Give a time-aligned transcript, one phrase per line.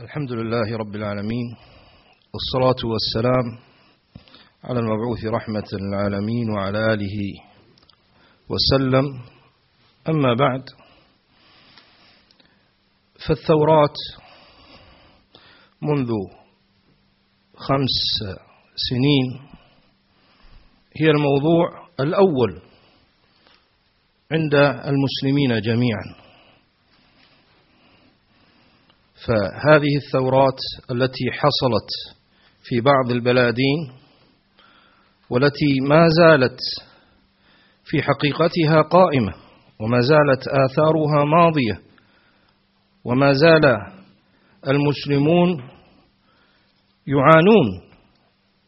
[0.00, 1.56] الحمد لله رب العالمين
[2.32, 3.58] والصلاة والسلام
[4.64, 7.16] على المبعوث رحمة للعالمين وعلى آله
[8.48, 9.20] وسلم.
[10.08, 10.62] أما بعد
[13.26, 13.96] فالثورات
[15.82, 16.10] منذ
[17.56, 17.96] خمس
[18.76, 19.48] سنين
[21.00, 22.62] هي الموضوع الأول
[24.32, 26.29] عند المسلمين جميعا.
[29.26, 30.58] فهذه الثورات
[30.90, 32.18] التي حصلت
[32.62, 33.92] في بعض البلادين
[35.30, 36.58] والتي ما زالت
[37.84, 39.32] في حقيقتها قائمة
[39.80, 41.80] وما زالت آثارها ماضية
[43.04, 43.76] وما زال
[44.68, 45.62] المسلمون
[47.06, 47.66] يعانون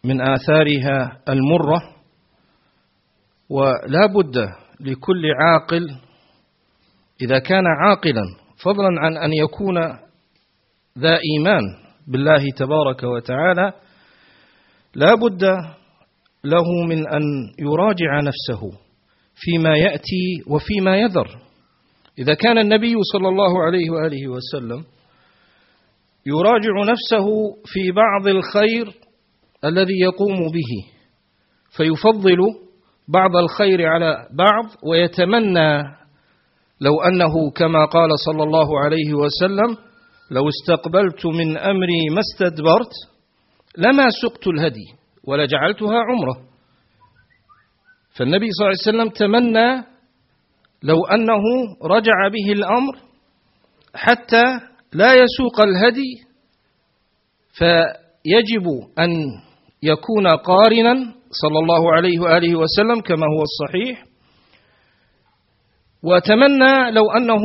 [0.04, 1.82] من آثارها المرة
[3.50, 4.36] ولا بد
[4.80, 5.96] لكل عاقل
[7.22, 8.22] إذا كان عاقلا
[8.64, 9.76] فضلا عن أن يكون
[10.98, 11.62] ذا إيمان
[12.08, 13.72] بالله تبارك وتعالى
[14.94, 15.42] لا بد
[16.44, 17.22] له من أن
[17.58, 18.78] يراجع نفسه
[19.34, 21.28] فيما يأتي وفيما يذر.
[22.18, 24.84] إذا كان النبي صلى الله عليه وآله وسلم
[26.26, 27.26] يراجع نفسه
[27.64, 28.92] في بعض الخير
[29.64, 30.72] الذي يقوم به
[31.76, 32.38] فيفضل
[33.08, 35.82] بعض الخير على بعض ويتمنى
[36.80, 39.76] لو أنه كما قال صلى الله عليه وسلم
[40.32, 42.92] لو استقبلت من أمري ما استدبرت
[43.78, 44.86] لما سقت الهدي
[45.24, 46.36] ولجعلتها عمرة.
[48.16, 49.84] فالنبي صلى الله عليه وسلم تمنى
[50.82, 51.42] لو أنه
[51.84, 52.94] رجع به الأمر
[53.94, 54.44] حتى
[54.92, 56.12] لا يسوق الهدي
[57.52, 58.66] فيجب
[58.98, 59.10] أن
[59.82, 60.94] يكون قارنا
[61.30, 64.04] صلى الله عليه وآله وسلم كما هو الصحيح.
[66.02, 67.42] وتمنى لو أنه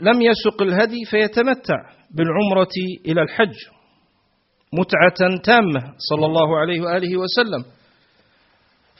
[0.00, 1.99] لم يسق الهدي فيتمتع.
[2.14, 2.74] بالعمرة
[3.06, 3.54] إلى الحج
[4.72, 7.64] متعة تامة صلى الله عليه وآله وسلم.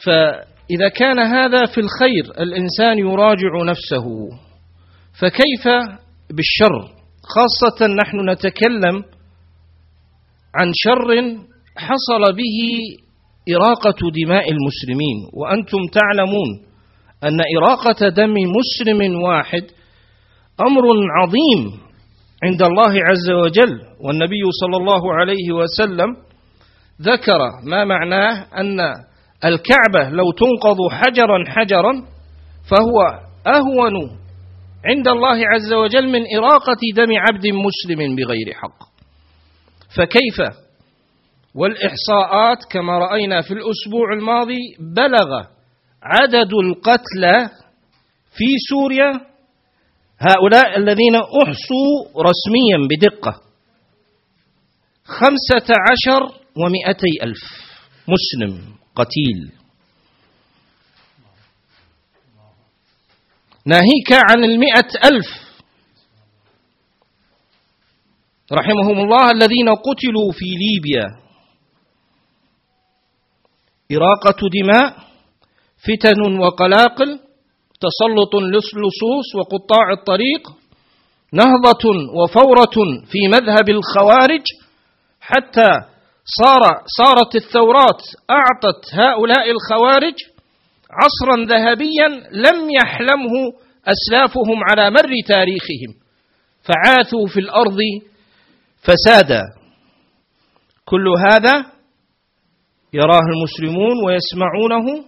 [0.04, 4.06] فإذا كان هذا في الخير الإنسان يراجع نفسه.
[5.20, 5.64] فكيف
[6.30, 9.04] بالشر؟ خاصة نحن نتكلم
[10.54, 11.38] عن شر
[11.76, 12.58] حصل به
[13.56, 15.18] إراقة دماء المسلمين.
[15.32, 16.70] وأنتم تعلمون
[17.24, 19.62] أن إراقة دم مسلم واحد
[20.60, 20.82] أمر
[21.20, 21.89] عظيم.
[22.44, 26.16] عند الله عز وجل والنبي صلى الله عليه وسلم
[27.02, 28.80] ذكر ما معناه أن
[29.44, 31.92] الكعبة لو تنقض حجرا حجرا
[32.70, 32.98] فهو
[33.46, 34.20] أهون
[34.84, 38.90] عند الله عز وجل من إراقة دم عبد مسلم بغير حق.
[39.96, 40.56] فكيف
[41.54, 45.44] والإحصاءات كما رأينا في الأسبوع الماضي بلغ
[46.02, 47.48] عدد القتلى
[48.36, 49.12] في سوريا
[50.20, 53.42] هؤلاء الذين أحصوا رسميا بدقة.
[55.04, 56.22] خمسة عشر
[56.56, 57.42] ومئتي ألف
[58.08, 59.52] مسلم قتيل.
[63.66, 65.26] ناهيك عن المئة ألف.
[68.52, 71.20] رحمهم الله الذين قتلوا في ليبيا.
[73.92, 74.96] إراقة دماء
[75.78, 77.29] فتن وقلاقل.
[77.80, 80.42] تسلط اللصوص وقطاع الطريق
[81.32, 81.84] نهضة
[82.22, 82.76] وفورة
[83.10, 84.44] في مذهب الخوارج
[85.20, 85.70] حتى
[86.38, 86.62] صار
[86.98, 90.14] صارت الثورات أعطت هؤلاء الخوارج
[90.90, 93.34] عصرا ذهبيا لم يحلمه
[93.86, 95.94] أسلافهم على مر تاريخهم.
[96.62, 97.78] فعاثوا في الأرض
[98.82, 99.42] فسادا.
[100.84, 101.52] كل هذا
[102.92, 105.04] يراه المسلمون ويسمعونه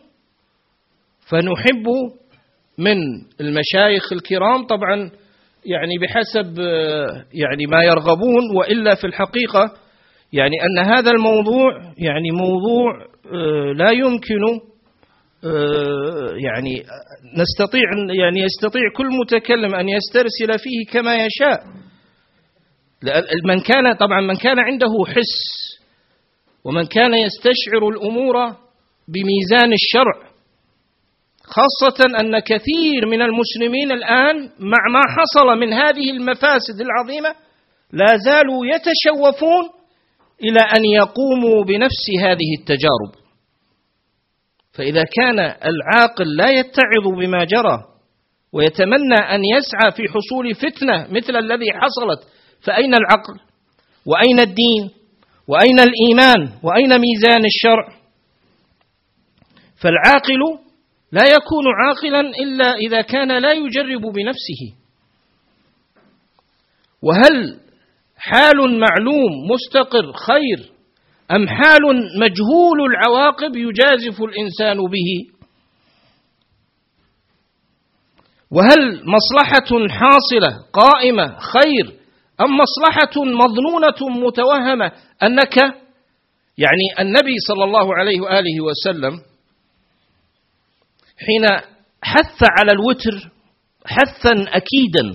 [1.29, 1.87] فنحب
[2.79, 2.97] من
[3.41, 5.11] المشايخ الكرام طبعا
[5.67, 6.59] يعني بحسب
[7.35, 9.73] يعني ما يرغبون وإلا في الحقيقة
[10.33, 12.93] يعني أن هذا الموضوع يعني موضوع
[13.77, 14.61] لا يمكن
[16.45, 16.83] يعني
[17.37, 21.61] نستطيع يعني يستطيع كل متكلم أن يسترسل فيه كما يشاء.
[23.45, 25.63] من كان طبعا من كان عنده حس
[26.65, 28.35] ومن كان يستشعر الأمور
[29.09, 30.32] بميزان الشرع
[31.53, 37.35] خاصة أن كثير من المسلمين الآن مع ما حصل من هذه المفاسد العظيمة
[37.93, 39.65] لا زالوا يتشوفون
[40.43, 43.23] إلى أن يقوموا بنفس هذه التجارب.
[44.73, 47.79] فإذا كان العاقل لا يتعظ بما جرى
[48.53, 52.29] ويتمنى أن يسعى في حصول فتنة مثل الذي حصلت
[52.61, 53.41] فأين العقل؟
[54.07, 54.91] وأين الدين؟
[55.49, 57.89] وأين الإيمان؟ وأين ميزان الشرع؟
[59.77, 60.59] فالعاقل
[61.13, 64.77] لا يكون عاقلا إلا إذا كان لا يجرب بنفسه.
[67.03, 67.61] وهل
[68.17, 70.73] حال معلوم مستقر خير
[71.31, 71.81] أم حال
[72.21, 75.33] مجهول العواقب يجازف الإنسان به؟
[78.51, 81.87] وهل مصلحة حاصلة قائمة خير
[82.41, 84.93] أم مصلحة مظنونة متوهمة
[85.23, 85.57] أنك
[86.59, 89.32] يعني النبي صلى الله عليه وآله وسلم
[91.27, 91.45] حين
[92.03, 93.31] حث على الوتر
[93.87, 95.07] حثا أكيدا.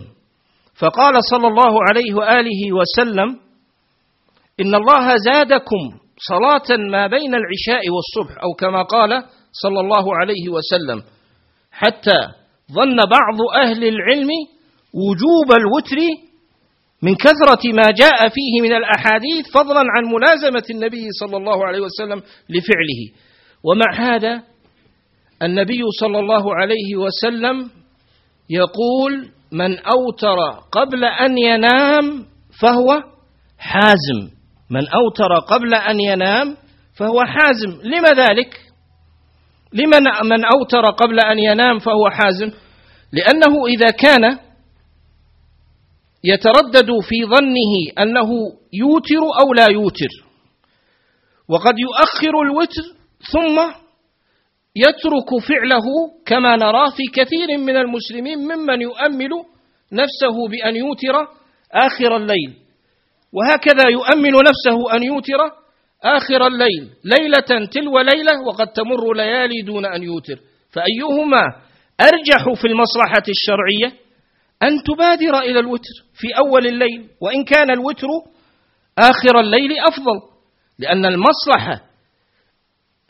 [0.79, 3.29] فقال صلى الله عليه وآله وسلم
[4.61, 5.81] إن الله زادكم
[6.29, 11.03] صلاة ما بين العشاء والصبح أو كما قال صلى الله عليه وسلم
[11.71, 12.19] حتى
[12.71, 14.29] ظن بعض أهل العلم
[14.93, 15.97] وجوب الوتر
[17.01, 22.21] من كثرة ما جاء فيه من الأحاديث فضلا عن ملازمة النبي صلى الله عليه وسلم
[22.49, 23.01] لفعله.
[23.63, 24.43] ومع هذا
[25.41, 27.69] النبي صلى الله عليه وسلم
[28.49, 30.37] يقول من أوتر
[30.71, 32.25] قبل أن ينام
[32.61, 33.03] فهو
[33.57, 34.37] حازم.
[34.69, 36.57] من أوتر قبل أن ينام
[36.97, 37.81] فهو حازم.
[37.83, 38.61] لما ذلك؟
[39.73, 42.51] لمن من أوتر قبل أن ينام فهو حازم؟
[43.13, 44.39] لأنه إذا كان
[46.23, 48.29] يتردد في ظنه أنه
[48.73, 50.27] يوتر أو لا يوتر
[51.49, 52.81] وقد يؤخر الوتر
[53.31, 53.86] ثم
[54.85, 55.85] يترك فعله
[56.25, 59.29] كما نرى في كثير من المسلمين ممن يؤمل
[59.91, 61.15] نفسه بأن يوتر
[61.73, 62.53] آخر الليل.
[63.33, 65.39] وهكذا يؤمل نفسه أن يوتر
[66.03, 66.89] آخر الليل.
[67.03, 70.39] ليلة تلو ليلة وقد تمر ليالي دون أن يوتر.
[70.71, 71.43] فأيهما
[72.01, 73.99] أرجح في المصلحة الشرعية؟
[74.63, 78.07] أن تبادر إلى الوتر في أول الليل وإن كان الوتر
[78.97, 80.19] آخر الليل أفضل.
[80.79, 81.81] لأن المصلحة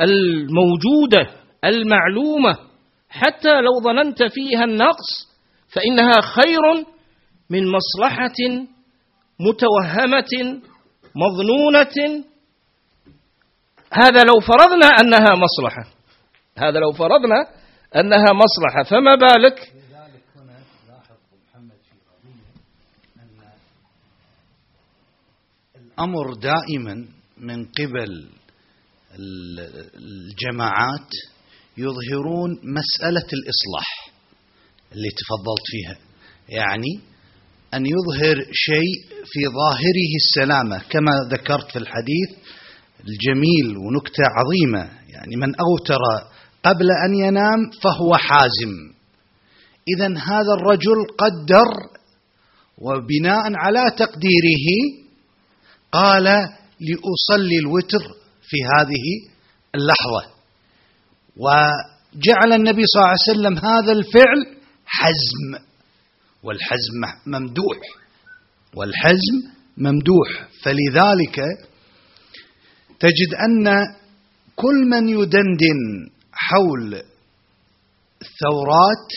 [0.02, 2.58] الموجودة المعلومة
[3.10, 5.28] حتى لو ظننت فيها النقص
[5.68, 6.86] فإنها خير
[7.50, 8.68] من مصلحة
[9.40, 10.62] متوهمة
[11.16, 12.24] مظنونة.
[13.94, 15.84] هذا لو فرضنا أنها مصلحة.
[16.58, 17.48] هذا لو فرضنا
[17.96, 19.74] أنها مصلحة فما بالك؟
[25.76, 28.30] الأمر دائما من قبل
[29.96, 31.10] الجماعات
[31.78, 34.12] يظهرون مسألة الإصلاح
[34.92, 35.98] اللي تفضلت فيها.
[36.50, 37.00] يعني
[37.74, 42.30] أن يظهر شيء في ظاهره السلامة كما ذكرت في الحديث
[43.00, 44.92] الجميل ونكتة عظيمة.
[45.10, 46.00] يعني من أوتر
[46.64, 48.74] قبل أن ينام فهو حازم.
[49.96, 51.68] إذا هذا الرجل قدر
[52.78, 54.68] وبناء على تقديره
[55.92, 56.24] قال
[56.80, 58.04] لأصلي الوتر
[58.42, 59.32] في هذه
[59.76, 60.37] اللحظة.
[61.40, 65.66] وجعل النبي صلى الله عليه وسلم هذا الفعل حزم
[66.44, 67.78] والحزم ممدوح
[68.76, 69.36] والحزم
[69.78, 70.30] ممدوح.
[70.64, 71.36] فلذلك
[73.00, 73.66] تجد أن
[74.56, 76.94] كل من يدندن حول
[78.22, 79.10] الثورات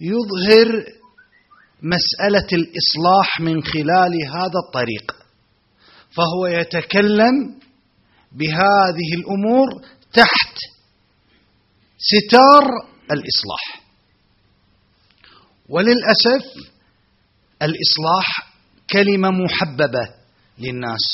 [0.00, 0.84] يظهر
[1.82, 5.16] مسألة الإصلاح من خلال هذا الطريق
[6.16, 7.34] فهو يتكلم
[8.32, 9.66] بهذه الأمور
[10.12, 10.73] تحت
[12.10, 12.64] ستار
[13.10, 13.84] الإصلاح.
[15.68, 16.44] وللأسف
[17.62, 18.54] الإصلاح
[18.90, 20.14] كلمة محببة
[20.58, 21.04] للناس.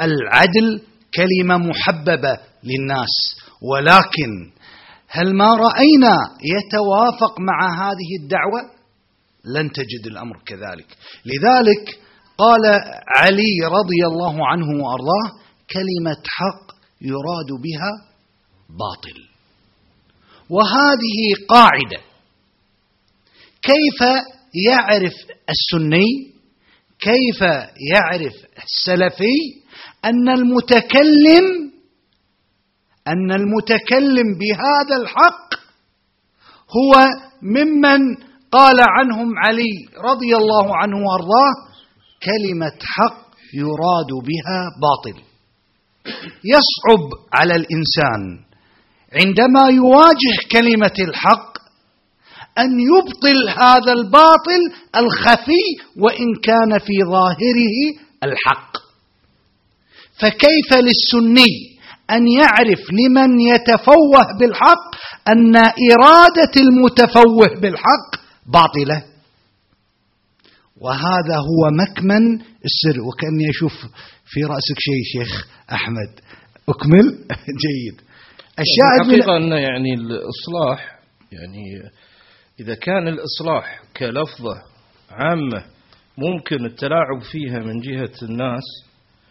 [0.00, 0.82] العدل
[1.14, 3.14] كلمة محببة للناس.
[3.62, 4.52] ولكن
[5.08, 8.70] هل ما رأينا يتوافق مع هذه الدعوة؟
[9.44, 10.96] لن تجد الأمر كذلك.
[11.26, 11.98] لذلك
[12.38, 12.64] قال
[13.16, 17.92] علي رضي الله عنه وأرضاه كلمة حق يراد بها
[18.68, 19.33] باطل.
[20.50, 22.00] وهذه قاعدة.
[23.62, 24.00] كيف
[24.70, 25.14] يعرف
[25.48, 26.34] السني؟
[26.98, 27.40] كيف
[27.94, 28.34] يعرف
[28.64, 29.36] السلفي؟
[30.04, 31.72] أن المتكلم
[33.08, 35.54] أن المتكلم بهذا الحق
[36.76, 37.06] هو
[37.42, 38.16] ممن
[38.50, 41.54] قال عنهم علي رضي الله عنه وأرضاه
[42.22, 43.24] كلمة حق
[43.54, 45.22] يراد بها باطل.
[46.44, 48.44] يصعب على الإنسان
[49.14, 51.54] عندما يواجه كلمة الحق
[52.58, 54.62] أن يبطل هذا الباطل
[54.96, 55.64] الخفي
[55.96, 57.76] وإن كان في ظاهره
[58.24, 58.76] الحق.
[60.20, 61.74] فكيف للسني
[62.10, 64.94] أن يعرف لمن يتفوه بالحق
[65.28, 68.10] أن إرادة المتفوه بالحق
[68.46, 69.04] باطلة؟
[70.76, 73.00] وهذا هو مكمن السر.
[73.00, 73.72] وكأني أشوف
[74.26, 76.20] في رأسك شيء شيخ أحمد.
[76.68, 77.18] أكمل؟
[77.64, 78.00] جيد.
[78.58, 80.98] الشاهد الحقيقة أن يعني الإصلاح
[81.32, 81.90] يعني
[82.60, 84.62] إذا كان الإصلاح كلفظة
[85.10, 85.64] عامة
[86.18, 88.62] ممكن التلاعب فيها من جهة الناس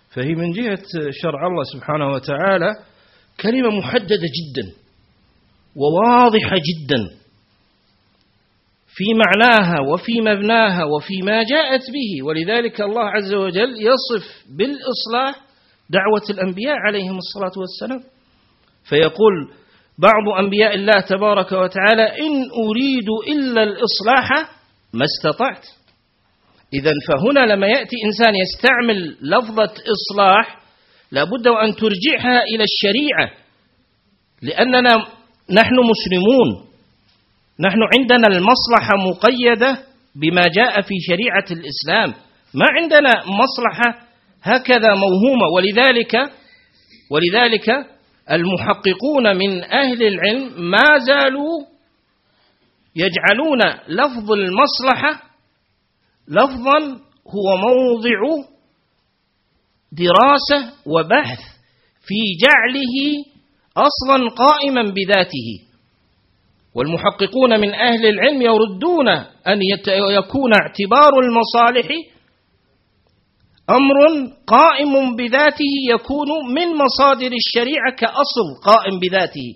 [0.09, 2.71] فهي من جهة شرع الله سبحانه وتعالى
[3.41, 4.71] كلمة محددة جدا
[5.75, 7.23] وواضحة جدا
[8.87, 15.41] في معناها وفي مبناها وفي ما جاءت به ولذلك الله عز وجل يصف بالإصلاح
[15.89, 18.12] دعوة الأنبياء عليهم الصلاة والسلام.
[18.89, 19.51] فيقول
[19.97, 22.33] بعض أنبياء الله تبارك وتعالى إن
[22.67, 24.49] أريد إلا الإصلاح
[24.93, 25.65] ما استطعت.
[26.73, 30.57] إذا فهنا لما يأتي إنسان يستعمل لفظة إصلاح
[31.11, 33.31] لابد أن ترجعها إلى الشريعة
[34.41, 34.95] لأننا
[35.49, 36.67] نحن مسلمون.
[37.59, 39.77] نحن عندنا المصلحة مقيدة
[40.15, 42.13] بما جاء في شريعة الإسلام.
[42.53, 44.03] ما عندنا مصلحة
[44.43, 46.15] هكذا موهومة ولذلك
[47.11, 47.69] ولذلك
[48.31, 51.65] المحققون من أهل العلم ما زالوا
[52.95, 55.21] يجعلون لفظ المصلحة
[56.27, 56.79] لفظا
[57.27, 58.45] هو موضع
[59.91, 61.39] دراسة وبحث
[62.07, 63.25] في جعله
[63.77, 65.73] أصلا قائما بذاته.
[66.75, 69.07] والمحققون من أهل العلم يردون
[69.47, 69.59] أن
[70.11, 71.87] يكون اعتبار المصالح
[73.69, 79.55] أمر قائم بذاته يكون من مصادر الشريعة كأصل قائم بذاته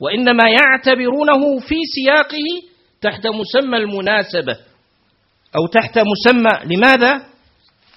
[0.00, 2.46] وإنما يعتبرونه في سياقه
[3.00, 4.56] تحت مسمى المناسبة
[5.56, 7.22] أو تحت مسمى لماذا؟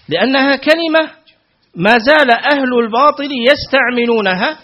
[0.10, 1.12] لأنها كلمة
[1.76, 4.60] ما زال أهل الباطل يستعملونها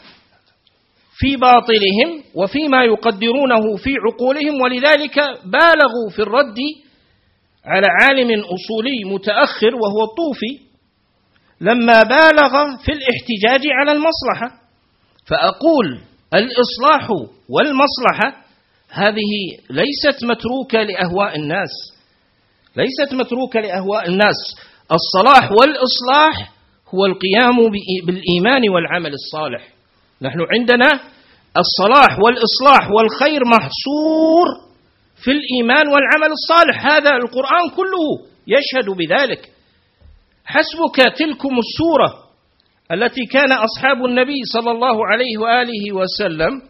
[1.18, 6.58] في باطلهم وفيما يقدرونه في عقولهم ولذلك بالغوا في الرد
[7.66, 10.65] على عالم أصولي متأخر وهو الطوفي
[11.62, 14.62] لما بالغ في الاحتجاج على المصلحة.
[15.28, 16.02] فأقول
[16.34, 17.10] الإصلاح
[17.50, 18.46] والمصلحة
[18.90, 19.32] هذه
[19.70, 21.70] ليست متروكة لأهواء الناس.
[22.76, 24.36] ليست متروكة لأهواء الناس.
[24.92, 26.52] الصلاح والإصلاح
[26.96, 27.56] هو القيام
[28.06, 29.68] بالإيمان والعمل الصالح.
[30.22, 31.00] نحن عندنا
[31.58, 34.48] الصلاح والإصلاح والخير محصور
[35.24, 36.86] في الإيمان والعمل الصالح.
[36.86, 39.55] هذا القرآن كله يشهد بذلك.
[40.46, 42.26] حسبك تلكم السورة
[42.92, 46.62] التي كان أصحاب النبي صلى الله عليه وآله وسلم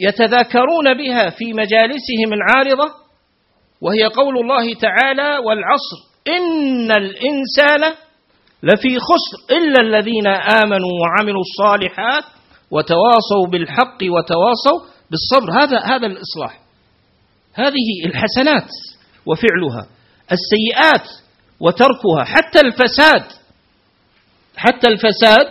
[0.00, 2.94] يتذاكرون بها في مجالسهم العارضة
[3.80, 7.94] وهي قول الله تعالى والعصر إن الإنسان
[8.62, 10.26] لفي خسر إلا الذين
[10.62, 12.24] آمنوا وعملوا الصالحات
[12.70, 15.62] وتواصوا بالحق وتواصوا بالصبر.
[15.62, 16.58] هذا هذا الإصلاح.
[17.54, 18.68] هذه الحسنات
[19.26, 19.88] وفعلها.
[20.32, 21.23] السيئات
[21.60, 23.24] وتركها حتى الفساد
[24.56, 25.46] حتى الفساد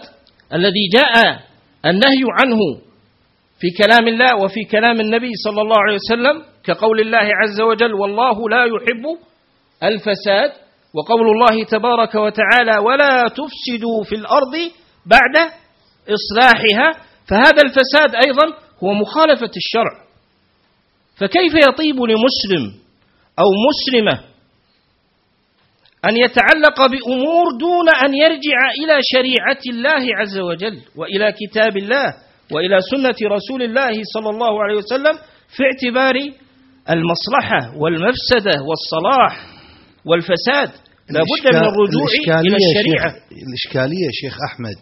[0.53, 1.39] الذي جاء
[1.85, 2.59] النهي عنه
[3.59, 8.49] في كلام الله وفي كلام النبي صلى الله عليه وسلم كقول الله عز وجل والله
[8.49, 9.05] لا يحب
[9.83, 10.51] الفساد
[10.93, 14.53] وقول الله تبارك وتعالى ولا تفسدوا في الأرض
[15.05, 15.51] بعد
[16.09, 16.91] إصلاحها
[17.27, 20.03] فهذا الفساد أيضا هو مخالفة الشرع.
[21.15, 22.79] فكيف يطيب لمسلم
[23.39, 24.32] أو مسلمة
[26.09, 32.07] أن يتعلق بأمور دون أن يرجع إلى شريعة الله عز وجل وإلى كتاب الله
[32.51, 35.15] وإلى سنة رسول الله صلى الله عليه وسلم
[35.55, 36.15] في اعتبار
[36.89, 39.33] المصلحة والمفسدة والصلاح
[40.05, 40.71] والفساد.
[41.09, 42.05] لابد من الرجوع
[42.41, 44.79] إلى الشريعة شيخ الإشكالية شيخ أحمد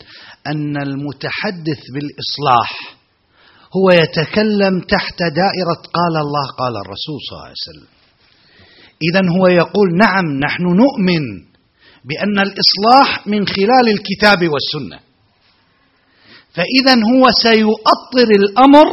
[0.51, 2.69] أن المتحدث بالإصلاح
[3.77, 8.00] هو يتكلم تحت دائرة قال الله قال الرسول صلى الله عليه وسلم.
[9.09, 11.23] إذا هو يقول نعم نحن نؤمن
[12.05, 14.99] بأن الإصلاح من خلال الكتاب والسنة.
[16.55, 18.87] فإذا هو سيؤطر الأمر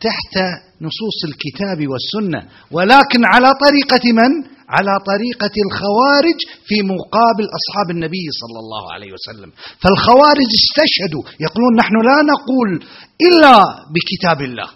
[0.00, 0.34] تحت
[0.80, 4.32] نصوص الكتاب والسنة ولكن على طريقة من؟
[4.76, 9.50] على طريقة الخوارج في مقابل أصحاب النبي صلى الله عليه وسلم.
[9.82, 12.70] فالخوارج استشهدوا يقولون نحن لا نقول
[13.26, 13.56] إلا
[13.94, 14.70] بكتاب الله.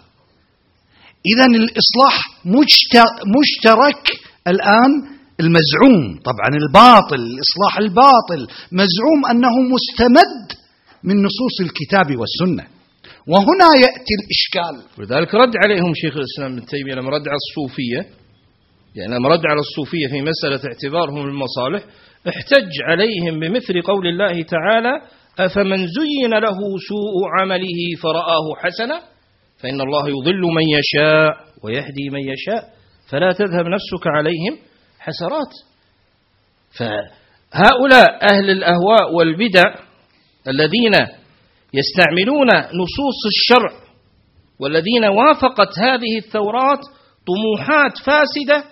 [1.31, 2.15] اذا الإصلاح
[3.37, 4.03] مشترك
[4.47, 4.91] الآن
[5.39, 10.45] المزعوم طبعا الباطل الإصلاح الباطل مزعوم أنه مستمد
[11.03, 12.67] من نصوص الكتاب والسنة.
[13.27, 14.75] وهنا يأتي الإشكال.
[14.97, 18.01] ولذلك رد عليهم شيخ الإسلام ابن تيمية لما رد على الصوفية.
[18.95, 21.83] يعني لما رد على الصوفية في مسألة اعتبارهم المصالح
[22.29, 25.01] احتج عليهم بمثل قول الله تعالى
[25.39, 26.57] أفمن زين له
[26.89, 29.01] سوء عمله فرآه حسنا
[29.57, 32.74] فإن الله يضل من يشاء ويهدي من يشاء.
[33.07, 34.57] فلا تذهب نفسك عليهم
[34.99, 35.53] حسرات.
[36.77, 39.75] فهؤلاء أهل الأهواء والبدع
[40.47, 40.93] الذين
[41.73, 43.85] يستعملون نصوص الشرع
[44.59, 46.79] والذين وافقت هذه الثورات
[47.27, 48.63] طموحات فاسدة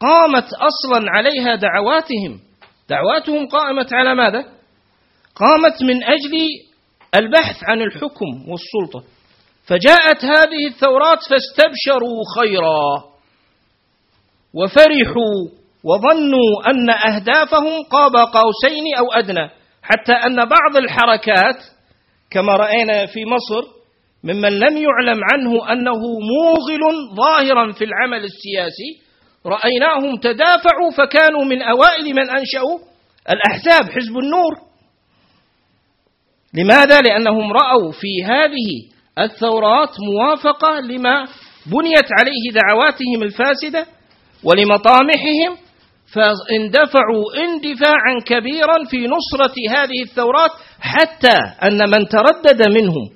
[0.00, 2.40] قامت أصلا عليها دعواتهم.
[2.88, 4.44] دعواتهم قائمة على ماذا؟
[5.34, 6.32] قامت من أجل
[7.14, 9.08] البحث عن الحكم والسلطة.
[9.66, 13.13] فجاءت هذه الثورات فاستبشروا خيرا.
[14.54, 15.36] وفرحوا
[15.84, 19.50] وظنوا أن أهدافهم قاب قوسين أو أدنى
[19.82, 21.56] حتى أن بعض الحركات
[22.30, 23.68] كما رأينا في مصر
[24.24, 26.00] ممن لم يعلم عنه أنه
[26.34, 29.00] موغل ظاهرا في العمل السياسي
[29.46, 32.78] رأيناهم تدافعوا فكانوا من أوائل من أنشأوا
[33.30, 34.52] الأحزاب حزب النور
[36.54, 41.24] لماذا؟ لأنهم رأوا في هذه الثورات موافقة لما
[41.66, 43.86] بنيت عليه دعواتهم الفاسدة
[44.44, 45.64] ولمطامحهم
[46.14, 53.10] فاندفعوا اندفاعا كبيرا في نصرة هذه الثورات حتى أن من تردد منهم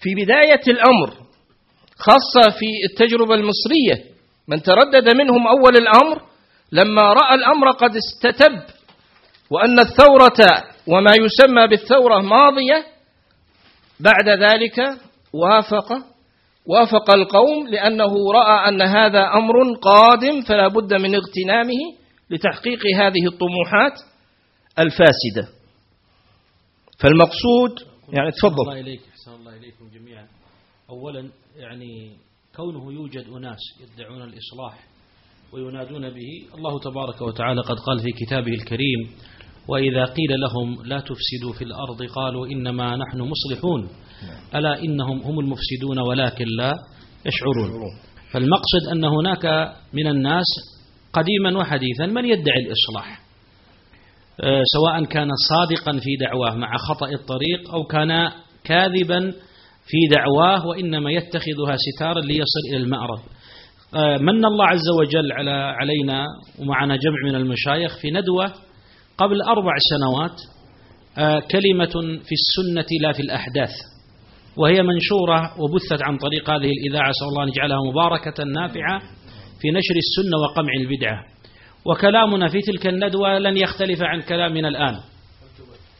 [0.00, 1.12] في بداية الأمر
[1.96, 4.12] خاصة في التجربة المصرية
[4.48, 6.22] من تردد منهم أول الأمر
[6.72, 8.62] لما رأى الأمر قد استتب
[9.50, 12.86] وأن الثورة وما يسمى بالثورة ماضية
[14.00, 14.98] بعد ذلك
[15.32, 16.11] وافق
[16.66, 21.80] وافق القوم لأنه رأى أن هذا أمر قادم فلا بد من اغتنامه
[22.30, 23.92] لتحقيق هذه الطموحات
[24.78, 25.54] الفاسدة.
[26.98, 28.62] فالمقصود يعني تفضل.
[28.62, 30.26] الله إليك أحسن الله إليكم جميعا.
[30.90, 32.16] أولا يعني
[32.56, 34.78] كونه يوجد أناس يدعون الإصلاح
[35.52, 39.10] وينادون به الله تبارك وتعالى قد قال في كتابه الكريم
[39.68, 43.88] وإذا قيل لهم لا تفسدوا في الأرض قالوا إنما نحن مصلحون.
[44.54, 46.72] ألا إنهم هم المفسدون ولكن لا
[47.26, 47.90] يشعرون.
[48.32, 50.46] فالمقصد أن هناك من الناس
[51.12, 53.20] قديما وحديثا من يدعي الإصلاح.
[54.40, 58.30] آه، سواء كان صادقا في دعواه مع خطأ الطريق أو كان
[58.64, 59.32] كاذبا
[59.86, 63.20] في دعواه وإنما يتخذها ستارا ليصل إلى المأرب.
[63.94, 66.26] آه، من الله عز وجل على علينا
[66.58, 68.52] ومعنا جمع من المشايخ في ندوة
[69.18, 70.40] قبل أربع سنوات
[71.18, 73.70] آه، كلمة في السنة لا في الأحداث.
[74.56, 78.98] وهي منشورة وبثت عن طريق هذه الإذاعة أسأل الله أن يجعلها مباركة نافعة
[79.60, 81.24] في نشر السنة وقمع البدعة.
[81.84, 85.00] وكلامنا في تلك الندوة لن يختلف عن كلامنا الآن.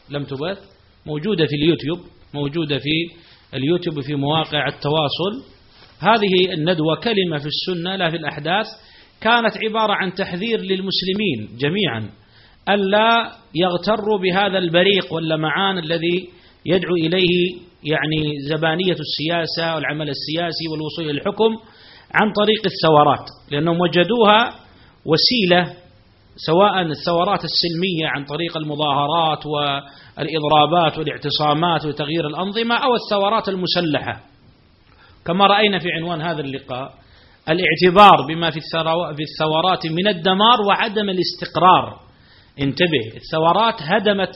[0.09, 0.59] لم تبث؟
[1.05, 1.99] موجودة في اليوتيوب
[2.33, 5.53] موجودة في اليوتيوب في مواقع التواصل.
[5.99, 8.65] هذه الندوة كلمة في السنة لا في الأحداث.
[9.21, 12.09] كانت عبارة عن تحذير للمسلمين جميعا
[12.69, 16.29] ألا يغتروا بهذا البريق واللمعان الذي
[16.65, 21.51] يدعو إليه يعني زبانية السياسة والعمل السياسي والوصول إلى الحكم
[22.13, 24.55] عن طريق الثورات لأنهم وجدوها
[25.05, 25.73] وسيلة
[26.35, 34.21] سواء الثورات السلمية عن طريق المظاهرات والإضرابات والاعتصامات وتغيير الأنظمة أو الثورات المسلحة.
[35.25, 36.93] كما رأينا في عنوان هذا اللقاء
[37.49, 38.59] الاعتبار بما في
[39.21, 41.99] الثورات من الدمار وعدم الاستقرار.
[42.61, 44.35] انتبه الثورات هدمت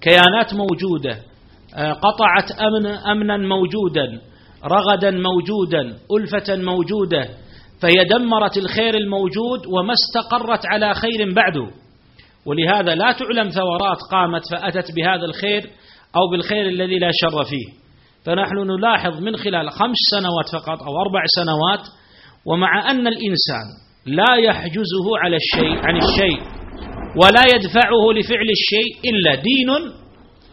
[0.00, 1.35] كيانات موجودة آه،
[1.76, 4.20] قطعت أمن أمنا موجودا
[4.64, 7.28] رغدا موجودا ألفة موجودة
[7.82, 11.70] فهي دمرت الخير الموجود وما استقرت على خير بعده
[12.46, 15.62] ولهذا لا تعلم ثورات قامت فأتت بهذا الخير
[16.16, 17.66] أو بالخير الذي لا شر فيه.
[18.24, 21.86] فنحن نلاحظ من خلال خمس سنوات فقط أو أربع سنوات
[22.46, 23.66] ومع أن الإنسان
[24.06, 26.40] لا يحجزه على الشيء عن الشيء
[27.22, 29.70] ولا يدفعه لفعل الشيء إلا دين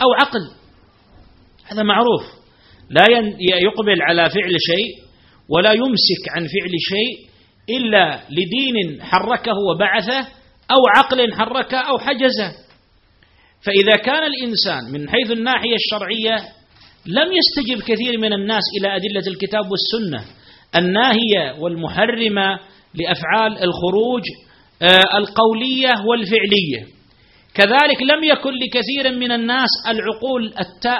[0.01, 0.62] أو عقل.
[1.73, 2.23] هذا معروف.
[2.89, 3.05] لا
[3.39, 5.03] يقبل على فعل شيء
[5.49, 7.33] ولا يمسك عن فعل شيء
[7.77, 10.27] إلا لدين حركه وبعثه
[10.71, 12.63] أو عقل حركه أو حجزه.
[13.65, 16.35] فإذا كان الإنسان من حيث الناحية الشرعية
[17.05, 20.25] لم يستجب كثير من الناس إلى أدلة الكتاب والسنة
[20.75, 22.59] الناهية والمحرمة
[22.95, 24.21] لأفعال الخروج
[24.81, 26.93] آه، القولية والفعلية.
[27.55, 30.53] كذلك لم يكن لكثير من الناس العقول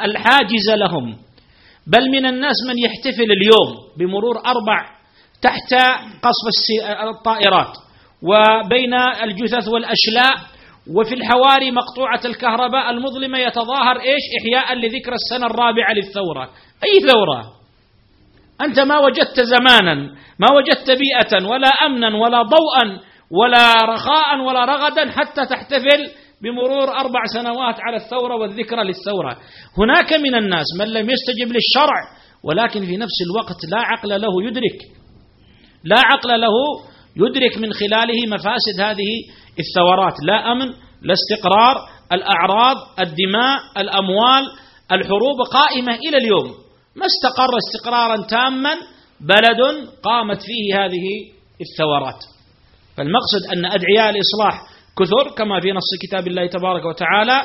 [0.06, 1.18] الحاجزة لهم.
[1.88, 4.90] بل من الناس من يحتفل اليوم بمرور أربع
[5.42, 5.74] تحت
[6.24, 6.46] قصف
[7.10, 7.74] الطائرات.
[8.22, 10.34] وبين الجثث والأشلاء
[10.96, 16.50] وفي الحواري مقطوعة الكهرباء المظلمة يتظاهر إيش؟ إحياء لذكرى السنة الرابعة للثورة.
[16.84, 17.54] أي ثورة؟
[18.62, 19.96] أنت ما وجدت زمانا
[20.40, 23.00] ما وجدت بيئة ولا أمنا ولا ضوءا
[23.32, 26.10] ولا رخاء ولا رغدا حتى تحتفل
[26.44, 29.38] بمرور أربع سنوات على الثورة والذكرى للثورة.
[29.78, 32.00] هناك من الناس من لم يستجب للشرع
[32.44, 34.80] ولكن في نفس الوقت لا عقل له يدرك.
[35.84, 36.56] لا عقل له
[37.16, 39.12] يدرك من خلاله مفاسد هذه
[39.60, 40.14] الثورات.
[40.28, 40.68] لا أمن
[41.02, 41.76] لا استقرار
[42.12, 44.44] الأعراض الدماء الأموال
[44.92, 46.48] الحروب قائمة إلى اليوم.
[46.96, 48.74] ما استقر استقرارا تاما
[49.22, 51.06] بلد قامت فيه هذه
[51.62, 52.24] الثورات.
[52.98, 57.42] فالمقصد أن أدعياء الإصلاح كثر كما في نص كتاب الله تبارك وتعالى.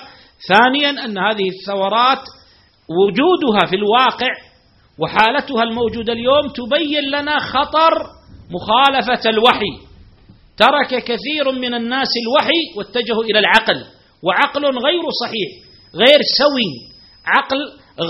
[0.49, 2.23] ثانيا أن هذه الثورات
[2.99, 4.33] وجودها في الواقع
[4.99, 7.95] وحالتها الموجودة اليوم تبين لنا خطر
[8.51, 9.73] مخالفة الوحي.
[10.57, 13.85] ترك كثير من الناس الوحي واتجهوا إلى العقل
[14.23, 15.51] وعقل غير صحيح
[15.95, 16.71] غير سوي.
[17.27, 17.61] عقل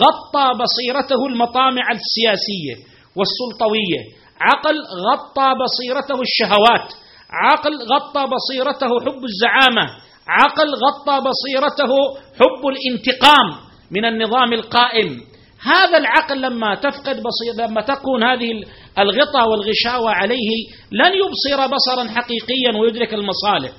[0.02, 2.74] غطى بصيرته المطامع السياسية
[3.16, 4.00] والسلطوية.
[4.40, 4.76] عقل
[5.08, 7.07] غطى بصيرته الشهوات.
[7.30, 9.90] عقل غطى بصيرته حب الزعامة.
[10.28, 11.92] عقل غطى بصيرته
[12.40, 15.20] حب الانتقام من النظام القائم.
[15.62, 18.50] هذا العقل لما تفقد بصير لما تكون هذه
[18.98, 20.50] الغطاء والغشاوة عليه
[20.92, 23.70] لن يبصر بصرا حقيقيا ويدرك المصالح.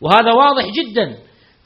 [0.00, 1.16] وهذا واضح جدا.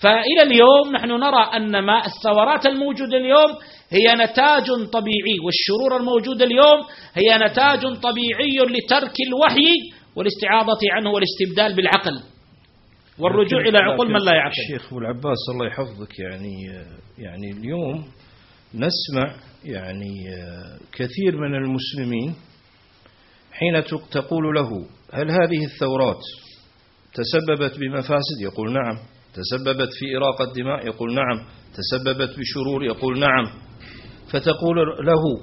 [0.03, 3.51] فإلى اليوم نحن نرى أن ما الثورات الموجودة اليوم
[3.91, 6.79] هي نتاج طبيعي والشرور الموجودة اليوم
[7.15, 9.75] هي نتاج طبيعي لترك الوحي
[10.17, 12.23] والاستعاضة عنه والاستبدال بالعقل
[13.19, 14.51] والرجوع إلى عقول من لا يعقل.
[14.51, 16.55] الشيخ أبو العباس الله يحفظك يعني
[17.19, 18.05] يعني اليوم
[18.75, 20.15] نسمع يعني
[20.93, 22.35] كثير من المسلمين
[23.53, 26.23] حين تقول له هل هذه الثورات
[27.15, 28.99] تسببت بمفاسد؟ يقول نعم.
[29.35, 31.47] تسببت في إراقة دماء يقول نعم.
[31.75, 33.45] تسببت بشرور؟ يقول نعم.
[34.33, 35.41] فتقول له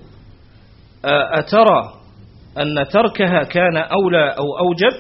[1.39, 1.98] أترى
[2.57, 4.97] أن تركها كان أولى أو أوجب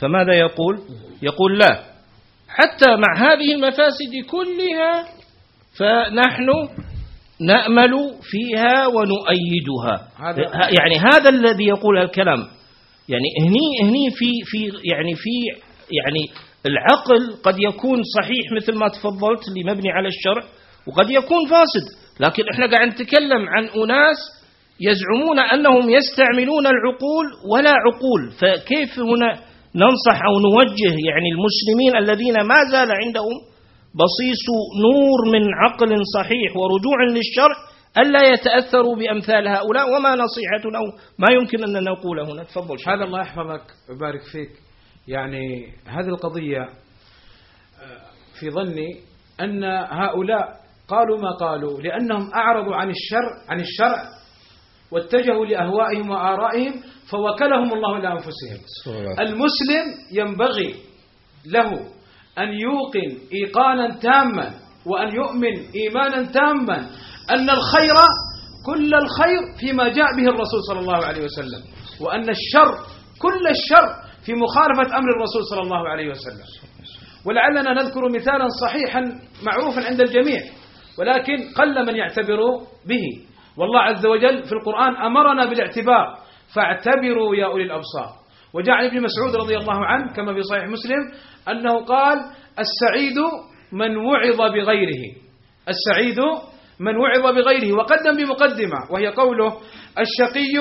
[0.00, 0.78] فماذا يقول؟
[1.22, 1.82] يقول لا.
[2.48, 5.04] حتى مع هذه المفاسد كلها
[5.78, 6.68] فنحن
[7.40, 10.08] نأمل فيها ونؤيدها.
[10.80, 12.38] يعني هذا الذي يقول الكلام.
[13.08, 15.30] يعني هني هني في في يعني في
[15.90, 20.42] يعني العقل قد يكون صحيح مثل ما تفضلت اللي مبني على الشرع
[20.88, 21.96] وقد يكون فاسد.
[22.20, 24.16] لكن إحنا قاعد نتكلم عن أناس
[24.80, 28.30] يزعمون أنهم يستعملون العقول ولا عقول.
[28.40, 29.30] فكيف هنا
[29.74, 33.36] ننصح أو نوجه يعني المسلمين الذين ما زال عندهم
[33.94, 34.44] بصيص
[34.84, 37.56] نور من عقل صحيح ورجوع للشرع
[37.98, 40.84] ألا يتأثروا بأمثال هؤلاء؟ وما نصيحتنا أو
[41.18, 42.42] ما يمكن أن نقوله هنا.
[42.44, 44.50] تفضل هذا الله يحفظك ويبارك فيك.
[45.08, 46.68] يعني هذه القضية
[48.40, 49.00] في ظني
[49.40, 50.44] أن هؤلاء
[50.88, 54.15] قالوا ما قالوا لأنهم أعرضوا عن الشرع عن الشرع
[54.92, 56.74] واتجهوا لأهوائهم وآرائهم
[57.10, 58.60] فوكلهم الله إلى أنفسهم.
[59.18, 60.74] المسلم ينبغي
[61.46, 61.70] له
[62.38, 64.54] أن يوقن إيقانا تاما
[64.86, 66.78] وأن يؤمن إيمانا تاما
[67.30, 67.96] أن الخير
[68.66, 71.62] كل الخير فيما جاء به الرسول صلى الله عليه وسلم
[72.00, 72.72] وأن الشر
[73.18, 73.86] كل الشر
[74.26, 76.46] في مخالفة أمر الرسول صلى الله عليه وسلم.
[77.26, 79.00] ولعلنا نذكر مثالا صحيحا
[79.42, 80.40] معروفا عند الجميع
[80.98, 82.38] ولكن قل من يعتبر
[82.86, 83.25] به.
[83.58, 86.18] والله عز وجل في القرآن أمرنا بالاعتبار.
[86.54, 88.10] فاعتبروا يا أولي الأبصار.
[88.54, 90.98] وجاء عن ابن مسعود رضي الله عنه كما في صحيح مسلم
[91.48, 92.18] أنه قال
[92.58, 93.18] السعيد
[93.72, 95.02] من وعظ بغيره.
[95.68, 96.18] السعيد
[96.80, 97.76] من وعظ بغيره.
[97.76, 99.56] وقدم بمقدمة وهي قوله
[99.98, 100.56] الشقي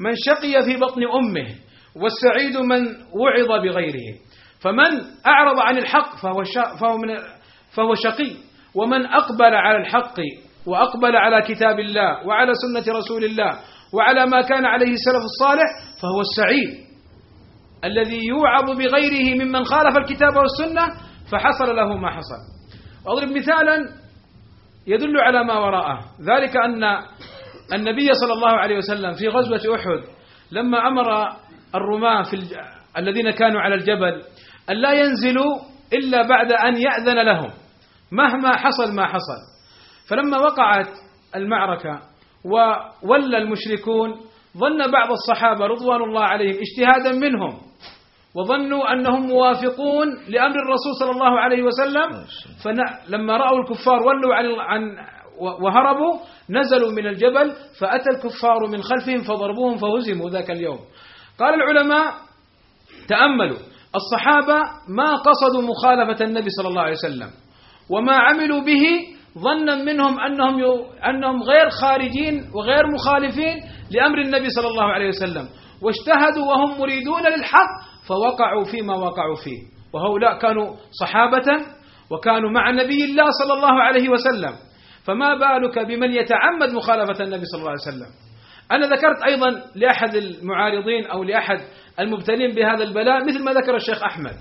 [0.00, 1.48] من شقي في بطن أمه
[1.96, 2.86] والسعيد من
[3.20, 4.18] وعظ بغيره.
[4.60, 6.42] فمن أعرض عن الحق فهو,
[6.80, 7.16] فهو, من
[7.76, 8.32] فهو شقي.
[8.74, 10.16] ومن أقبل على الحق
[10.66, 13.58] وأقبل على كتاب الله وعلى سنة رسول الله
[13.94, 15.68] وعلى ما كان عليه السلف الصالح
[16.02, 16.90] فهو السعيد.
[17.84, 20.86] الذي يوعظ بغيره ممن خالف الكتاب والسنة
[21.32, 22.40] فحصل له ما حصل.
[23.06, 23.76] أضرب مثالا
[24.86, 25.98] يدل على ما وراءه.
[26.20, 26.84] ذلك أن
[27.74, 30.04] النبي صلى الله عليه وسلم في غزوة أحد
[30.52, 31.28] لما أمر
[31.74, 32.54] الرماة في الج...
[32.98, 34.22] الذين كانوا على الجبل
[34.70, 35.58] أن لا ينزلوا
[35.92, 37.50] إلا بعد أن يأذن لهم.
[38.12, 39.40] مهما حصل ما حصل.
[40.10, 40.88] فلما وقعت
[41.36, 42.00] المعركة
[42.44, 44.10] وولى المشركون
[44.58, 47.58] ظن بعض الصحابة رضوان الله عليهم اجتهادا منهم
[48.34, 52.08] وظنوا أنهم موافقون لأمر الرسول صلى الله عليه وسلم.
[52.64, 54.82] فلما رأوا الكفار ولوا عن, عن
[55.62, 56.18] وهربوا
[56.50, 60.78] نزلوا من الجبل فأتى الكفار من خلفهم فضربوهم فهزموا ذاك اليوم.
[61.40, 62.12] قال العلماء
[63.08, 63.58] تأملوا
[63.94, 67.30] الصحابة ما قصدوا مخالفة النبي صلى الله عليه وسلم
[67.90, 68.84] وما عملوا به
[69.38, 70.60] ظنا منهم أنهم,
[71.08, 73.56] أنهم غير خارجين وغير مخالفين
[73.90, 75.48] لأمر النبي صلى الله عليه وسلم.
[75.82, 77.70] واجتهدوا وهم مريدون للحق
[78.08, 79.58] فوقعوا فيما وقعوا فيه.
[79.94, 81.46] وهؤلاء كانوا صحابة
[82.10, 84.52] وكانوا مع نبي الله صلى الله عليه وسلم.
[85.04, 88.10] فما بالك بمن يتعمد مخالفة النبي صلى الله عليه وسلم؟
[88.72, 91.58] أنا ذكرت أيضا لأحد المعارضين أو لأحد
[92.00, 94.34] المبتلين بهذا البلاء مثل ما ذكر الشيخ أحمد.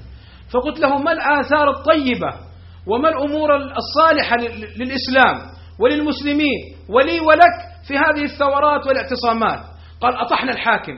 [0.54, 2.49] فقلت له ما الآثار الطيبة
[2.88, 4.36] وما الأمور الصالحة
[4.78, 5.42] للإسلام
[5.80, 9.60] وللمسلمين ولي ولك في هذه الثورات والاعتصامات؟
[10.02, 10.94] قال أطحنا الحاكم.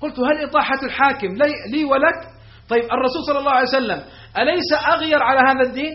[0.00, 1.28] قلت هل إطاحة الحاكم
[1.72, 2.28] لي ولك؟
[2.68, 4.02] طيب الرسول صلى الله عليه وسلم
[4.38, 5.92] أليس أغير على هذا الدين؟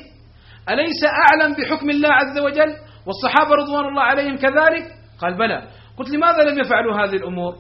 [0.70, 2.76] أليس أعلم بحكم الله عز وجل؟
[3.06, 4.86] والصحابة رضوان الله عليهم كذلك؟
[5.22, 5.68] قال بلى.
[5.98, 7.56] قلت لماذا لم يفعلوا هذه الأمور؟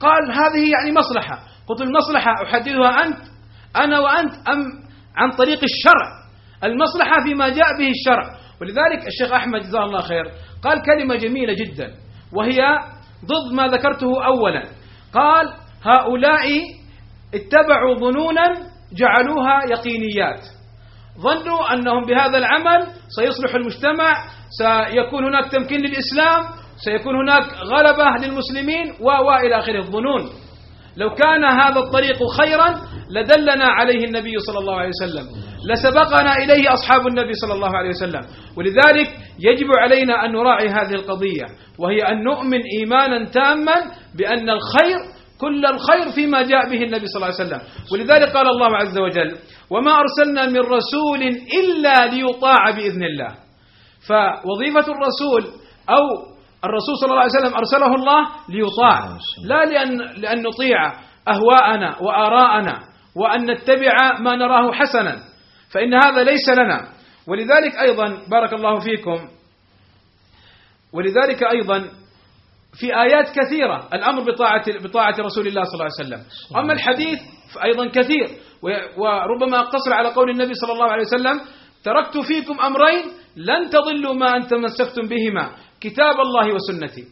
[0.00, 1.38] قال هذه يعني مصلحة.
[1.66, 3.18] قلت المصلحة أحددها أنت
[3.76, 4.64] أنا وأنت أم
[5.16, 6.23] عن طريق الشرع.
[6.64, 8.36] المصلحة فيما جاء به الشرع.
[8.60, 10.24] ولذلك الشيخ أحمد جزاه الله خير
[10.62, 11.94] قال كلمة جميلة جدا
[12.36, 12.60] وهي
[13.24, 14.62] ضد ما ذكرته أولا.
[15.14, 15.46] قال
[15.82, 16.46] هؤلاء
[17.34, 18.44] اتبعوا ظنونا
[18.92, 20.40] جعلوها يقينيات.
[21.18, 22.86] ظنوا أنهم بهذا العمل
[23.20, 24.14] سيصلح المجتمع
[24.58, 26.44] سيكون هناك تمكين للإسلام
[26.84, 29.78] سيكون هناك غلبة للمسلمين وإلى آخره.
[29.78, 30.30] الظنون
[30.96, 32.74] لو كان هذا الطريق خيرا
[33.14, 35.26] لدلنا عليه النبي صلى الله عليه وسلم
[35.70, 38.22] لسبقنا إليه أصحاب النبي صلى الله عليه وسلم.
[38.56, 41.46] ولذلك يجب علينا أن نراعي هذه القضية
[41.78, 43.74] وهي أن نؤمن إيمانا تاما
[44.18, 44.98] بأن الخير
[45.40, 47.60] كل الخير فيما جاء به النبي صلى الله عليه وسلم.
[47.92, 49.30] ولذلك قال الله عز وجل
[49.70, 51.22] وما أرسلنا من رسول
[51.60, 53.32] إلا ليطاع بإذن الله.
[54.08, 55.42] فوظيفة الرسول
[55.90, 56.04] أو
[56.64, 58.98] الرسول صلى الله عليه وسلم أرسله الله ليطاع
[59.44, 60.78] لا لأن, لأن نطيع
[61.28, 62.93] أهواءنا وآراءنا.
[63.16, 65.18] وأن نتبع ما نراه حسنا
[65.70, 66.88] فإن هذا ليس لنا.
[67.26, 69.28] ولذلك أيضا بارك الله فيكم
[70.92, 71.88] ولذلك أيضا
[72.80, 76.22] في آيات كثيرة الأمر بطاعة بطاعة رسول الله صلى الله عليه وسلم.
[76.56, 77.18] أما الحديث
[77.54, 78.28] فأيضا كثير
[78.96, 81.40] وربما قصر على قول النبي صلى الله عليه وسلم
[81.84, 83.04] تركت فيكم أمرين
[83.36, 85.50] لن تضلوا ما أن تمسكتم بهما
[85.80, 87.04] كتاب الله وسنتي.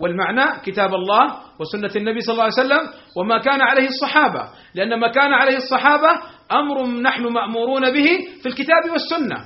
[0.00, 2.84] والمعنى كتاب الله وسنة النبي صلى الله عليه وسلم
[3.16, 4.50] وما كان عليه الصحابة.
[4.74, 6.10] لأن ما كان عليه الصحابة
[6.52, 8.08] أمر نحن مأمورون به
[8.42, 9.44] في الكتاب والسنة.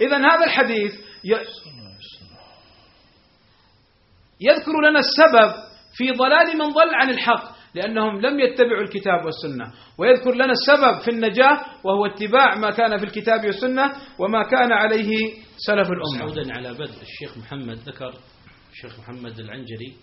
[0.00, 0.92] إذا هذا الحديث
[4.40, 5.52] يذكر لنا السبب
[5.96, 9.72] في ضلال من ضل عن الحق لأنهم لم يتبعوا الكتاب والسنة.
[9.98, 15.10] ويذكر لنا السبب في النجاة وهو اتباع ما كان في الكتاب والسنة وما كان عليه
[15.56, 16.18] سلف الأمة.
[16.18, 18.12] سعودا على بدء الشيخ محمد ذكر
[18.72, 19.94] الشيخ محمد العنجري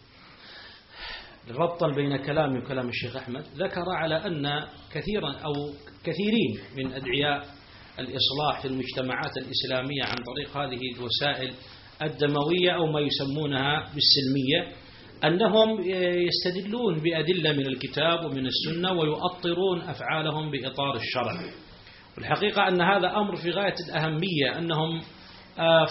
[1.50, 5.54] ربطا بين كلامي وكلام الشيخ أحمد ذكر على أن كثيرا أو
[6.04, 7.46] كثيرين من أدعياء
[8.00, 11.54] الإصلاح في المجتمعات الإسلامية عن طريق هذه الوسائل
[12.02, 14.76] الدموية أو ما يسمونها بالسلمية
[15.24, 15.82] أنهم
[16.28, 21.42] يستدلون بأدلة من الكتاب ومن السنة ويؤطرون أفعالهم بإطار الشرع.
[22.18, 25.02] والحقيقة أن هذا أمر في غاية الأهمية أنهم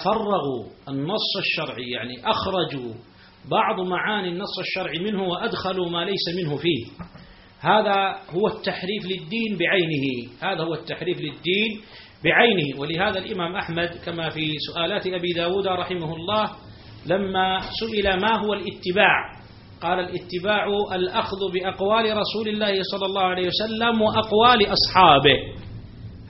[0.05, 2.95] فرغوا النص الشرعي يعني أخرجوا
[3.51, 6.87] بعض معاني النص الشرعي منه وأدخلوا ما ليس منه فيه.
[7.61, 10.31] هذا هو التحريف للدين بعينه.
[10.43, 11.81] هذا هو التحريف للدين
[12.25, 12.81] بعينه.
[12.81, 16.51] ولهذا الإمام أحمد كما في سؤالات أبي داود رحمه الله
[17.07, 19.37] لما سئل ما هو الاتباع
[19.83, 25.37] قال الاتباع الأخذ بأقوال رسول الله صلى الله عليه وسلم وأقوال أصحابه.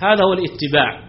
[0.03, 1.06] هذا هو الاتباع.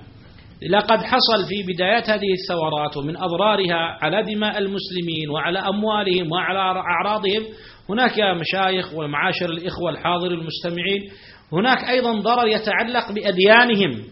[0.70, 7.46] لقد حصل في بدايات هذه الثورات ومن أضرارها على دماء المسلمين وعلى أموالهم وعلى أعراضهم
[7.90, 11.10] هناك يا مشايخ ومعاشر الإخوة الحاضر المستمعين
[11.54, 14.04] هناك أيضا ضرر يتعلق بأديانهم.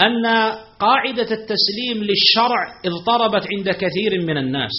[0.00, 0.26] أن
[0.80, 4.72] قاعدة التسليم للشرع اضطربت عند كثير من الناس.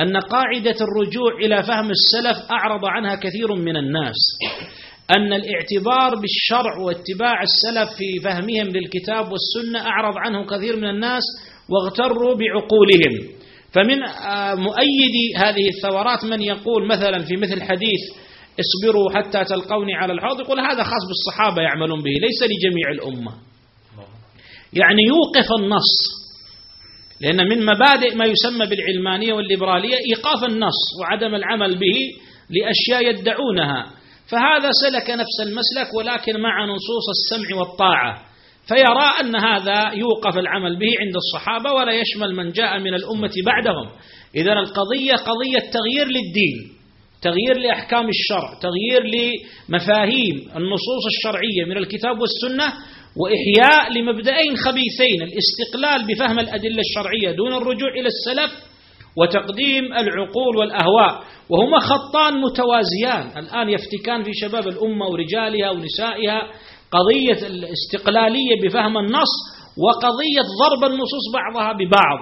[0.00, 4.14] أن قاعدة الرجوع إلى فهم السلف أعرض عنها كثير من الناس.
[5.10, 11.22] أن الاعتبار بالشرع واتباع السلف في فهمهم للكتاب والسنة أعرض عنه كثير من الناس
[11.68, 13.36] واغتروا بعقولهم.
[13.72, 18.00] فمن آه، مؤيدي هذه الثورات من يقول مثلا في مثل حديث
[18.60, 23.32] اصبروا حتى تلقوني على الحوض يقول هذا خاص بالصحابة يعملون به ليس لجميع الأمة.
[24.72, 26.16] يعني يوقف النص
[27.20, 31.96] لأن من مبادئ ما يسمى بالعلمانية والليبرالية إيقاف النص وعدم العمل به
[32.50, 33.95] لأشياء يدعونها.
[34.28, 38.22] فهذا سلك نفس المسلك ولكن مع نصوص السمع والطاعة.
[38.68, 43.88] فيرى أن هذا يوقف العمل به عند الصحابة ولا يشمل من جاء من الأمة بعدهم.
[44.36, 46.76] إذا القضية قضية تغيير للدين
[47.22, 52.72] تغيير لأحكام الشرع تغيير لمفاهيم النصوص الشرعية من الكتاب والسنة
[53.16, 55.22] وإحياء لمبدأين خبيثين.
[55.22, 58.65] الاستقلال بفهم الأدلة الشرعية دون الرجوع إلى السلف
[59.18, 61.22] وتقديم العقول والأهواء.
[61.50, 63.44] وهما خطان متوازيان.
[63.44, 66.42] الآن يفتكان في شباب الأمة ورجالها ونسائها
[66.90, 69.34] قضية الاستقلالية بفهم النص
[69.86, 72.18] وقضية ضرب النصوص بعضها ببعض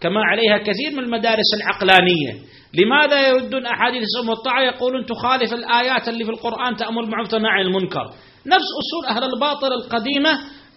[0.00, 2.32] كما عليها كثير من المدارس العقلانية.
[2.74, 8.06] لماذا يردون أحاديث السم والطاعة؟ يقولون تخالف الآيات اللي في القرآن تأمر بالمعروف عن المنكر.
[8.46, 10.30] نفس أصول أهل الباطل القديمة.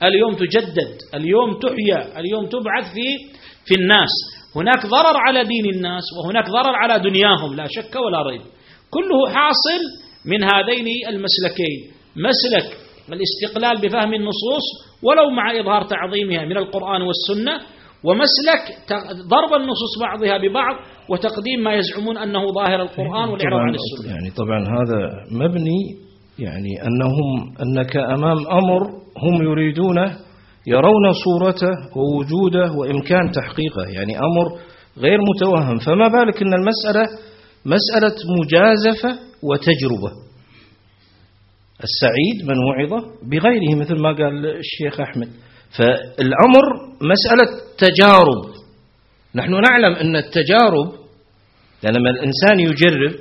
[0.04, 3.08] اليوم تجدد اليوم تحيا اليوم تبعث في
[3.66, 4.10] في الناس.
[4.56, 8.42] هناك ضرر على دين الناس وهناك ضرر على دنياهم لا شك ولا ريب.
[8.96, 9.82] كله حاصل
[10.26, 11.80] من هذين المسلكين.
[12.28, 12.78] مسلك
[13.14, 14.66] الاستقلال بفهم النصوص
[15.04, 17.54] ولو مع إظهار تعظيمها من القرآن والسنة
[18.04, 18.64] ومسلك
[19.34, 20.76] ضرب النصوص بعضها ببعض
[21.10, 24.12] وتقديم ما يزعمون أنه ظاهر القرآن والإعراض عن السنة.
[24.14, 25.00] يعني طبعا هذا
[25.32, 25.80] مبني
[26.40, 28.82] يعني أنهم أنك أمام أمر
[29.24, 29.98] هم يريدون
[30.68, 34.60] يرون صورته ووجوده وإمكان تحقيقه يعني أمر
[34.98, 35.78] غير متوهم.
[35.78, 37.08] فما بالك أن المسألة
[37.66, 40.12] مسألة مجازفة وتجربة.
[41.84, 45.30] السعيد من وعظ بغيره مثل ما قال الشيخ أحمد.
[45.78, 46.66] فالأمر
[47.02, 48.60] مسألة تجارب.
[49.36, 50.92] نحن نعلم أن التجارب
[51.84, 53.14] لما الإنسان يجرب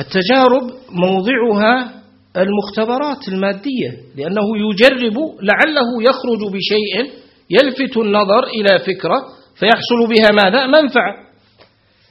[0.00, 1.92] التجارب موضعها
[2.36, 7.12] المختبرات المادية لأنه يجرب لعله يخرج بشيء
[7.50, 9.18] يلفت النظر إلى فكرة
[9.58, 11.14] فيحصل بها ماذا؟ منفعة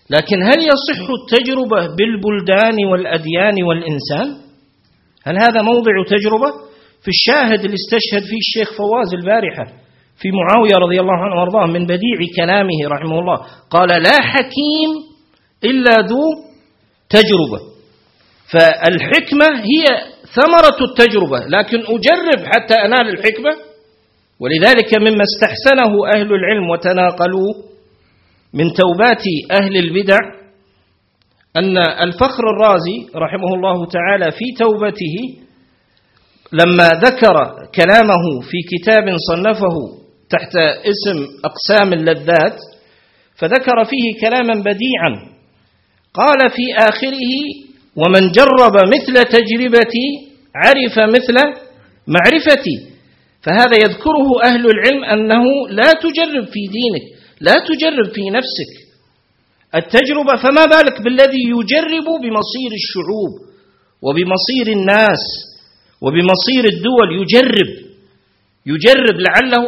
[0.10, 4.28] لكن هل يصح التجربة بالبلدان والأديان والإنسان؟
[5.24, 6.66] هل هذا موضع تجربة؟
[7.02, 9.66] في الشاهد اللي استشهد فيه الشيخ فواز البارحة
[10.18, 13.38] في معاوية رضي الله عنه وأرضاه من بديع كلامه رحمه الله
[13.70, 14.90] قال لا حكيم
[15.64, 16.22] إلا ذو
[17.10, 17.60] تجربة
[18.52, 19.86] فالحكمة هي
[20.36, 23.52] ثمرة التجربة لكن أجرب حتى أنال الحكمة.
[24.40, 27.54] ولذلك مما استحسنه أهل العلم وتناقلوا
[28.54, 29.24] من توبات
[29.62, 30.18] أهل البدع
[31.58, 35.16] أن الفخر الرازي رحمه الله تعالى في توبته
[36.54, 37.34] لما ذكر
[37.76, 39.76] كلامه في كتاب صنفه
[40.30, 40.56] تحت
[40.92, 42.58] اسم أقسام اللذات
[43.36, 45.36] فذكر فيه كلاما بديعا.
[46.14, 47.32] قال في آخره
[47.96, 50.08] ومن جرب مثل تجربتي
[50.56, 51.36] عرف مثل
[52.08, 52.78] معرفتي.
[53.42, 57.06] فهذا يذكره أهل العلم أنه لا تجرب في دينك
[57.42, 58.72] لا تجرب في نفسك.
[59.76, 63.34] التجربة فما بالك بالذي يجرب بمصير الشعوب
[64.02, 65.24] وبمصير الناس
[66.02, 67.70] وبمصير الدول؟ يجرب
[68.66, 69.64] يجرب لعله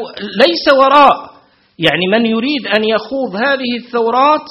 [0.47, 1.37] ليس وراء.
[1.79, 4.47] يعني من يريد أن يخوض هذه الثورات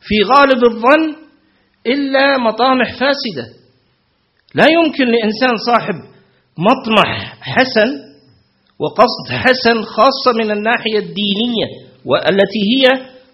[0.00, 1.27] في غالب الظن
[1.94, 3.46] إلا مطامح فاسدة.
[4.54, 5.94] لا يمكن لإنسان صاحب
[6.58, 7.88] مطمح حسن
[8.78, 11.66] وقصد حسن خاصة من الناحية الدينية
[12.04, 12.84] والتي هي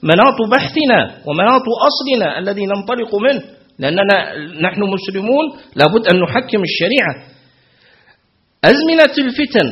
[0.03, 3.43] مناط بحثنا ومناط أصلنا الذي ننطلق منه.
[3.79, 4.17] لأننا
[4.61, 5.45] نحن مسلمون
[5.77, 7.15] لابد أن نحكم الشريعة.
[8.65, 9.69] أزمنة الفتن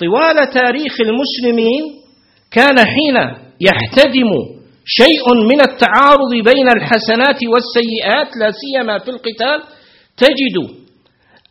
[0.00, 1.82] طوال تاريخ المسلمين
[2.50, 3.16] كان حين
[3.60, 4.30] يحتدم
[4.84, 9.58] شيء من التعارض بين الحسنات والسيئات لا سيما في القتال
[10.16, 10.56] تجد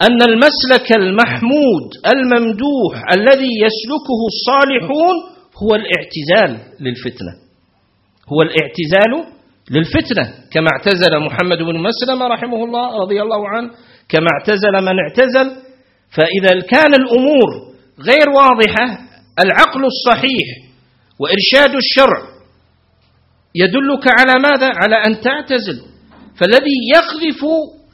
[0.01, 5.15] أن المسلك المحمود الممدوح الذي يسلكه الصالحون
[5.63, 7.33] هو الاعتزال للفتنة.
[8.31, 9.33] هو الاعتزال
[9.71, 13.69] للفتنة كما اعتزل محمد بن مسلم رحمه الله رضي الله عنه
[14.09, 15.51] كما اعتزل من اعتزل.
[16.15, 17.49] فإذا كان الأمور
[17.99, 18.99] غير واضحة
[19.39, 20.47] العقل الصحيح
[21.19, 22.32] وإرشاد الشرع
[23.55, 25.81] يدلك على ماذا؟ على أن تعتزل.
[26.35, 27.43] فالذي يقذف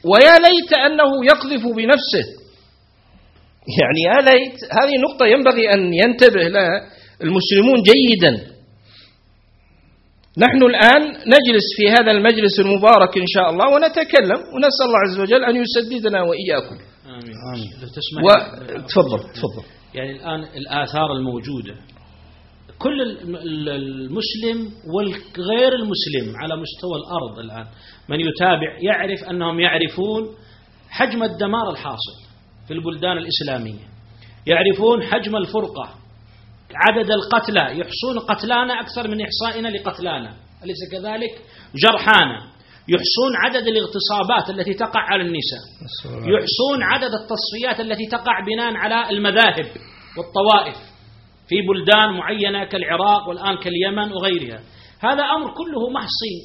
[0.06, 2.26] ويا ليت أنه يقذف بنفسه.
[3.80, 6.86] يعني يا ليت هذه نقطة ينبغي أن ينتبه لها
[7.24, 8.60] المسلمون جيدا.
[10.38, 15.46] نحن الآن نجلس في هذا المجلس المبارك إن شاء الله ونتكلم ونسأل الله عز وجل
[15.46, 16.76] أن يسددنا وإياكم.
[17.06, 17.70] آمين, آمين.
[17.82, 18.24] لو تسمح.
[18.24, 18.28] و...
[18.88, 19.64] تفضل تفضل.
[19.94, 21.76] يعني الآن الآثار الموجودة.
[22.80, 23.02] كل
[23.70, 27.66] المسلم والغير المسلم على مستوى الأرض الآن
[28.10, 30.36] من يتابع يعرف أنهم يعرفون
[30.90, 32.16] حجم الدمار الحاصل
[32.68, 33.90] في البلدان الإسلامية
[34.48, 35.96] يعرفون حجم الفرقة
[36.76, 41.42] عدد القتلى يحصون قتلانا أكثر من إحصائنا لقتلانا أليس كذلك؟
[41.76, 42.40] جرحانا
[42.88, 45.62] يحصون عدد الاغتصابات التي تقع على النساء
[46.06, 49.68] يحصون عدد التصفيات التي تقع بناء على المذاهب
[50.18, 50.89] والطوائف.
[51.50, 54.60] في بلدان معينة كالعراق والآن كاليمن وغيرها.
[55.02, 56.36] هذا أمر كله محصي.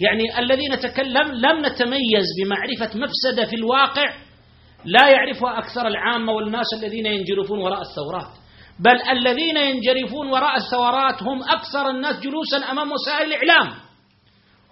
[0.00, 4.14] يعني الذي نتكلم لم نتميز بمعرفة مفسدة في الواقع
[4.84, 8.32] لا يعرفها أكثر العامة والناس الذين ينجرفون وراء الثورات.
[8.84, 13.74] بل الذين ينجرفون وراء الثورات هم أكثر الناس جلوسا أمام وسائل الإعلام.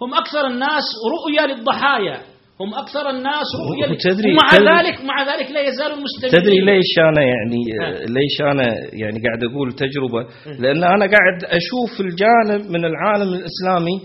[0.01, 0.83] هم أكثر الناس
[1.15, 2.28] رؤية للضحايا.
[2.61, 6.99] هم أكثر الناس رؤية تدري ومع تدري ذلك مع ذلك لا يزال المستجدين تدري ليش
[6.99, 7.61] أنا يعني
[8.07, 10.21] ليش أنا يعني قاعد أقول تجربة؟
[10.59, 13.97] لأن أنا قاعد أشوف الجانب من العالم الإسلامي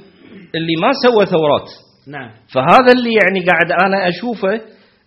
[0.55, 1.69] اللي ما سوى ثورات.
[2.09, 2.31] نعم.
[2.55, 4.61] فهذا اللي يعني قاعد أنا أشوفه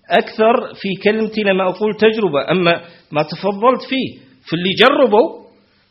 [0.10, 2.52] أكثر في كلمتي لما أقول تجربة.
[2.52, 2.82] أما
[3.12, 5.48] ما تفضلت فيه في اللي جربوا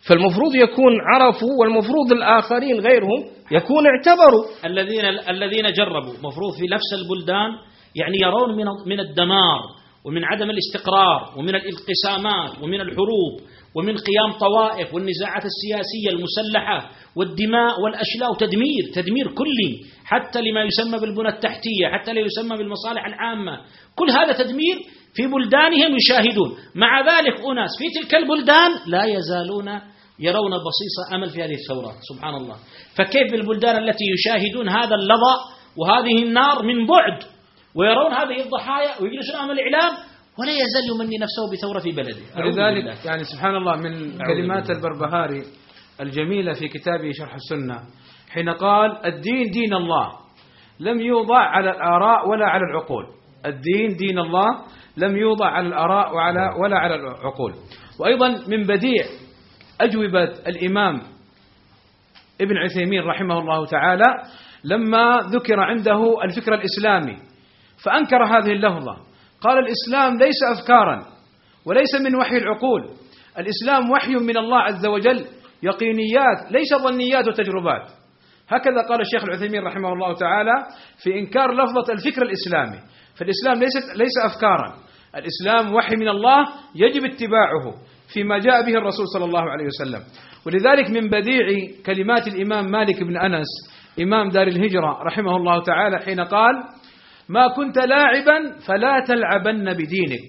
[0.09, 4.45] فالمفروض يكون عرفوا والمفروض الآخرين غيرهم يكون اعتبروا.
[4.65, 6.13] الذين الذين جربوا.
[6.23, 7.51] مفروض في نفس البلدان
[7.95, 9.61] يعني يرون من من الدمار
[10.05, 13.41] ومن عدم الاستقرار ومن الانقسامات ومن الحروب
[13.75, 19.73] ومن قيام طوائف والنزاعات السياسية المسلحة والدماء والأشلاء وتدمير تدمير كلي.
[20.05, 23.61] حتى لما يسمى بالبنى التحتية حتى لا يسمى بالمصالح العامة.
[23.97, 24.77] كل هذا تدمير
[25.15, 26.57] في بلدانهم يشاهدون.
[26.75, 32.35] مع ذلك أناس في تلك البلدان لا يزالون يرون بصيص أمل في هذه الثورات سبحان
[32.35, 32.57] الله.
[32.97, 35.35] فكيف بالبلدان التي يشاهدون هذا اللظى
[35.77, 37.19] وهذه النار من بعد
[37.75, 39.93] ويرون هذه الضحايا ويجلسون أمام الإعلام
[40.39, 45.43] ولا يزال يمني نفسه بثورة في بلده ولذلك يعني سبحان الله من كلمات البربهاري
[46.01, 47.81] الجميلة في كتابه شرح السنة
[48.31, 50.13] حين قال الدين دين الله
[50.81, 53.05] لم يوضع على الآراء ولا على العقول.
[53.47, 54.47] الدين دين الله
[54.97, 57.55] لم يوضع على الآراء وعلى ولا على العقول.
[58.01, 59.05] وأيضا من بديع
[59.81, 61.03] أجوبة الإمام
[62.41, 64.05] ابن عثيمين رحمه الله تعالى
[64.65, 67.17] لما ذكر عنده الفكر الإسلامي
[67.85, 68.97] فأنكر هذه اللفظة.
[69.41, 71.07] قال الإسلام ليس أفكارا
[71.67, 72.91] وليس من وحي العقول.
[73.39, 75.27] الإسلام وحي من الله عز وجل
[75.63, 77.91] يقينيات ليس ظنيات وتجربات.
[78.49, 80.53] هكذا قال الشيخ العثيمين رحمه الله تعالى
[81.03, 82.81] في إنكار لفظة الفكر الإسلامي.
[83.19, 84.77] فالإسلام ليس, ليس أفكارا
[85.17, 87.75] الإسلام وحي من الله يجب اتباعه.
[88.15, 90.03] فيما جاء به الرسول صلى الله عليه وسلم.
[90.47, 91.47] ولذلك من بديع
[91.87, 93.47] كلمات الإمام مالك بن أنس
[94.01, 96.55] إمام دار الهجرة رحمه الله تعالى حين قال
[97.29, 100.29] ما كنت لاعبا فلا تلعبن بدينك.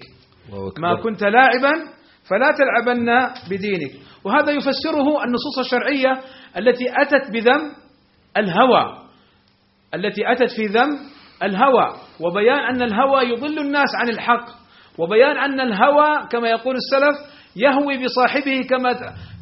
[0.80, 1.72] ما كنت لاعبا
[2.30, 3.06] فلا تلعبن
[3.50, 3.92] بدينك.
[4.24, 6.20] وهذا يفسره النصوص الشرعية
[6.58, 7.72] التي أتت بذم
[8.36, 8.98] الهوى
[9.94, 10.98] التي أتت في ذم
[11.42, 14.46] الهوى وبيان أن الهوى يضل الناس عن الحق
[14.98, 18.92] وبيان أن الهوى كما يقول السلف يهوي بصاحبه كما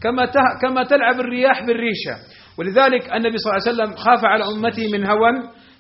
[0.03, 0.27] كما
[0.63, 2.15] كما تلعب الرياح بالريشة.
[2.59, 5.31] ولذلك النبي صلى الله عليه وسلم خاف على امته من هوى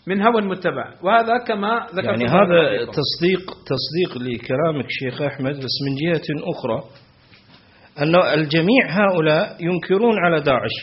[0.07, 0.95] من هوى متبع.
[1.03, 6.85] وهذا كما ذكرت يعني هذا تصديق تصديق لكلامك شيخ أحمد بس من جهة أخرى
[7.99, 10.77] أن الجميع هؤلاء ينكرون على داعش.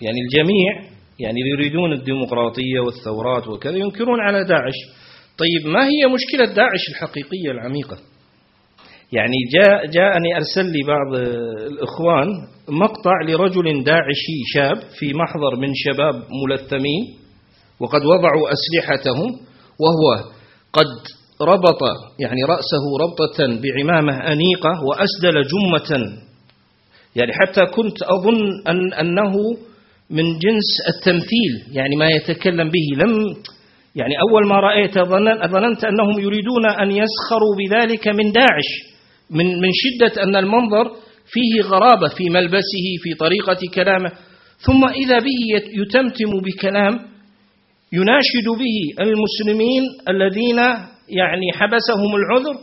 [0.00, 4.78] يعني الجميع يعني يريدون الديمقراطية والثورات وكذا ينكرون على داعش.
[5.38, 7.96] طيب ما هي مشكلة داعش الحقيقية العميقة؟
[9.12, 11.14] يعني جاء جاءني أرسل لي بعض
[11.72, 12.28] الإخوان
[12.68, 17.18] مقطع لرجل داعشي شاب في محضر من شباب ملثمين
[17.80, 19.30] وقد وضعوا أسلحتهم
[19.80, 20.24] وهو
[20.72, 20.86] قد
[21.42, 21.82] ربط
[22.18, 26.18] يعني رأسه ربطة بعمامة أنيقة وأسدل جمة.
[27.16, 29.32] يعني حتى كنت أظن أن أنه
[30.10, 33.04] من جنس التمثيل يعني ما يتكلم به.
[33.04, 33.36] لم
[33.96, 34.98] يعني أول ما رأيت
[35.48, 38.97] ظننت أنهم يريدون أن يسخروا بذلك من داعش.
[39.30, 40.90] من من شدة أن المنظر
[41.26, 44.10] فيه غرابة في ملبسه في طريقة كلامه.
[44.58, 45.40] ثم إذا به
[45.82, 46.94] يتمتم بكلام
[47.92, 50.58] يناشد به المسلمين الذين
[51.08, 52.60] يعني حبسهم العذر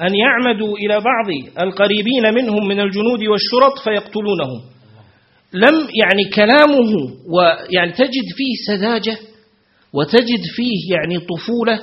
[0.00, 1.28] أن يعمدوا إلى بعض
[1.66, 4.60] القريبين منهم من الجنود والشرط فيقتلونهم.
[5.52, 6.92] لم يعني كلامه
[7.34, 9.18] ويعني تجد فيه سذاجة
[9.92, 11.80] وتجد فيه يعني طفولة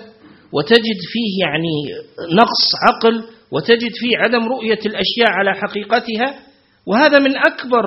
[0.53, 1.75] وتجد فيه يعني
[2.35, 6.39] نقص عقل وتجد فيه عدم رؤية الأشياء على حقيقتها.
[6.85, 7.85] وهذا من أكبر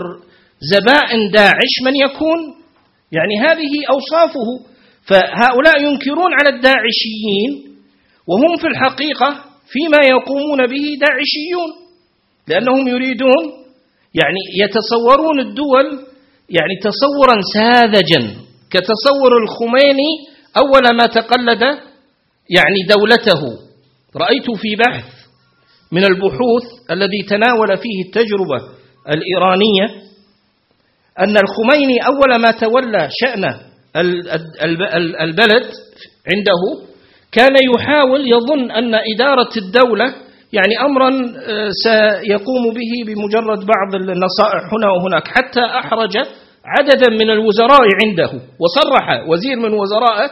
[0.61, 2.39] زبائن داعش من يكون.
[3.13, 4.71] يعني هذه أوصافه.
[5.09, 7.71] فهؤلاء ينكرون على الداعشيين
[8.27, 11.71] وهم في الحقيقة فيما يقومون به داعشيون
[12.49, 13.45] لأنهم يريدون
[14.15, 15.87] يعني يتصورون الدول
[16.51, 18.37] يعني تصورا ساذجا
[18.71, 20.11] كتصور الخميني
[20.57, 21.63] أول ما تقلد
[22.57, 23.41] يعني دولته.
[24.17, 25.20] رأيت في بحث
[25.93, 28.59] من البحوث الذي تناول فيه التجربة
[29.09, 29.87] الإيرانية
[31.19, 33.45] أن الخميني أول ما تولى شأن
[35.21, 35.67] البلد
[36.33, 36.91] عنده
[37.33, 40.15] كان يحاول يظن أن إدارة الدولة
[40.53, 46.17] يعني أمرا آه، سيقوم به بمجرد بعض النصائح هنا وهناك حتى أحرج
[46.65, 48.31] عددا من الوزراء عنده
[48.61, 50.31] وصرح وزير من وزرائه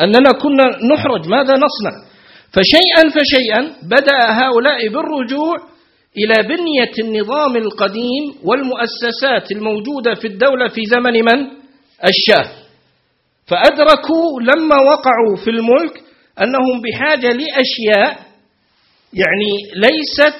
[0.00, 2.07] أننا كنا نحرج ماذا نصنع؟
[2.52, 5.56] فشيئا فشيئا بدأ هؤلاء بالرجوع
[6.16, 11.46] إلى بنية النظام القديم والمؤسسات الموجودة في الدولة في زمن من؟
[12.04, 12.50] الشاه.
[13.46, 16.02] فأدركوا لما وقعوا في الملك
[16.42, 18.18] أنهم بحاجة لأشياء
[19.12, 20.38] يعني ليست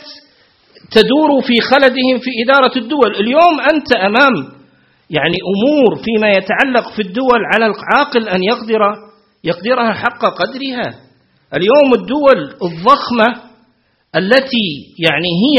[0.91, 3.15] تدور في خلدهم في إدارة الدول.
[3.21, 4.35] اليوم أنت أمام
[5.11, 8.81] يعني أمور فيما يتعلق في الدول على العاقل أن يقدر
[9.45, 11.08] يقدرها حق قدرها.
[11.55, 13.27] اليوم الدول الضخمة
[14.17, 14.69] التي
[15.07, 15.59] يعني هي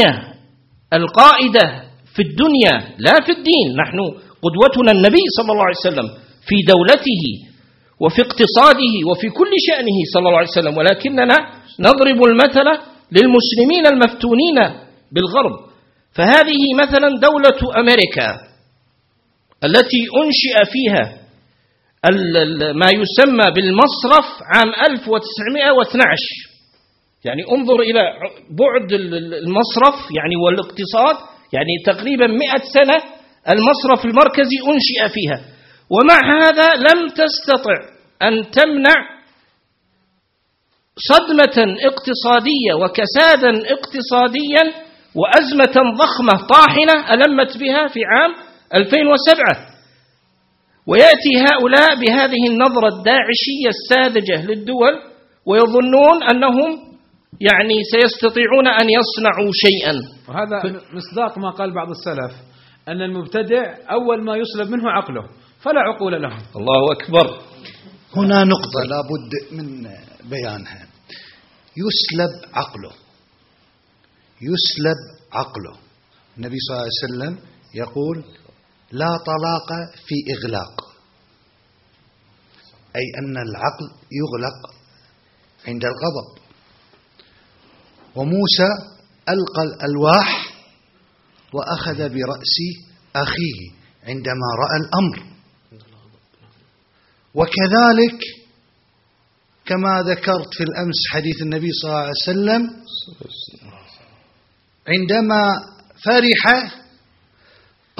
[0.92, 1.82] القائدة
[2.14, 3.98] في الدنيا لا في الدين نحن
[4.44, 6.08] قدوتنا النبي صلى الله عليه وسلم
[6.46, 7.24] في دولته
[8.00, 11.36] وفي اقتصاده وفي كل شأنه صلى الله عليه وسلم ولكننا
[11.80, 12.68] نضرب المثل
[13.12, 14.58] للمسلمين المفتونين
[15.12, 15.54] بالغرب.
[16.12, 18.28] فهذه مثلا دولة أمريكا
[19.64, 21.19] التي أنشئ فيها
[22.74, 26.50] ما يسمى بالمصرف عام 1912
[27.24, 28.02] يعني انظر إلى
[28.50, 31.16] بعد المصرف يعني والاقتصاد
[31.52, 32.98] يعني تقريبا مئة سنة
[33.52, 35.40] المصرف المركزي أنشئ فيها.
[35.90, 37.76] ومع هذا لم تستطع
[38.22, 39.20] أن تمنع
[40.96, 44.64] صدمة اقتصادية وكسادا اقتصاديا
[45.14, 48.34] وأزمة ضخمة طاحنة ألمت بها في عام
[48.74, 49.69] 2007
[50.86, 54.94] ويأتي هؤلاء بهذه النظرة الداعشية الساذجة للدول
[55.46, 56.70] ويظنون أنهم
[57.40, 59.94] يعني سيستطيعون أن يصنعوا شيئا.
[60.28, 62.32] وهذا مصداق ما قال بعض السلف
[62.88, 65.22] أن المبتدع أول ما يسلب منه عقله
[65.60, 66.36] فلا عقول له.
[66.56, 67.40] الله أكبر.
[68.16, 69.82] هنا نقطة لابد من
[70.30, 70.86] بيانها.
[71.76, 72.92] يسلب عقله.
[74.42, 75.00] يسلب
[75.32, 75.76] عقله.
[76.38, 77.38] النبي صلى الله عليه وسلم
[77.74, 78.24] يقول
[78.92, 79.68] لا طلاق
[80.06, 80.90] في إغلاق.
[82.96, 84.74] أي أن العقل يغلق
[85.68, 86.40] عند الغضب.
[88.14, 88.68] وموسى
[89.28, 90.54] ألقى الألواح
[91.52, 92.56] وأخذ برأس
[93.16, 93.70] أخيه
[94.04, 95.30] عندما رأى الأمر.
[97.34, 98.20] وكذلك
[99.64, 102.62] كما ذكرت في الأمس حديث النبي صلى الله عليه وسلم
[104.88, 105.42] عندما
[106.04, 106.72] فرح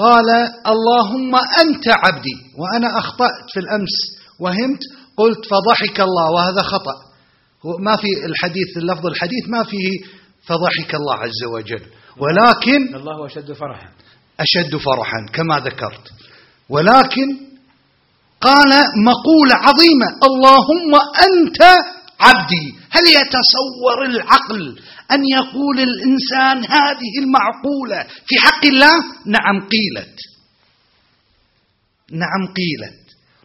[0.03, 0.29] قال
[0.73, 2.37] اللهم أنت عبدي.
[2.59, 3.95] وأنا أخطأت في الأمس.
[4.39, 4.83] وهمت
[5.17, 6.31] قلت فضحك الله.
[6.31, 6.95] وهذا خطأ.
[7.79, 9.89] ما في الحديث اللفظ الحديث ما فيه
[10.47, 11.83] فضحك الله عز وجل.
[12.17, 13.89] ولكن الله أشد فرحا.
[14.39, 16.05] أشد فرحا كما ذكرت.
[16.69, 17.27] ولكن
[18.41, 18.71] قال
[19.09, 20.93] مقولة عظيمة اللهم
[21.27, 21.61] أنت
[22.19, 22.75] عبدي.
[22.89, 24.79] هل يتصور العقل
[25.13, 28.95] أن يقول الإنسان هذه المعقولة في حق الله؟
[29.25, 30.17] نعم قيلت.
[32.11, 33.01] نعم قيلت.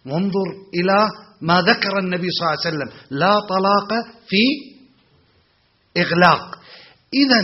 [0.06, 1.08] وانظر إلى
[1.40, 2.90] ما ذكر النبي صلى الله عليه وسلم.
[3.10, 3.90] لا طلاق
[4.28, 4.44] في
[5.96, 6.58] إغلاق.
[7.14, 7.42] إذا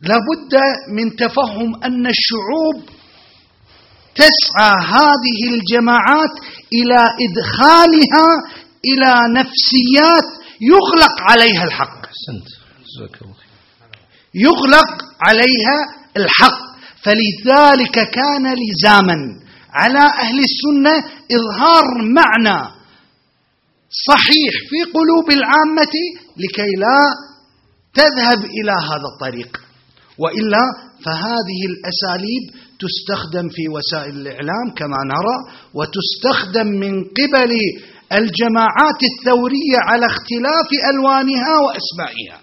[0.00, 0.54] لابد
[0.88, 2.88] من تفهم أن الشعوب
[4.14, 6.34] تسعى هذه الجماعات
[6.72, 8.28] إلى إدخالها
[8.84, 12.06] إلى نفسيات يغلق عليها الحق.
[14.34, 14.90] يغلق
[15.20, 15.78] عليها
[16.16, 16.68] الحق.
[17.02, 19.16] فلذلك كان لزاما
[19.72, 20.96] على أهل السنة
[21.36, 22.70] إظهار معنى
[24.08, 25.94] صحيح في قلوب العامة
[26.36, 27.00] لكي لا
[27.94, 29.60] تذهب إلى هذا الطريق.
[30.18, 30.64] وإلا
[31.04, 32.44] فهذه الأساليب
[32.82, 35.36] تستخدم في وسائل الإعلام كما نرى
[35.74, 37.52] وتستخدم من قبل
[38.12, 42.40] الجماعات الثورية على اختلاف ألوانها وأسمائها.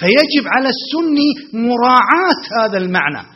[0.00, 3.26] فيجب على السني مراعاة هذا المعنى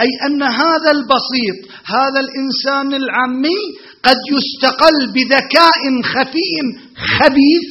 [0.00, 3.60] أي أن هذا البسيط هذا الإنسان العامي
[4.02, 6.52] قد يستقل بذكاء خفي
[6.96, 7.66] خبيث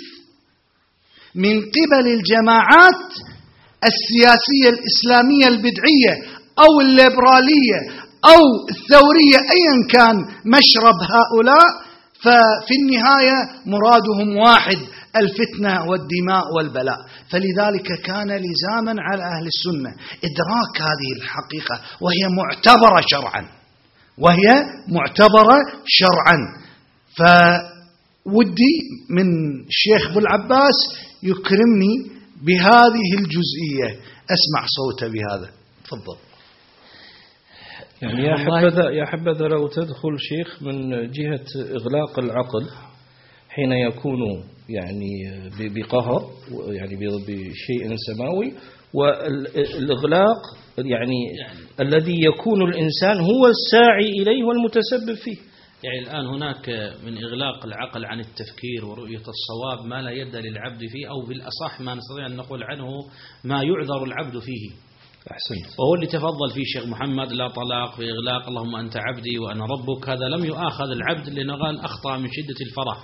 [1.36, 3.05] من قبل الجماعات
[3.91, 6.13] السياسية الإسلامية البدعية
[6.59, 7.80] أو الليبرالية
[8.26, 10.15] أو الثورية أيا كان
[10.45, 11.91] مشرب هؤلاء
[12.24, 14.78] ففي النهاية مرادهم واحد
[15.15, 16.97] الفتنة والدماء والبلاء.
[17.30, 19.89] فلذلك كان لزاما على أهل السنة
[20.28, 23.47] إدراك هذه الحقيقة وهي معتبرة شرعا.
[24.17, 26.38] وهي معتبرة شرعا.
[27.17, 28.74] فودي
[29.09, 29.28] من
[29.67, 30.78] الشيخ أبو العباس
[31.24, 32.11] يكرمني
[32.41, 33.99] بهذه الجزئية.
[34.36, 35.49] أسمع صوته بهذا.
[35.84, 36.30] تفضل.
[38.02, 41.45] يعني يا حبذا يا حبذا لو تدخل شيخ من جهة
[41.76, 42.70] إغلاق العقل
[43.49, 44.20] حين يكون
[44.70, 46.30] يعني بقهر
[46.68, 48.54] يعني بشيء سماوي
[48.93, 50.38] والإغلاق
[50.78, 51.49] يعني
[51.80, 55.52] الذي يكون الإنسان هو الساعي إليه والمتسبب فيه.
[55.84, 56.70] يعني الآن هناك
[57.06, 61.95] من إغلاق العقل عن التفكير ورؤية الصواب ما لا يد للعبد فيه أو بالأصح ما
[61.95, 62.88] نستطيع أن نقول عنه
[63.43, 64.72] ما يعذر العبد فيه.
[65.22, 65.80] أحسنت.
[65.80, 70.09] وهو اللي تفضل فيه شيخ محمد لا طلاق في إغلاق اللهم أنت عبدي وأنا ربك.
[70.09, 72.97] هذا لم يؤاخذ العبد لأنه قال أخطأ من شدة الفرح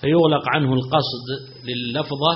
[0.00, 1.26] فيغلق عنه القصد
[1.64, 2.32] لللفظة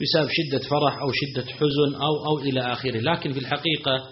[0.00, 3.00] بسبب شدة فرح أو شدة حزن أو أو إلى آخره.
[3.00, 4.08] لكن في الحقيقة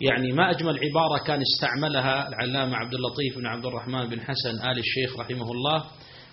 [0.00, 4.78] يعني ما أجمل عبارة كان استعملها العلامة عبد اللطيف بن عبد الرحمن بن حسن آل
[4.78, 5.84] الشيخ رحمه الله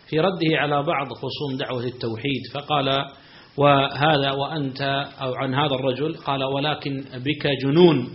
[0.09, 2.41] في رده على بعض خصوم دعوة التوحيد.
[2.53, 3.05] فقال
[3.57, 4.81] وهذا وأنت
[5.21, 8.09] أو عن هذا الرجل قال ولكن بك جنون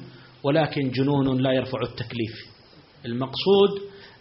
[0.44, 2.34] ولكن جنون لا يرفع التكليف.
[3.06, 3.70] المقصود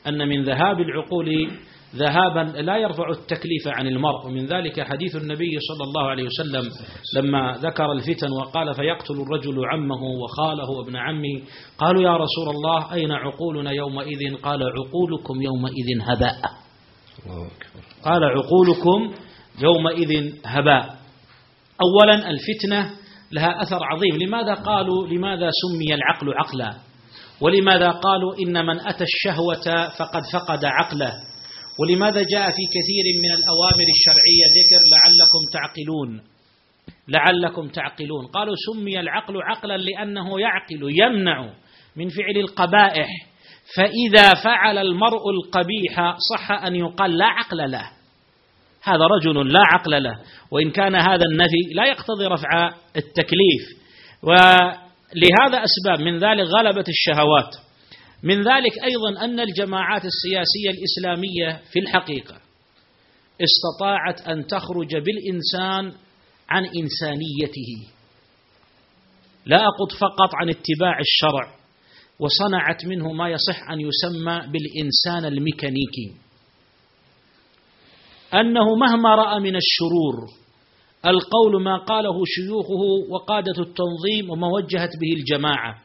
[0.08, 1.52] أن من ذهاب العقول
[1.96, 4.26] ذهابا لا يرفع التكليف عن المرء.
[4.26, 6.70] ومن ذلك حديث النبي صلى الله عليه وسلم
[7.16, 11.42] لما ذكر الفتن وقال فيقتل الرجل عمه وخاله وابن عمه.
[11.78, 16.36] قالوا يا رسول الله أين عقولنا يومئذ؟ قال عقولكم يومئذ هباء.
[18.04, 19.14] قال عقولكم
[19.62, 20.99] يومئذ هباء.
[21.82, 22.92] أولا الفتنة
[23.32, 24.28] لها أثر عظيم.
[24.28, 26.74] لماذا قالوا لماذا سمي العقل عقلا؟
[27.42, 31.14] ولماذا قالوا إن من أتى الشهوة فقد فقد عقله؟
[31.80, 36.22] ولماذا جاء في كثير من الأوامر الشرعية ذكر لعلكم تعقلون؟
[37.08, 38.28] لعلكم تعقلون.
[38.28, 41.54] قالوا سمي العقل عقلا لأنه يعقل يمنع
[41.96, 43.10] من فعل القبائح.
[43.76, 47.99] فإذا فعل المرء القبيح صح أن يقال لا عقل له.
[48.84, 50.20] هذا رجل لا عقل له
[50.52, 53.80] وإن كان هذا النفي لا يقتضي رفع التكليف.
[54.24, 57.56] ولهذا أسباب من ذلك غلبة الشهوات.
[58.24, 62.36] من ذلك أيضا أن الجماعات السياسية الإسلامية في الحقيقة
[63.42, 65.94] استطاعت أن تخرج بالإنسان
[66.50, 67.92] عن إنسانيته.
[69.46, 71.56] لا أقض فقط عن اتباع الشرع
[72.20, 76.29] وصنعت منه ما يصح أن يسمى بالإنسان الميكانيكي.
[78.34, 80.28] أنه مهما رأى من الشرور
[81.06, 85.76] القول ما قاله شيوخه وقادة التنظيم وما وجهت به الجماعة.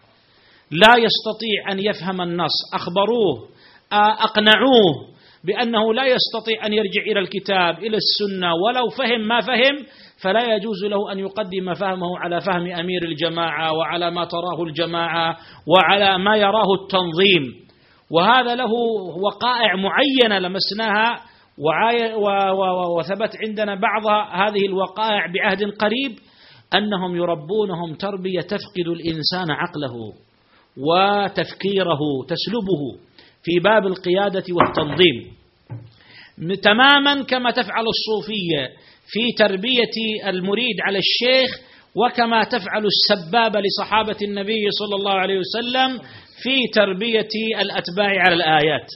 [0.71, 3.49] لا يستطيع أن يفهم النص أخبروه
[3.93, 5.15] أقنعوه
[5.45, 9.87] بأنه لا يستطيع أن يرجع إلى الكتاب إلى السنة ولو فهم ما فهم
[10.23, 15.37] فلا يجوز له أن يقدم فهمه على فهم أمير الجماعة وعلى ما تراه الجماعة
[15.67, 17.65] وعلى ما يراه التنظيم.
[18.11, 18.71] وهذا له
[19.23, 21.21] وقائع معينة لمسناها
[22.99, 26.19] وثبت عندنا بعض هذه الوقائع بعهد قريب
[26.75, 30.13] أنهم يربونهم تربية تفقد الإنسان عقله
[30.77, 33.05] وتفكيره تسلبه
[33.43, 35.35] في باب القيادة والتنظيم.
[36.63, 38.69] تماما كما تفعل الصوفية
[39.07, 41.61] في تربية المريد على الشيخ
[41.97, 45.99] وكما تفعل السبابة لصحابة النبي صلى الله عليه وسلم
[46.43, 48.87] في تربية الأتباع على الآيات.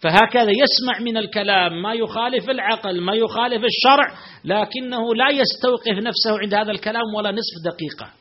[0.00, 6.54] فهكذا يسمع من الكلام ما يخالف العقل ما يخالف الشرع لكنه لا يستوقف نفسه عند
[6.54, 8.12] هذا الكلام ولا نصف دقيقة.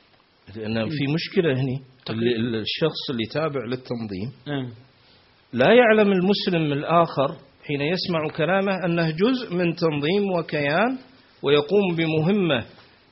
[0.56, 1.80] لأن في مشكلة هنا
[2.62, 4.70] الشخص اللي تابع للتنظيم نعم.
[5.54, 7.36] لا يعلم المسلم الآخر
[7.68, 10.98] حين يسمع كلامه أنه جزء من تنظيم وكيان
[11.44, 12.66] ويقوم بمهمة.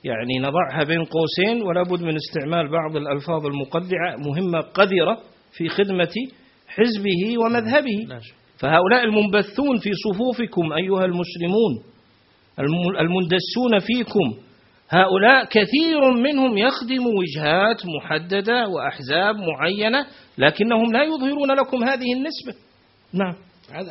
[0.03, 6.13] يعني نضعها بين قوسين ولا بد من استعمال بعض الألفاظ المقدعة مهمة قذرة في خدمة
[6.67, 8.21] حزبه ومذهبه.
[8.59, 11.83] فهؤلاء المنبثون في صفوفكم أيها المسلمون
[12.99, 14.47] المندسون فيكم
[14.89, 20.05] هؤلاء كثير منهم يخدم وجهات محددة وأحزاب معينة
[20.37, 22.53] لكنهم لا يظهرون لكم هذه النسبة.
[23.13, 23.35] نعم.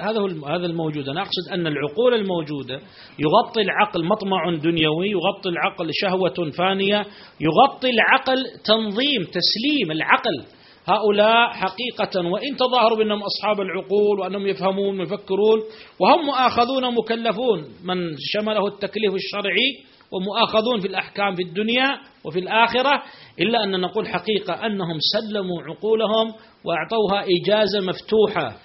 [0.00, 1.08] هذا هو هذا الموجود.
[1.08, 2.74] أنا أقصد أن العقول الموجودة
[3.18, 7.06] يغطي العقل مطمع دنيوي يغطي العقل شهوة فانية
[7.40, 10.55] يغطي العقل تنظيم تسليم العقل.
[10.86, 15.58] هؤلاء حقيقة وإن تظاهروا بأنهم أصحاب العقول وأنهم يفهمون ويفكرون
[15.98, 23.02] وهم مؤاخذون مكلفون من شمله التكليف الشرعي ومؤاخذون في الأحكام في الدنيا وفي الآخرة
[23.40, 26.34] إلا أن نقول حقيقة أنهم سلموا عقولهم
[26.64, 28.56] وأعطوها إجازة مفتوحة.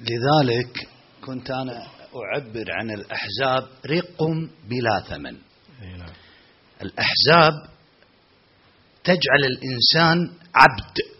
[0.00, 0.88] لذلك
[1.26, 4.22] كنت أنا أعبر عن الأحزاب رق
[4.68, 5.36] بلا ثمن.
[5.98, 6.12] نعم.
[6.82, 7.52] الأحزاب
[9.04, 10.18] تجعل الإنسان
[10.54, 11.13] عبد.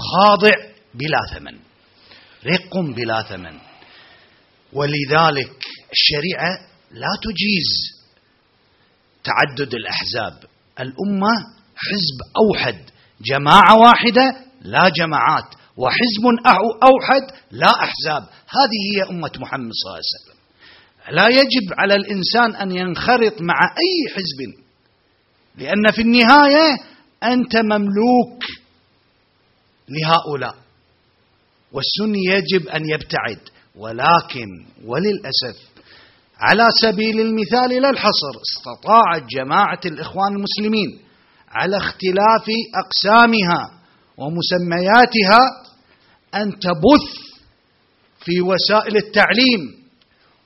[0.00, 0.54] خاضع
[0.94, 1.58] بلا ثمن
[2.46, 3.58] رق بلا ثمن.
[4.72, 6.58] ولذلك الشريعة
[6.90, 8.00] لا تجيز
[9.24, 10.44] تعدد الأحزاب.
[10.80, 11.34] الأمة
[11.76, 12.90] حزب أوحد
[13.20, 16.24] جماعة واحدة لا جماعات وحزب
[16.82, 18.22] أوحد لا أحزاب.
[18.48, 20.40] هذه هي أمة محمد صلى الله عليه وسلم.
[21.16, 24.60] لا يجب على الإنسان أن ينخرط مع أي حزب
[25.56, 26.78] لأن في النهاية
[27.22, 28.44] أنت مملوك
[29.90, 30.54] لهؤلاء.
[31.72, 33.40] والسني يجب أن يبتعد
[33.76, 34.46] ولكن
[34.84, 35.70] وللأسف
[36.40, 40.98] على سبيل المثال لا الحصر استطاعت جماعة الإخوان المسلمين
[41.48, 42.46] على اختلاف
[42.84, 43.80] أقسامها
[44.16, 45.40] ومسمياتها
[46.34, 47.08] أن تبث
[48.24, 49.80] في وسائل التعليم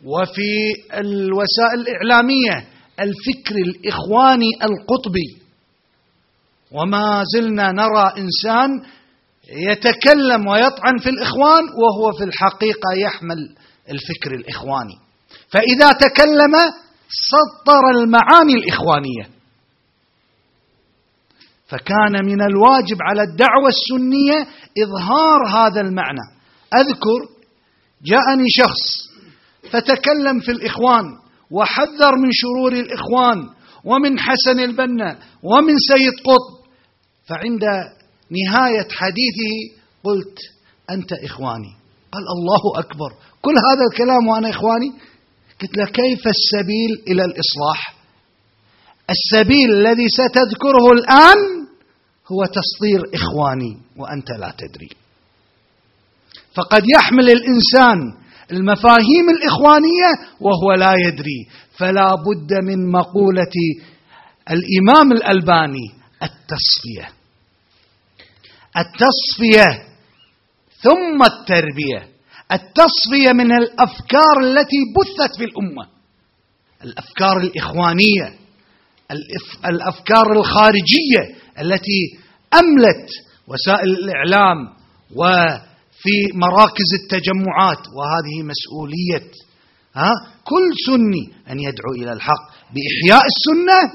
[0.04, 2.68] وفي الوسائل الإعلامية
[3.00, 5.36] الفكر الإخواني القطبي.
[6.72, 8.82] وما زلنا نرى إنسان
[9.48, 13.56] يتكلم ويطعن في الإخوان وهو في الحقيقة يحمل
[13.90, 14.98] الفكر الإخواني.
[15.48, 16.52] فإذا تكلم
[17.08, 19.34] سطر المعاني الإخوانية.
[21.66, 24.46] فكان من الواجب على الدعوة السنية
[24.84, 26.26] إظهار هذا المعنى.
[26.74, 27.34] أذكر
[28.04, 29.14] جاءني شخص
[29.70, 31.04] فتكلم في الإخوان
[31.50, 33.48] وحذر من شرور الإخوان
[33.84, 36.64] ومن حسن البنا ومن سيد قطب.
[37.28, 37.64] فعند
[38.30, 39.54] نهاية حديثه
[40.04, 40.38] قلت
[40.90, 41.74] أنت إخواني.
[42.12, 43.10] قال الله أكبر.
[43.42, 44.92] كل هذا الكلام وأنا إخواني؟
[45.62, 47.94] قلت له كيف السبيل إلى الإصلاح؟
[49.10, 51.66] السبيل الذي ستذكره الآن
[52.32, 54.88] هو تصدير إخواني وأنت لا تدري.
[56.54, 57.98] فقد يحمل الإنسان
[58.52, 60.10] المفاهيم الإخوانية
[60.40, 61.48] وهو لا يدري.
[61.76, 63.56] فلا بد من مقولة
[64.50, 67.23] الإمام الألباني التصفية.
[68.76, 69.84] التصفية
[70.82, 72.08] ثم التربية.
[72.52, 75.88] التصفية من الأفكار التي بثت في الأمة.
[76.84, 78.44] الأفكار الإخوانية
[79.64, 81.22] الأفكار الخارجية
[81.60, 82.18] التي
[82.54, 83.08] أملت
[83.48, 84.56] وسائل الإعلام
[85.16, 87.78] وفي مراكز التجمعات.
[87.96, 89.30] وهذه مسؤولية
[89.94, 90.10] ها
[90.44, 92.44] كل سني أن يدعو إلى الحق
[92.74, 93.92] بإحياء السنة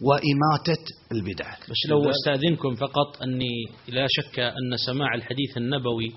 [0.00, 0.84] وإماتة
[1.14, 1.50] البدع.
[1.70, 6.12] بس لو أستأذنكم فقط أني لا شك أن سماع الحديث النبوي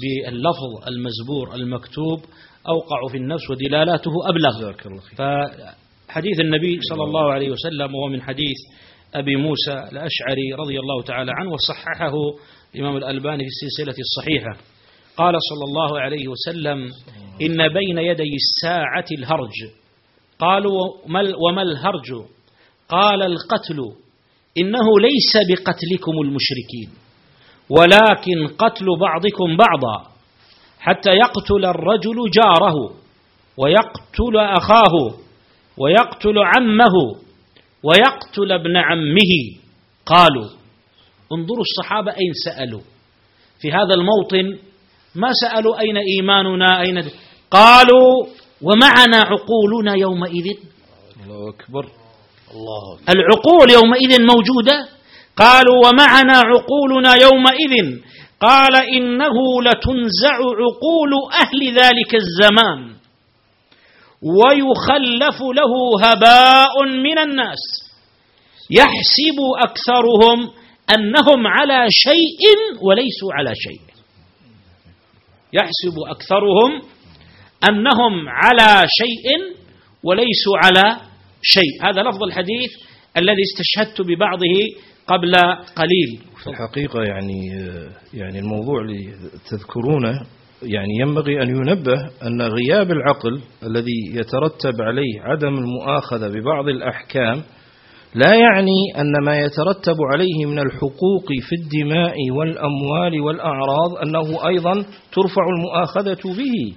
[0.00, 2.20] باللفظ المزبور المكتوب
[2.68, 4.72] أوقع في النفس ودلالاته أبلغ.
[5.16, 8.56] فحديث النبي صلى الله عليه وسلم وهو من حديث
[9.14, 12.14] أبي موسى الأشعري رضي الله تعالى عنه وصححه
[12.74, 14.56] الإمام الألباني في السلسلة الصحيحة.
[15.16, 16.78] قال صلى الله عليه وسلم
[17.42, 19.52] إن بين يدي الساعة الهرج.
[20.38, 20.92] قالوا
[21.48, 22.12] وما الهرج؟
[22.88, 23.78] قال القتل.
[24.58, 26.88] إنه ليس بقتلكم المشركين
[27.70, 30.10] ولكن قتل بعضكم بعضا
[30.80, 32.94] حتى يقتل الرجل جاره
[33.56, 34.94] ويقتل أخاه
[35.78, 36.94] ويقتل عمه
[37.82, 39.32] ويقتل ابن عمه.
[40.06, 40.48] قالوا
[41.32, 42.80] انظروا الصحابة أين سألوا؟
[43.60, 44.58] في هذا الموطن
[45.14, 47.04] ما سألوا أين إيماننا أين
[47.50, 48.26] قالوا
[48.62, 50.46] ومعنا عقولنا يومئذ.
[51.24, 51.99] الله أكبر.
[53.08, 54.88] العقول يومئذ موجودة؟
[55.36, 58.00] قالوا ومعنا عقولنا يومئذ.
[58.40, 62.94] قال إنه لتنزع عقول أهل ذلك الزمان.
[64.22, 65.72] ويخلف له
[66.02, 67.90] هباء من الناس.
[68.70, 70.50] يحسب أكثرهم
[70.94, 72.42] أنهم على شيء
[72.82, 73.80] وليسوا على شيء.
[75.52, 76.82] يحسب أكثرهم
[77.68, 79.56] أنهم على شيء
[80.04, 81.09] وليسوا على
[81.42, 81.82] شيء.
[81.82, 82.70] هذا لفظ الحديث
[83.16, 84.54] الذي استشهدت ببعضه
[85.06, 85.36] قبل
[85.76, 86.20] قليل.
[86.42, 87.40] في الحقيقة يعني
[88.14, 89.14] يعني الموضوع اللي
[89.50, 90.20] تذكرونه
[90.62, 97.42] يعني ينبغي أن ينبه أن غياب العقل الذي يترتب عليه عدم المؤاخذة ببعض الأحكام
[98.14, 104.72] لا يعني أن ما يترتب عليه من الحقوق في الدماء والأموال والأعراض أنه أيضا
[105.12, 106.74] ترفع المؤاخذة به.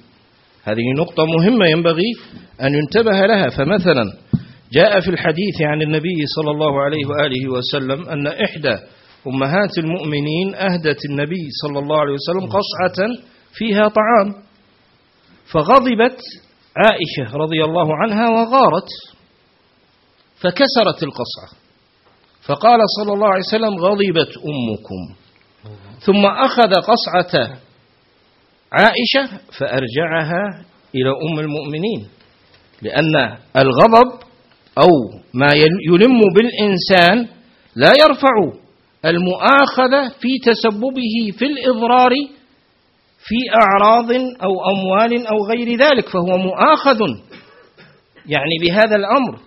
[0.63, 2.13] هذه نقطة مهمة ينبغي
[2.61, 3.49] أن ينتبه لها.
[3.49, 4.03] فمثلا
[4.73, 8.75] جاء في الحديث عن النبي صلى الله عليه وآله وسلم أن إحدى
[9.27, 13.07] أمهات المؤمنين أهدت النبي صلى الله عليه وسلم قصعة
[13.53, 14.43] فيها طعام
[15.51, 16.19] فغضبت
[16.77, 18.87] عائشة رضي الله عنها وغارت
[20.35, 21.59] فكسرت القصعة.
[22.45, 25.15] فقال صلى الله عليه وسلم غضبت أمكم.
[25.99, 27.57] ثم أخذ قصعة
[28.71, 30.65] عائشة فأرجعها
[30.95, 32.07] إلى أم المؤمنين
[32.81, 34.19] لأن الغضب
[34.77, 34.89] أو
[35.33, 35.47] ما
[35.87, 37.27] يلم بالإنسان
[37.75, 38.59] لا يرفع
[39.05, 42.11] المؤاخذة في تسببه في الإضرار
[43.25, 44.11] في أعراض
[44.43, 46.99] أو أموال أو غير ذلك فهو مؤاخذ
[48.25, 49.39] يعني بهذا الأمر.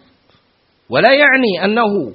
[0.90, 2.12] ولا يعني أنه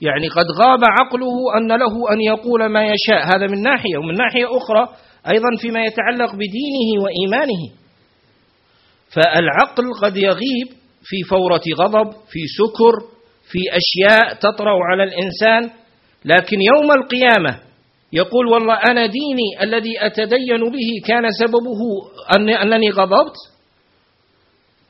[0.00, 3.36] يعني قد غاب عقله أن له أن يقول ما يشاء.
[3.36, 4.88] هذا من ناحية ومن ناحية أخرى
[5.32, 7.62] أيضا فيما يتعلق بدينه وإيمانه.
[9.14, 13.08] فالعقل قد يغيب في فورة غضب في سكر
[13.50, 15.70] في أشياء تطرأ على الإنسان.
[16.24, 17.60] لكن يوم القيامة
[18.12, 21.80] يقول والله أنا ديني الذي أتدين به كان سببه
[22.36, 23.36] أن أنني غضبت؟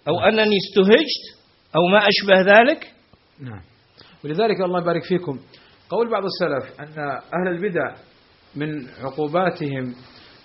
[0.08, 1.42] أو أنني استهجت؟
[1.76, 2.92] أو ما أشبه ذلك؟
[3.40, 3.60] نعم.
[4.24, 5.38] ولذلك الله يبارك فيكم.
[5.90, 7.94] قول بعض السلف أن أهل البدع
[8.56, 9.94] من عقوباتهم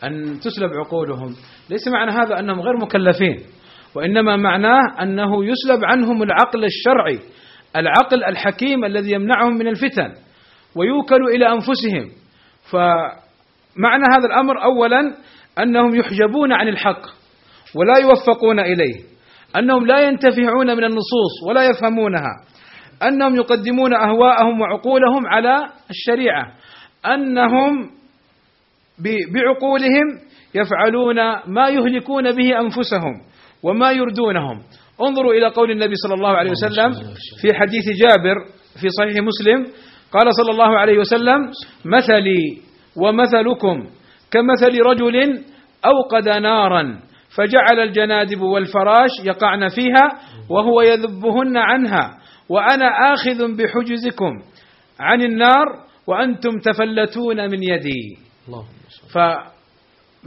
[0.04, 1.36] أن تسلب عقولهم.
[1.70, 3.57] ليس معنى هذا أنهم غير مكلفين.
[3.96, 7.20] وإنما معناه أنه يسلب عنهم العقل الشرعي
[7.76, 10.14] العقل الحكيم الذي يمنعهم من الفتن
[10.76, 12.10] ويوكل إلى أنفسهم.
[12.72, 15.14] فمعنى هذا الأمر أولا
[15.60, 17.02] أنهم يحجبون عن الحق
[17.76, 18.96] ولا يوفقون إليه
[19.60, 22.44] أنهم لا ينتفعون من النصوص ولا يفهمونها
[23.08, 25.56] أنهم يقدمون أهواءهم وعقولهم على
[25.90, 26.44] الشريعة
[27.06, 27.90] أنهم
[29.34, 30.06] بعقولهم
[30.56, 31.16] يفعلون
[31.48, 33.22] ما يهلكون به أنفسهم.
[33.64, 34.58] وما يردونهم.
[35.02, 36.92] انظروا إلى قول النبي صلى الله عليه وسلم
[37.42, 38.36] في حديث جابر
[38.82, 39.74] في صحيح مسلم.
[40.12, 41.52] قال صلى الله عليه وسلم
[41.86, 42.58] مثلي
[43.04, 43.90] ومثلكم
[44.32, 45.44] كمثل رجل
[45.86, 47.00] أوقد نارا
[47.38, 50.10] فجعل الجنادب والفراش يقعن فيها
[50.50, 52.18] وهو يذبهن عنها
[52.50, 54.32] وأنا آخذ بحجزكم
[55.00, 55.66] عن النار
[56.08, 58.18] وأنتم تفلتون من يدي.
[58.48, 59.57] الله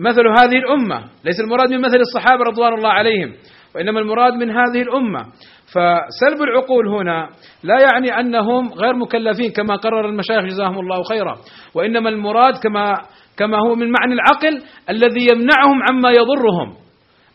[0.01, 1.05] فمثل هذه الأمة.
[1.25, 3.35] ليس المراد من مثل الصحابة رضوان الله عليهم
[3.75, 5.21] وإنما المراد من هذه الأمة.
[5.67, 7.29] فسلب العقول هنا
[7.63, 11.37] لا يعني أنهم غير مكلفين كما قرر المشايخ جزاهم الله خيرا
[11.75, 12.95] وإنما المراد كما
[13.37, 16.75] كما هو من معنى العقل الذي يمنعهم عما يضرهم.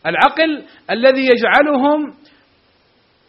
[0.06, 2.14] العقل الذي يجعلهم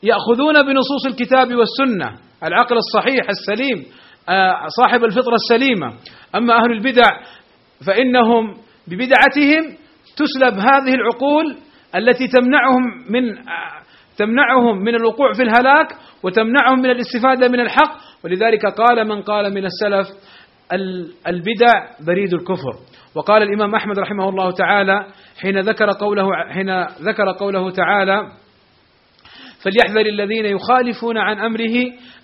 [0.03, 2.17] يأخذون بنصوص الكتاب والسنة.
[2.43, 3.85] العقل الصحيح السليم
[4.29, 5.93] آه، صاحب الفطرة السليمة.
[6.35, 7.09] أما أهل البدع
[7.88, 9.77] فإنهم ببدعتهم
[10.17, 11.57] تسلب هذه العقول
[11.95, 13.35] التي تمنعهم من
[14.17, 15.88] تمنعهم من الوقوع في الهلاك
[16.23, 17.97] وتمنعهم من الاستفادة من الحق.
[18.23, 20.07] ولذلك قال من قال من السلف
[21.27, 22.73] البدع بريد الكفر.
[23.15, 25.05] وقال الإمام أحمد رحمه الله تعالى
[25.41, 28.31] حين ذكر قوله حين ذكر قوله تعالى
[29.63, 31.75] فليحذر الذين يخالفون عن أمره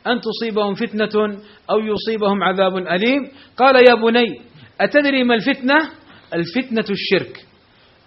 [0.08, 1.38] أن تصيبهم فتنة
[1.70, 3.22] أو يصيبهم عذاب أليم.
[3.58, 4.42] قال يا بني
[4.82, 5.76] أتدري ما الفتنة؟
[6.36, 7.46] الفتنة الشرك.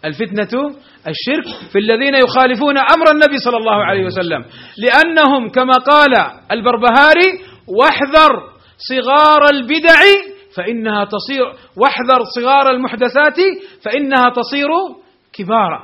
[0.05, 0.61] الفتنة
[1.09, 4.45] الشرك في الذين يخالفون أمر النبي صلى الله عليه وسلم.
[4.79, 6.13] لأنهم كما قال
[6.51, 7.31] البربهاري
[7.81, 8.33] واحذر
[8.91, 10.01] صغار البدع
[10.57, 11.45] فإنها تصير
[11.77, 13.39] واحذر صغار المحدثات
[13.83, 14.69] فإنها تصير
[15.33, 15.83] كبارا.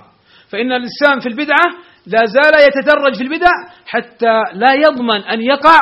[0.50, 1.66] فإن الإنسان في البدعة
[2.06, 3.50] لا زال يتدرج في البدع
[3.86, 5.78] حتى لا يضمن أن يقع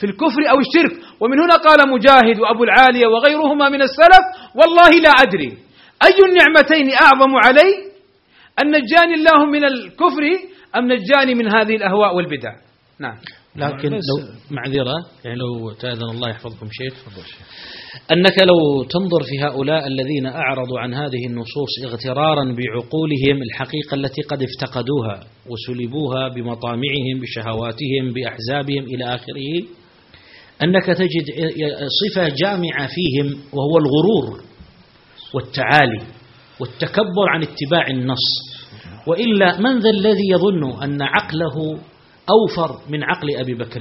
[0.00, 1.02] في الكفر أو الشرك.
[1.20, 5.69] ومن هنا قال مجاهد وأبو العالية وغيرهما من السلف والله لا أدري.
[6.02, 7.90] أي النعمتين أعظم علي؟
[8.62, 10.24] أن نجاني الله من الكفر
[10.76, 12.52] أم نجاني من هذه الأهواء والبدع؟
[13.00, 13.16] نعم.
[13.56, 14.18] لكن لو
[14.50, 14.94] معذرة
[15.24, 16.94] يعني لو تأذن الله يحفظكم شيخ.
[18.12, 24.42] أنك لو تنظر في هؤلاء الذين أعرضوا عن هذه النصوص اغترارا بعقولهم الحقيقة التي قد
[24.42, 29.66] افتقدوها وسلبوها بمطامعهم بشهواتهم بأحزابهم إلى آخره
[30.62, 31.26] أنك تجد
[32.00, 34.49] صفة جامعة فيهم وهو الغرور.
[35.34, 36.02] والتعالي
[36.60, 38.50] والتكبر عن اتباع النص.
[39.06, 41.78] وإلا من ذا الذي يظن أن عقله
[42.30, 43.80] أوفر من عقل أبي بكر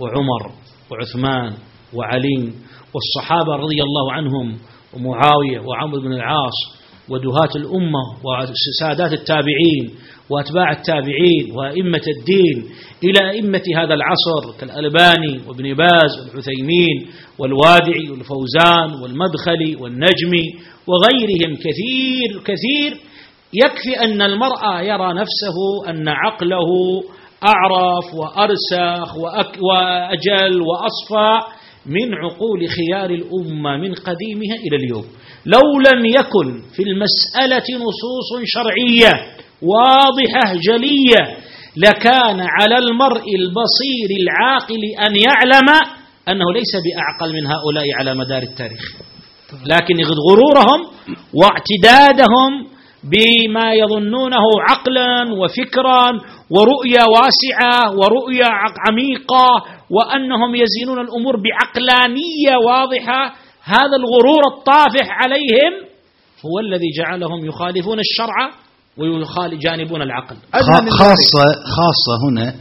[0.00, 0.52] وعمر
[0.90, 1.52] وعثمان
[1.94, 2.52] وعلي
[2.94, 4.58] والصحابة رضي الله عنهم
[4.94, 9.90] ومعاوية وعمرو بن العاص ودهاة الأمة وسادات التابعين
[10.30, 12.70] وأتباع التابعين وأئمة الدين
[13.04, 17.06] إلى أئمة هذا العصر كالألباني وابن باز والعثيمين
[17.38, 20.46] والوادعي والفوزان والمدخلي والنجمي
[20.86, 23.10] وغيرهم كثير كثير.
[23.64, 25.56] يكفي أن المرأة يرى نفسه
[25.88, 26.68] أن عقله
[27.46, 29.16] أعرف وأرسخ
[29.62, 31.32] وأجل وأصفى
[31.86, 35.04] من عقول خيار الأمة من قديمها إلى اليوم.
[35.46, 39.12] لو لم يكن في المسألة نصوص شرعية
[39.62, 41.36] واضحة جلية
[41.76, 45.68] لكان على المرء البصير العاقل أن يعلم
[46.28, 48.80] أنه ليس بأعقل من هؤلاء على مدار التاريخ.
[49.72, 49.94] لكن
[50.26, 50.80] غرورهم
[51.40, 52.50] واعتدادهم
[53.04, 56.04] بما يظنونه عقلا وفكرا
[56.50, 58.48] ورؤية واسعة ورؤية
[58.88, 59.48] عميقة
[59.90, 63.34] وأنهم يزينون الأمور بعقلانية واضحة.
[63.62, 65.72] هذا الغرور الطافح عليهم
[66.46, 68.50] هو الذي جعلهم يخالفون الشرع
[68.98, 70.36] ويجانبون العقل.
[70.90, 71.44] خاصة
[71.76, 72.54] خاصة هنا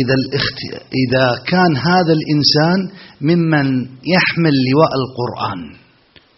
[0.00, 0.58] إذا الاخت...
[1.02, 2.78] إذا كان هذا الإنسان
[3.20, 3.66] ممن
[4.14, 5.83] يحمل لواء القرآن.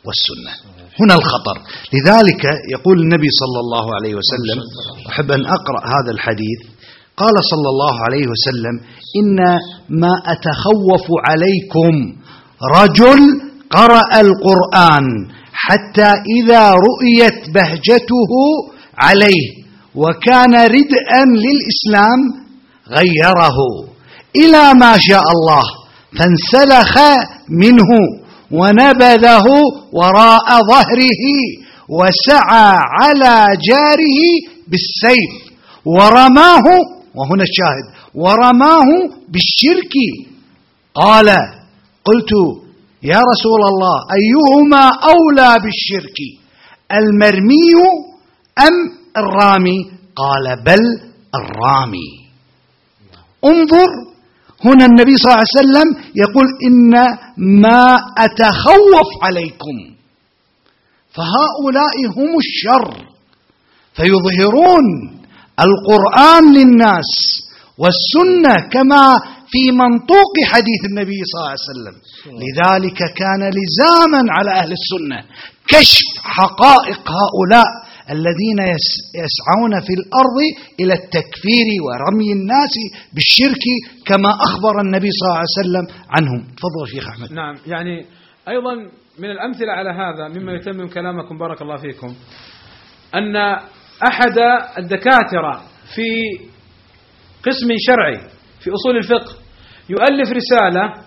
[0.07, 0.53] والسنة.
[1.01, 1.57] هنا الخطر.
[1.93, 4.59] لذلك يقول النبي صلى الله عليه وسلم
[5.09, 6.61] أحب أن أقرأ هذا الحديث.
[7.17, 8.81] قال صلى الله عليه وسلم
[9.21, 9.39] إن
[9.89, 11.95] ما أتخوف عليكم
[12.77, 13.21] رجل
[13.71, 15.07] قرأ القرآن
[15.53, 18.33] حتى إذا رؤيت بهجته
[18.99, 19.47] عليه
[19.95, 22.21] وكان ردءا للإسلام
[22.89, 23.59] غيره.
[24.37, 25.63] إلى ما شاء الله
[26.19, 26.99] فانسلخ
[27.51, 27.91] منه.
[28.51, 29.47] ونبذه
[29.93, 31.25] وراء ظهره
[31.89, 34.21] وسعى على جاره
[34.69, 35.33] بالسيف.
[35.85, 36.67] ورماه
[37.15, 38.89] وهنا الشاهد ورماه
[39.29, 39.95] بالشرك.
[40.95, 41.29] قال
[42.05, 42.33] قلت
[43.03, 46.19] يا رسول الله أيهما أولى بالشرك
[46.93, 47.73] المرمي
[48.59, 48.75] أم
[49.17, 49.79] الرامي؟
[50.17, 50.83] قال بل
[51.35, 52.11] الرامي.
[53.45, 53.89] انظر
[54.67, 55.89] هنا النبي صلى الله عليه وسلم
[56.23, 56.93] يقول إن
[57.63, 57.85] ما
[58.19, 59.77] أتخوف عليكم
[61.17, 63.07] فهؤلاء هم الشر
[63.97, 64.87] فيظهرون
[65.67, 67.11] القرآن للناس
[67.79, 69.05] والسنة كما
[69.53, 71.97] في منطوق حديث النبي صلى الله عليه وسلم.
[72.43, 75.19] لذلك كان لزاما على أهل السنة
[75.69, 77.67] كشف حقائق هؤلاء
[78.11, 78.61] الذين
[79.25, 80.39] يسعون في الأرض
[80.81, 82.75] إلى التكفير ورمي الناس
[83.15, 83.65] بالشرك
[84.07, 86.41] كما أخبر النبي صلى الله عليه وسلم عنهم.
[86.43, 87.33] تفضل شيخ أحمد.
[87.33, 88.05] نعم يعني
[88.49, 88.75] أيضا
[89.19, 92.15] من الأمثلة على هذا مما يتمم كلامكم بارك الله فيكم
[93.15, 93.37] أن
[94.11, 94.39] أحد
[94.79, 95.63] الدكاترة
[95.95, 96.39] في
[97.47, 98.19] قسم شرعي
[98.61, 99.35] في أصول الفقه
[99.91, 101.07] يؤلف رسالة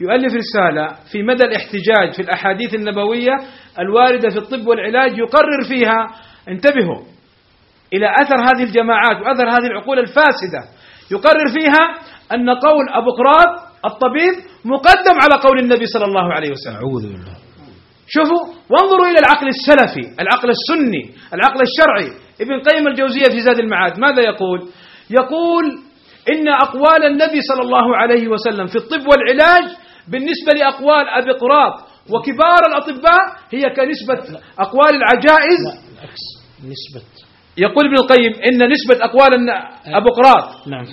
[0.00, 3.32] يؤلف رسالة في مدى الاحتجاج في الأحاديث النبوية
[3.78, 6.06] الواردة في الطب والعلاج يقرر فيها.
[6.48, 7.02] انتبهوا
[7.92, 10.62] إلى أثر هذه الجماعات وأثر هذه العقول الفاسدة.
[11.10, 11.84] يقرر فيها
[12.34, 13.52] أن قول أبو قراط
[13.84, 16.74] الطبيب مقدم على قول النبي صلى الله عليه وسلم.
[16.74, 17.36] أعوذ بالله.
[18.08, 22.10] شوفوا وانظروا إلى العقل السلفي العقل السني العقل الشرعي.
[22.40, 24.68] ابن قيم الجوزية في زاد المعاد ماذا يقول؟
[25.10, 25.64] يقول
[26.32, 29.64] إن أقوال النبي صلى الله عليه وسلم في الطب والعلاج
[30.08, 31.74] بالنسبة لأقوال أبي قراط
[32.12, 35.62] وكبار الأطباء هي كنسبة أقوال العجائز.
[35.66, 36.24] بالعكس
[36.58, 37.02] نسبة.
[37.58, 39.50] يقول ابن القيم إن نسبة أقوال
[39.86, 40.84] أبو قراط نعم.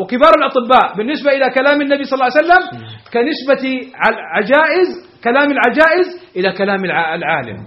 [0.00, 2.62] وكبار الأطباء بالنسبة إلى كلام النبي صلى الله عليه وسلم
[3.12, 3.64] كنسبة
[4.36, 4.88] عجائز
[5.24, 7.66] كلام العجائز إلى كلام العالم.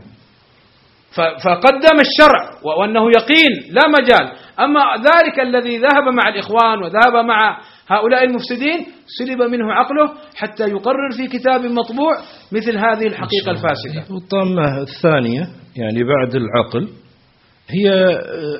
[1.45, 4.31] فقدم الشرع وأنه يقين لا مجال.
[4.59, 8.85] أما ذلك الذي ذهب مع الإخوان وذهب مع هؤلاء المفسدين
[9.19, 12.17] سلب منه عقله حتى يقرر في كتاب مطبوع
[12.51, 14.15] مثل هذه الحقيقة الفاسدة.
[14.17, 15.41] الطامة الثانية
[15.75, 16.89] يعني بعد العقل
[17.69, 17.89] هي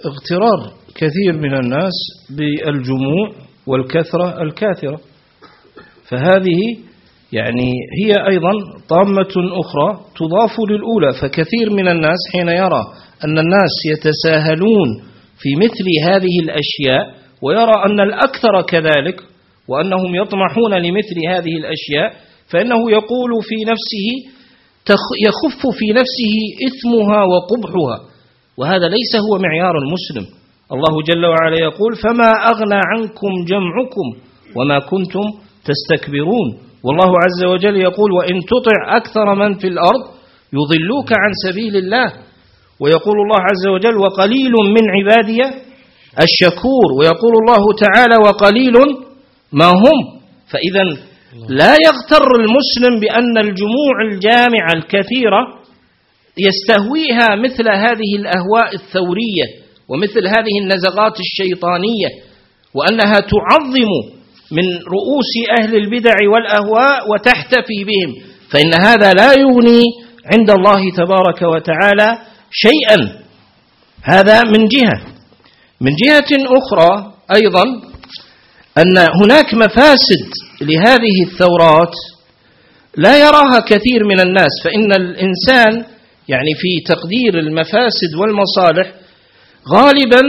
[0.06, 1.94] اغترار كثير من الناس
[2.30, 3.32] بالجموع
[3.68, 5.00] والكثرة الكاثرة.
[6.10, 6.60] فهذه
[7.32, 7.72] يعني
[8.04, 8.52] هي أيضا
[8.90, 11.14] طامة أخرى تضاف للأولى.
[11.22, 12.84] فكثير من الناس حين يرى
[13.24, 15.04] أن الناس يتساهلون
[15.38, 19.22] في مثل هذه الأشياء ويرى أن الأكثر كذلك
[19.68, 22.14] وأنهم يطمحون لمثل هذه الأشياء
[22.52, 24.08] فإنه يقول في نفسه
[25.28, 26.36] يخف في نفسه
[26.68, 27.98] إثمها وقبحها
[28.58, 30.36] وهذا ليس هو معيار المسلم.
[30.72, 34.08] الله جل وعلا يقول فما أغنى عنكم جمعكم
[34.58, 35.26] وما كنتم
[35.66, 36.48] تستكبرون؟
[36.84, 40.04] والله عز وجل يقول وإن تطع أكثر من في الأرض
[40.54, 42.08] يضلوك عن سبيل الله.
[42.80, 45.42] ويقول الله عز وجل وقليل من عبادي
[46.22, 48.74] الشكور ويقول الله تعالى وقليل
[49.52, 50.20] ما هم.
[50.48, 50.84] فإذا
[51.50, 55.66] لا يغتر المسلم بأن الجموع الجامعة الكثيرة
[56.38, 59.48] يستهويها مثل هذه الأهواء الثورية
[59.90, 62.10] ومثل هذه النزغات الشيطانية
[62.74, 63.92] وأنها تعظم
[64.52, 68.16] من رؤوس أهل البدع والأهواء وتحتفي بهم.
[68.50, 69.84] فإن هذا لا يغني
[70.34, 72.18] عند الله تبارك وتعالى
[72.52, 73.20] شيئا.
[74.04, 75.15] هذا من جهة.
[75.82, 77.64] من جهة أخرى أيضا
[78.78, 80.30] أن هناك مفاسد
[80.62, 81.94] لهذه الثورات
[82.98, 85.86] لا يراها كثير من الناس فإن الإنسان
[86.30, 88.94] يعني في تقدير المفاسد والمصالح
[89.74, 90.22] غالبا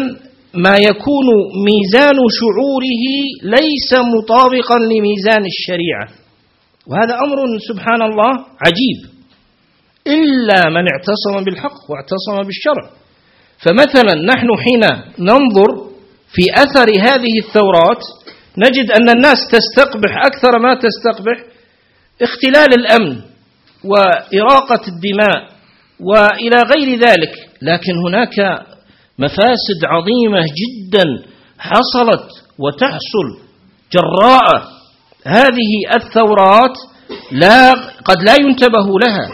[0.55, 1.27] ما يكون
[1.69, 3.05] ميزان شعوره
[3.43, 6.07] ليس مطابقا لميزان الشريعة.
[6.87, 8.33] وهذا أمر سبحان الله
[8.67, 8.99] عجيب.
[10.07, 13.06] إلا من اعتصم بالحق واعتصم بالشرع.
[13.59, 14.85] فمثلا نحن حين
[15.19, 15.87] ننظر
[16.33, 18.03] في أثر هذه الثورات
[18.59, 21.45] نجد أن الناس تستقبح أكثر ما تستقبح
[22.23, 23.21] اختلال الأمن
[23.85, 25.49] وإراقة الدماء
[26.01, 27.33] وإلى غير ذلك.
[27.63, 28.39] لكن هناك
[29.19, 31.05] مفاسد عظيمة جدا
[31.59, 32.29] حصلت
[32.59, 33.29] وتحصل
[33.93, 34.69] جراء
[35.27, 36.77] هذه الثورات
[37.33, 37.73] لا
[38.05, 39.29] قد لا ينتبه لها.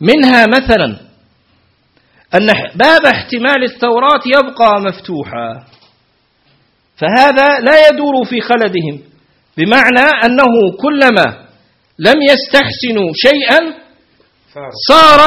[0.00, 0.96] منها مثلا
[2.34, 5.64] أن باب احتمال الثورات يبقى مفتوحا.
[6.96, 9.00] فهذا لا يدور في خلدهم
[9.56, 10.52] بمعنى أنه
[10.82, 11.46] كلما
[11.98, 13.60] لم يستحسنوا شيئا
[14.88, 15.20] صار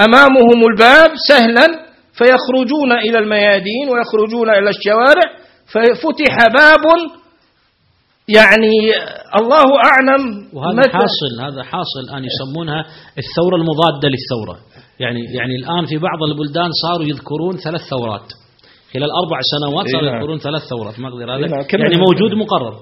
[0.00, 1.66] أمامهم الباب سهلا
[2.12, 5.22] فيخرجون إلى الميادين ويخرجون إلى الشوارع
[5.66, 6.84] ففتح باب
[8.28, 8.74] يعني
[9.40, 10.22] الله أعلم
[10.52, 12.80] وهذا حاصل هذا حاصل الآن يسمونها
[13.18, 14.56] الثورة المضادة للثورة.
[15.02, 18.28] يعني يعني الآن في بعض البلدان صاروا يذكرون ثلاث ثورات.
[18.92, 20.16] خلال أربع سنوات صاروا نعم.
[20.16, 21.00] يذكرون ثلاث ثورات.
[21.00, 21.64] ما أقدر هذا نعم.
[21.82, 22.74] يعني موجود مقرر.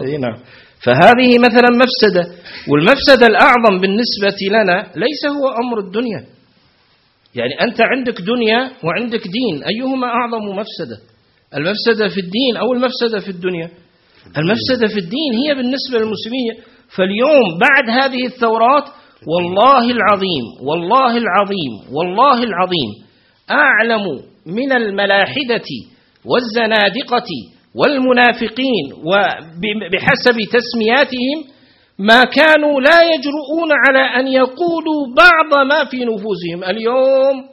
[0.00, 0.36] أي نعم.
[0.84, 2.24] فهذه مثلا مفسدة
[2.70, 6.20] والمفسدة الأعظم بالنسبة لنا ليس هو أمر الدنيا.
[7.34, 10.98] يعني أنت عندك دنيا وعندك دين أيهما أعظم مفسدة؟
[11.56, 13.68] المفسدة في الدين أو المفسدة في الدنيا؟
[14.38, 16.54] المفسدة في الدين هي بالنسبة للمسلمين.
[16.96, 18.84] فاليوم بعد هذه الثورات
[19.26, 22.90] والله العظيم والله العظيم والله العظيم.
[23.50, 24.04] أعلم
[24.46, 25.68] من الملاحدة
[26.24, 27.28] والزنادقة
[27.74, 31.38] والمنافقين وبحسب تسمياتهم
[31.98, 36.64] ما كانوا لا يجرؤون على أن يقولوا بعض ما في نفوسهم.
[36.64, 37.44] اليوم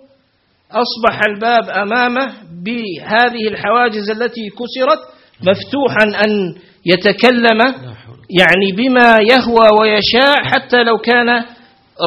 [0.71, 2.33] أصبح الباب أمامه
[2.65, 4.99] بهذه الحواجز التي كسرت
[5.49, 6.55] مفتوحا أن
[6.85, 7.59] يتكلم
[8.39, 11.45] يعني بما يهوى ويشاء حتى لو كان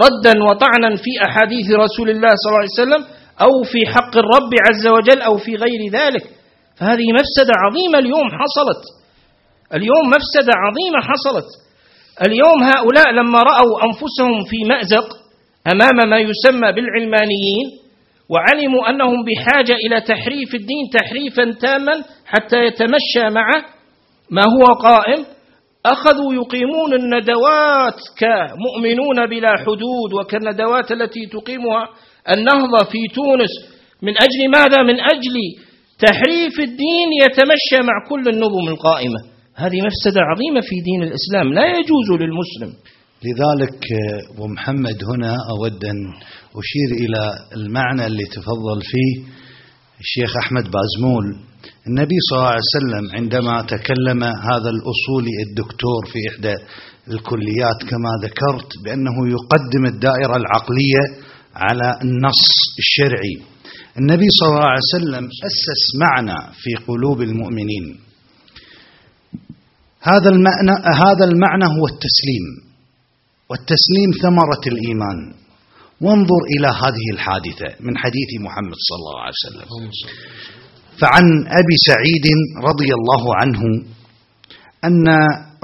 [0.04, 3.02] ردا وطعنا في أحاديث رسول الله صلى الله عليه وسلم
[3.40, 6.24] أو في حق الرب عز وجل أو في غير ذلك.
[6.76, 8.82] فهذه مفسدة عظيمة اليوم حصلت.
[9.74, 11.48] اليوم مفسدة عظيمة حصلت.
[12.26, 15.08] اليوم هؤلاء لما رأوا أنفسهم في مأزق
[15.72, 17.66] أمام ما يسمى بالعلمانيين
[18.28, 21.92] وعلموا أنهم بحاجة إلى تحريف الدين تحريفا تاما
[22.26, 23.46] حتى يتمشى مع
[24.30, 25.24] ما هو قائم
[25.86, 31.88] أخذوا يقيمون الندوات كمؤمنون بلا حدود وكالندوات التي تقيمها
[32.34, 33.52] النهضة في تونس.
[34.02, 35.36] من أجل ماذا؟ من أجل
[35.98, 39.20] تحريف الدين يتمشى مع كل النظم القائمة.
[39.56, 42.72] هذه مفسدة عظيمة في دين الإسلام لا يجوز للمسلم.
[43.24, 43.78] لذلك
[44.34, 45.98] أبو محمد هنا أود أن
[46.60, 47.22] أشير إلى
[47.56, 49.41] المعنى اللي تفضل فيه.
[50.04, 51.26] الشيخ أحمد بازمول
[51.88, 56.54] النبي صلى الله عليه وسلم عندما تكلم هذا الأصولي الدكتور في إحدى
[57.14, 61.02] الكليات كما ذكرت بأنه يقدم الدائرة العقلية
[61.54, 62.44] على النص
[62.82, 63.36] الشرعي.
[63.98, 67.98] النبي صلى الله عليه وسلم أسس معنى في قلوب المؤمنين.
[70.00, 70.74] هذا المعنى
[71.04, 72.44] هذا المعنى هو التسليم
[73.50, 75.41] والتسليم ثمرة الإيمان.
[76.02, 79.90] وانظر إلى هذه الحادثة من حديث محمد صلى الله عليه وسلم.
[81.00, 82.26] فعن أبي سعيد
[82.64, 83.60] رضي الله عنه
[84.84, 85.06] أن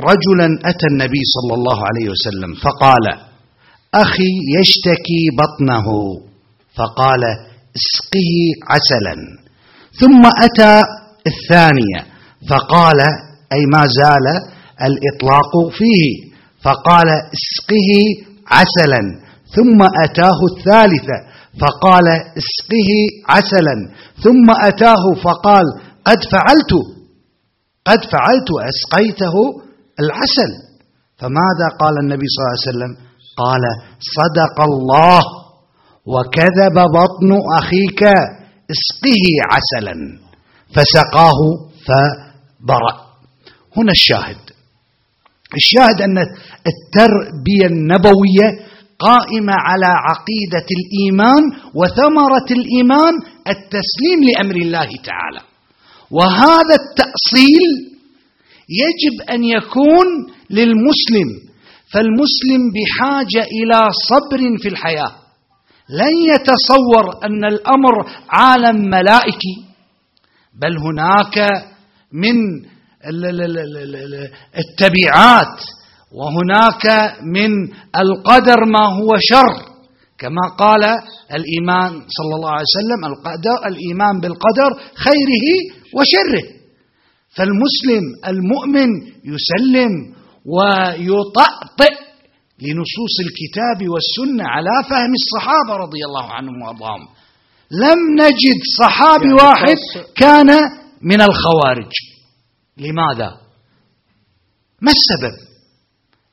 [0.00, 3.04] رجلا أتى النبي صلى الله عليه وسلم فقال
[3.94, 5.86] أخي يشتكي بطنه.
[6.74, 7.22] فقال
[7.76, 8.32] اسقه
[8.70, 9.16] عسلا.
[9.92, 10.82] ثم أتى
[11.26, 12.00] الثانية
[12.48, 13.00] فقال
[13.52, 14.26] أي ما زال
[14.82, 16.32] الإطلاق فيه.
[16.62, 17.90] فقال اسقه
[18.46, 19.27] عسلا.
[19.56, 21.18] ثم أتاه الثالثة
[21.60, 22.06] فقال
[22.40, 22.90] اسقه
[23.28, 23.76] عسلا.
[24.22, 25.64] ثم أتاه فقال
[26.04, 26.72] قد فعلت
[27.86, 29.34] قد فعلت أسقيته
[30.00, 30.52] العسل.
[31.18, 33.62] فماذا قال النبي صلى الله عليه وسلم؟ قال
[34.00, 35.22] صدق الله
[36.06, 38.02] وكذب بطن أخيك
[38.74, 40.18] اسقه عسلا.
[40.74, 41.40] فسقاه
[41.86, 43.08] فبرأ.
[43.76, 44.36] هنا الشاهد.
[45.54, 46.18] الشاهد أن
[46.70, 48.67] التربية النبوية
[48.98, 51.42] قائمة على عقيدة الإيمان
[51.74, 53.14] وثمرة الإيمان
[53.48, 55.40] التسليم لأمر الله تعالى.
[56.10, 57.64] وهذا التأصيل
[58.68, 60.06] يجب أن يكون
[60.50, 61.28] للمسلم
[61.92, 65.12] فالمسلم بحاجة إلى صبر في الحياة.
[65.90, 67.94] لن يتصور أن الأمر
[68.30, 69.56] عالم ملائكي
[70.60, 71.50] بل هناك
[72.12, 72.36] من
[74.58, 75.60] التبعات
[76.12, 77.50] وهناك من
[77.96, 79.68] القدر ما هو شر
[80.18, 80.84] كما قال
[81.32, 85.46] الإيمان صلى الله عليه وسلم القدر الإيمان بالقدر خيره
[85.94, 86.58] وشره.
[87.36, 88.88] فالمسلم المؤمن
[89.24, 91.94] يسلم ويطأطئ
[92.62, 97.08] لنصوص الكتاب والسنة على فهم الصحابة رضي الله عنهم وأرضاهم.
[97.70, 99.76] لم نجد صحابي يعني واحد
[100.16, 100.46] كان
[101.02, 101.92] من الخوارج.
[102.76, 103.36] لماذا؟
[104.82, 105.47] ما السبب؟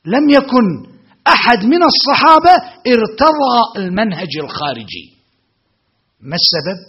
[0.06, 0.96] لم يكن
[1.28, 2.52] أحد من الصحابة
[2.88, 5.06] ارتضى المنهج الخارجي.
[6.22, 6.80] ما السبب؟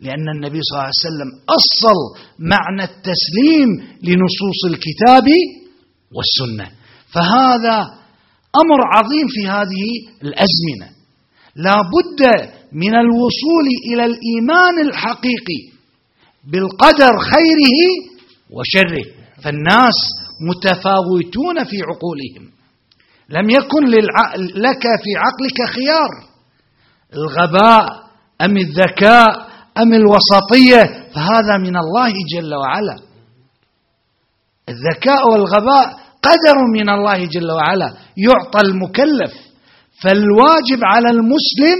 [0.00, 1.98] لأن النبي صلى الله عليه وسلم أصل
[2.38, 3.68] معنى التسليم
[4.02, 5.26] لنصوص الكتاب
[6.16, 6.70] والسنة.
[7.14, 7.78] فهذا
[8.62, 9.84] أمر عظيم في هذه
[10.22, 10.92] الأزمنة.
[11.56, 15.72] لا بد من الوصول إلى الإيمان الحقيقي
[16.44, 17.80] بالقدر خيره
[18.50, 19.21] وشره.
[19.44, 19.94] فالناس
[20.48, 22.52] متفاوتون في عقولهم.
[23.28, 23.86] لم يكن
[24.54, 26.10] لك في عقلك خيار.
[27.14, 28.02] الغباء
[28.40, 29.48] أم الذكاء
[29.78, 30.82] أم الوسطية
[31.14, 32.96] فهذا من الله جل وعلا.
[34.68, 39.32] الذكاء والغباء قدر من الله جل وعلا يعطى المكلف.
[40.02, 41.78] فالواجب على المسلم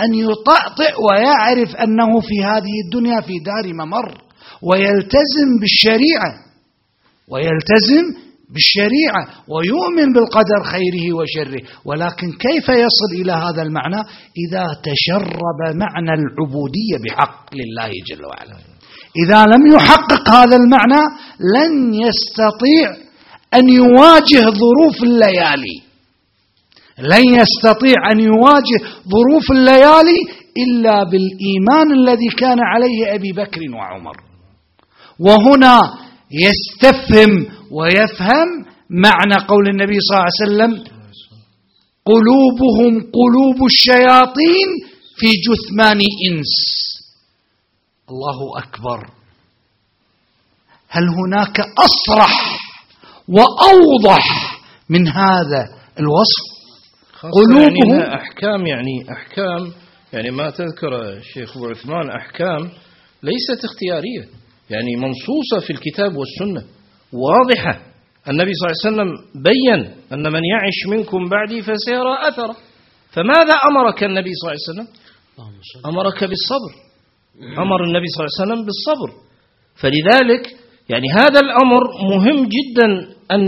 [0.00, 4.22] أن يطأطئ ويعرف أنه في هذه الدنيا في دار ممر
[4.62, 6.43] ويلتزم بالشريعة.
[7.28, 8.24] ويلتزم
[8.54, 11.62] بالشريعة ويؤمن بالقدر خيره وشره.
[11.84, 14.00] ولكن كيف يصل إلى هذا المعنى؟
[14.44, 18.56] إذا تشرب معنى العبودية بحق لله جل وعلا.
[19.24, 21.02] إذا لم يحقق هذا المعنى
[21.56, 22.86] لن يستطيع
[23.54, 25.76] أن يواجه ظروف الليالي.
[26.98, 28.78] لن يستطيع أن يواجه
[29.08, 30.20] ظروف الليالي
[30.64, 34.16] إلا بالإيمان الذي كان عليه أبي بكر وعمر.
[35.18, 35.80] وهنا
[36.30, 38.48] يستفهم ويفهم
[38.90, 40.94] معنى قول النبي صلى الله عليه وسلم
[42.06, 44.68] قلوبهم قلوب الشياطين
[45.16, 46.54] في جثمان إنس.
[48.10, 49.10] الله أكبر.
[50.88, 52.58] هل هناك أصرح
[53.28, 54.56] وأوضح
[54.88, 55.68] من هذا
[55.98, 56.54] الوصف؟
[57.22, 59.72] قلوبهم يعني أحكام يعني أحكام
[60.12, 62.70] يعني ما تذكر الشيخ أبو عثمان أحكام
[63.22, 64.43] ليست اختيارية.
[64.70, 66.62] يعني منصوصة في الكتاب والسنة.
[67.12, 67.80] واضحة.
[68.28, 69.10] النبي صلى الله عليه وسلم
[69.42, 69.80] بين
[70.12, 72.56] أن من يعش منكم بعدي فسيرى أثره.
[73.12, 74.88] فماذا أمرك النبي صلى الله عليه وسلم؟
[75.86, 76.72] أمرك بالصبر.
[77.58, 79.10] أمر النبي صلى الله عليه وسلم بالصبر.
[79.80, 80.56] فلذلك
[80.88, 82.86] يعني هذا الأمر مهم جدا
[83.30, 83.42] أن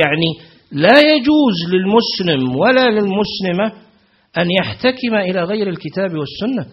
[0.00, 0.30] يعني
[0.72, 3.72] لا يجوز للمسلم ولا للمسلمة
[4.38, 6.66] أن يحتكم إلى غير الكتاب والسنة.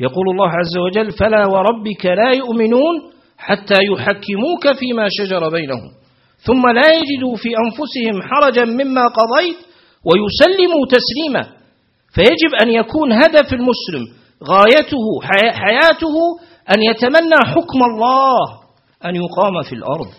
[0.00, 3.12] يقول الله عز وجل فلا وربك لا يؤمنون
[3.46, 5.90] حتى يحكموك فيما شجر بينهم.
[6.46, 9.56] ثم لا يجدوا في أنفسهم حرجا مما قضيت
[10.08, 11.44] ويسلموا تسليما.
[12.14, 14.04] فيجب أن يكون هدف المسلم
[14.48, 15.04] غايته
[15.52, 16.16] حياته
[16.74, 18.38] أن يتمنى حكم الله
[19.06, 20.10] أن يقام في الأرض.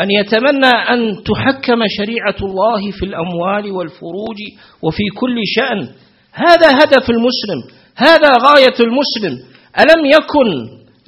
[0.00, 4.38] أن يتمنى أن تحكم شريعة الله في الأموال والفروج
[4.82, 5.88] وفي كل شأن.
[6.32, 7.60] هذا هدف المسلم
[7.96, 9.34] هذا غاية المسلم.
[9.80, 10.48] ألم يكن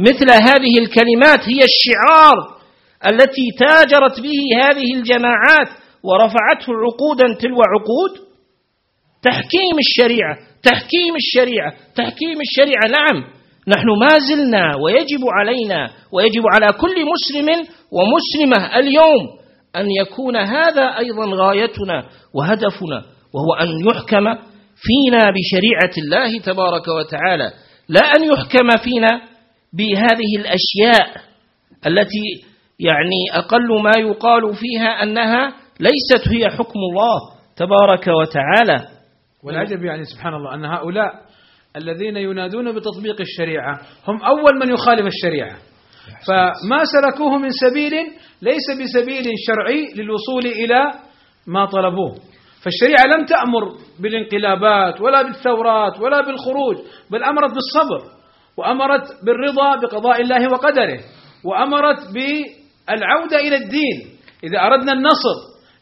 [0.00, 2.58] مثل هذه الكلمات هي الشعار
[3.06, 5.68] التي تاجرت به هذه الجماعات
[6.02, 8.28] ورفعته عقودا تلو عقود.
[9.22, 12.86] تحكيم الشريعة تحكيم الشريعة تحكيم الشريعة.
[12.98, 13.24] نعم
[13.68, 17.48] نحن ما زلنا ويجب علينا ويجب على كل مسلم
[17.92, 19.38] ومسلمة اليوم
[19.76, 22.04] أن يكون هذا أيضا غايتنا
[22.34, 23.02] وهدفنا
[23.34, 24.24] وهو أن يحكم
[24.76, 27.52] فينا بشريعة الله تبارك وتعالى.
[27.88, 29.20] لا أن يحكم فينا
[29.72, 31.22] بهذه الأشياء
[31.86, 32.48] التي
[32.80, 37.18] يعني أقل ما يقال فيها أنها ليست هي حكم الله
[37.56, 38.88] تبارك وتعالى.
[39.44, 41.12] والعجب يعني سبحان الله أن هؤلاء
[41.76, 45.56] الذين ينادون بتطبيق الشريعة هم أول من يخالف الشريعة.
[46.26, 47.92] فما سلكوه من سبيل
[48.42, 50.92] ليس بسبيل شرعي للوصول إلى
[51.46, 52.14] ما طلبوه.
[52.62, 56.76] فالشريعة لم تأمر بالانقلابات ولا بالثورات ولا بالخروج
[57.10, 58.17] بل أمرت بالصبر.
[58.58, 60.98] وأمرت بالرضا بقضاء الله وقدره
[61.44, 65.36] وأمرت بالعودة إلى الدين إذا أردنا النصر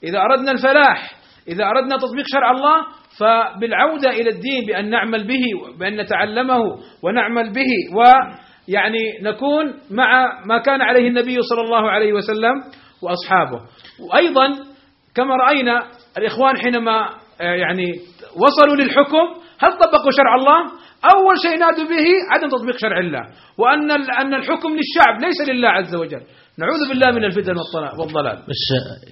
[0.05, 1.11] إذا أردنا الفلاح
[1.49, 2.77] إذا أردنا تطبيق شرع الله
[3.19, 5.43] فبالعودة إلى الدين بأن نعمل به
[5.79, 6.61] بأن نتعلمه
[7.03, 12.55] ونعمل به ويعني نكون مع ما كان عليه النبي صلى الله عليه وسلم
[13.03, 13.59] وأصحابه
[14.11, 14.49] وأيضا
[15.15, 15.83] كما رأينا
[16.19, 17.93] الإخوان حينما آه، يعني
[18.45, 20.73] وصلوا للحكم هل طبقوا شرع الله؟
[21.15, 23.21] أول شيء نادوا به عدم تطبيق شرع الله
[23.59, 26.23] وأن أن الحكم للشعب ليس لله عز وجل.
[26.59, 27.55] نعوذ بالله من الفتن
[27.99, 28.37] والضلال.
[28.37, 28.65] بس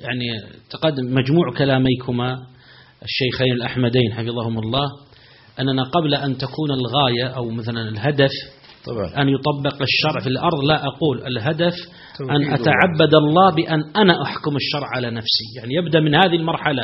[0.03, 0.27] يعني
[0.71, 2.39] تقدم مجموع كلاميكما
[3.03, 4.87] الشيخين الأحمدين حفظهم الله
[5.61, 8.31] أننا قبل أن تكون الغاية أو مثلا الهدف
[8.87, 9.23] طبعا.
[9.23, 10.65] أن يطبق الشرع في الأرض.
[10.65, 11.75] لا أقول الهدف
[12.21, 15.45] أن أتعبد الله بأن أنا أحكم الشرع على نفسي.
[15.57, 16.83] يعني يبدأ من هذه المرحلة.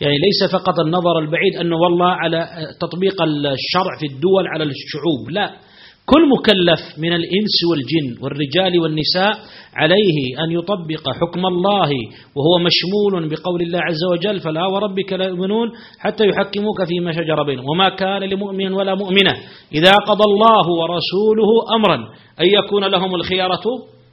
[0.00, 2.48] يعني ليس فقط النظر البعيد أنه والله على
[2.80, 5.30] تطبيق الشرع في الدول على الشعوب.
[5.30, 5.67] لا.
[6.10, 9.32] كل مكلف من الإنس والجن والرجال والنساء
[9.76, 11.90] عليه أن يطبق حكم الله
[12.36, 15.68] وهو مشمول بقول الله عز وجل فلا وربك لا يؤمنون
[15.98, 17.64] حتى يحكموك فيما شجر بينهم.
[17.70, 19.34] وما كان لمؤمن ولا مؤمنة
[19.74, 21.96] إذا قضى الله ورسوله أمرا
[22.40, 23.64] أن يكون لهم الخيارة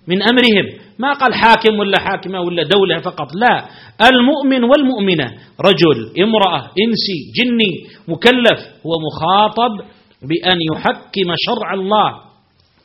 [0.07, 0.65] من أمرهم.
[0.99, 3.65] ما قال حاكم ولا حاكمة ولا دولة فقط لا.
[4.11, 5.26] المؤمن والمؤمنة
[5.61, 7.73] رجل امرأة إنسي جني
[8.07, 9.94] مكلف هو مخاطب
[10.30, 12.10] بأن يحكم شرع الله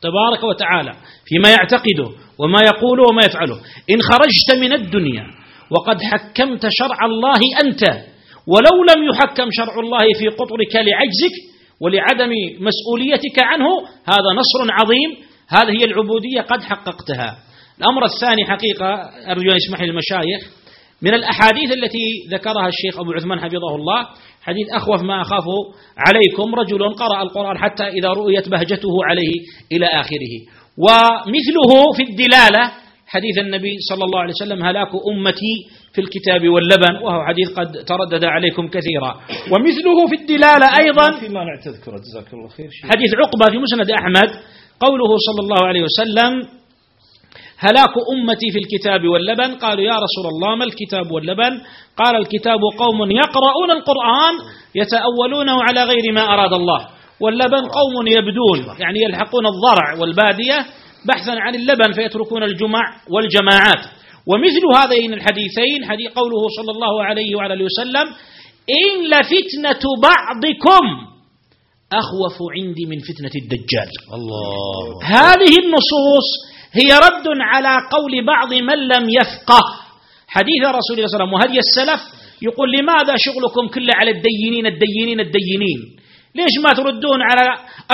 [0.03, 0.93] تبارك وتعالى
[1.25, 2.09] فيما يعتقده
[2.39, 3.57] وما يقوله وما يفعله.
[3.91, 5.25] إن خرجت من الدنيا
[5.71, 7.83] وقد حكمت شرع الله أنت
[8.47, 11.37] ولو لم يحكم شرع الله في قطرك لعجزك
[11.81, 13.69] ولعدم مسؤوليتك عنه
[14.05, 15.11] هذا نصر عظيم.
[15.49, 17.39] هذه هي العبودية قد حققتها.
[17.79, 18.89] الأمر الثاني حقيقة
[19.33, 20.41] أرجو أن يسمح المشايخ
[21.03, 24.09] من الأحاديث التي ذكرها الشيخ أبو عثمان حفظه الله
[24.43, 25.45] حديث أخوف ما أخاف
[26.07, 29.35] عليكم رجل قرأ القرآن حتى إذا رؤيت بهجته عليه
[29.73, 30.35] إلى آخره.
[30.85, 32.63] ومثله في الدلالة
[33.07, 35.55] حديث النبي صلى الله عليه وسلم هلاك أمتي
[35.95, 39.13] في الكتاب واللبن وهو حديث قد تردد عليكم كثيرا.
[39.53, 44.31] ومثله في الدلالة أيضا فيما نعتذكر جزاك الله خير حديث عقبة في مسند أحمد
[44.81, 46.60] قوله صلى الله عليه وسلم
[47.67, 49.51] هلاك أمتي في الكتاب واللبن.
[49.65, 51.53] قالوا يا رسول الله ما الكتاب واللبن؟
[51.97, 54.35] قال الكتاب قوم يقرؤون القرآن
[54.75, 56.89] يتأولونه على غير ما أراد الله.
[57.21, 60.59] واللبن قوم يبدون يعني يلحقون الضرع والبادية
[61.09, 63.83] بحثا عن اللبن فيتركون الجمع والجماعات.
[64.27, 68.07] ومثل هذين الحديثين حديث قوله صلى الله عليه وعلى آله وسلم
[68.81, 70.85] إن لفتنة بعضكم
[71.93, 73.91] أخوف عندي من فتنة الدجال.
[74.17, 75.05] الله.
[75.05, 76.29] هذه النصوص
[76.73, 79.65] هي رد على قول بعض من لم يفقه.
[80.29, 82.01] حديث رسول الله صلى الله عليه وسلم وهدي السلف؟
[82.43, 85.81] يقول لماذا شغلكم كله على الدينين الدينين الدينين؟
[86.35, 87.45] ليش ما تردون على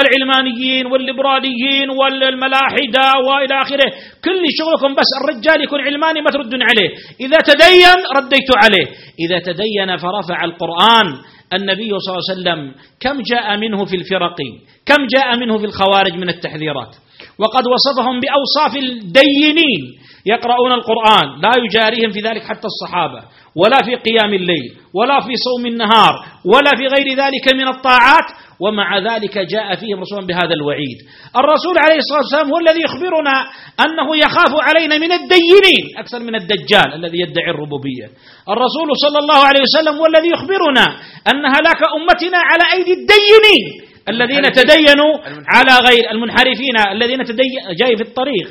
[0.02, 3.88] العلمانيين والليبراليين والملاحدة وإلى آخره؟
[4.24, 6.90] كل شغلكم بس الرجال يكون علماني ما تردون عليه.
[7.20, 8.86] إذا تدين رديت عليه.
[9.24, 11.08] إذا تدين فرفع القرآن.
[11.52, 14.36] النبي صلى الله عليه وسلم كم جاء منه في الفرق؟
[14.86, 16.92] كم جاء منه في الخوارج من التحذيرات؟
[17.38, 19.82] وقد وصفهم بأوصاف الدينين
[20.26, 23.22] يقرؤون القرآن لا يجاريهم في ذلك حتى الصحابة
[23.56, 26.14] ولا في قيام الليل ولا في صوم النهار
[26.44, 28.28] ولا في غير ذلك من الطاعات
[28.60, 30.98] ومع ذلك جاء فيهم رسول بهذا الوعيد.
[31.36, 33.36] الرسول عليه الصلاة والسلام هو الذي يخبرنا
[33.84, 38.06] أنه يخاف علينا من الدينين أكثر من الدجال الذي يدعي الربوبية.
[38.48, 40.84] الرسول صلى الله عليه وسلم هو الذي يخبرنا
[41.30, 43.95] أن هلاك أمتنا على أيدي الدينين.
[44.08, 45.12] الذين تدينوا
[45.54, 48.48] على غير المنحرفين الذين تدين جاي في الطريق.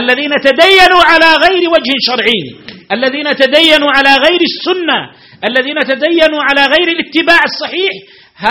[0.00, 2.42] الذين تدينوا على غير وجه شرعي.
[2.92, 4.98] الذين تدينوا على غير السنة.
[5.48, 7.92] الذين تدينوا على غير الاتباع الصحيح.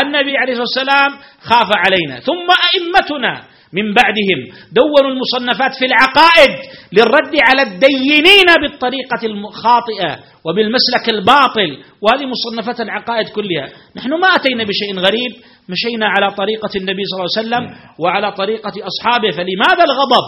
[0.03, 1.11] النبي عليه الصلاة والسلام
[1.41, 2.19] خاف علينا.
[2.19, 4.39] ثم أئمتنا من بعدهم.
[4.71, 6.51] دونوا المصنفات في العقائد
[6.93, 11.69] للرد على الدينين بالطريقة الخاطئة وبالمسلك الباطل
[12.01, 13.69] وهذه مصنفات العقائد كلها.
[13.95, 15.31] نحن ما أتينا بشيء غريب
[15.69, 17.63] مشينا على طريقة النبي صلى الله عليه وسلم
[17.99, 19.31] وعلى طريقة أصحابه.
[19.31, 20.25] فلماذا الغضب؟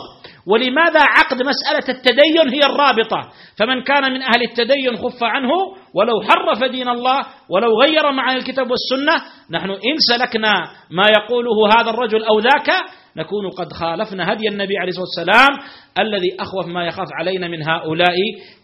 [0.48, 5.50] ولماذا عقد مسألة التدين هي الرابطة؟ فمن كان من أهل التدين خف عنه
[5.94, 9.16] ولو حرف دين الله ولو غير معاني الكتاب والسنة
[9.52, 10.54] نحن إن سلكنا
[10.92, 12.70] ما يقوله هذا الرجل أو ذاك
[13.18, 15.58] نكون قد خالفنا هدي النبي عليه الصلاة والسلام
[16.00, 18.16] الذي أخوف ما يخاف علينا من هؤلاء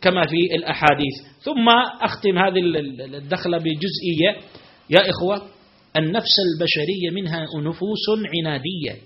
[0.02, 1.14] كما في الأحاديث.
[1.42, 1.70] ثم
[2.02, 2.60] أختم هذه
[3.00, 4.42] الدخلة بجزئية.
[4.90, 5.42] يا إخوة
[5.98, 8.06] النفس البشرية منها نفوس
[8.38, 9.02] عنادية.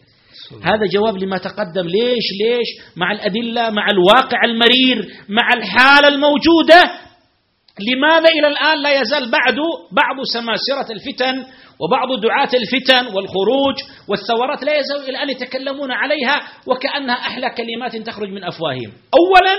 [0.63, 1.87] هذا جواب لما تقدم.
[1.87, 2.67] ليش ليش؟
[2.97, 7.07] مع الأدلة مع الواقع المرير مع الحالة الموجودة.
[7.79, 9.55] لماذا إلى الآن لا يزال بعد
[9.91, 11.45] بعض سماسرة الفتن
[11.79, 13.75] وبعض دعاة الفتن والخروج
[14.07, 18.91] والثورات لا يزالوا الآن يتكلمون عليها وكأنها أحلى كلمات تخرج من أفواههم.
[19.19, 19.55] أولا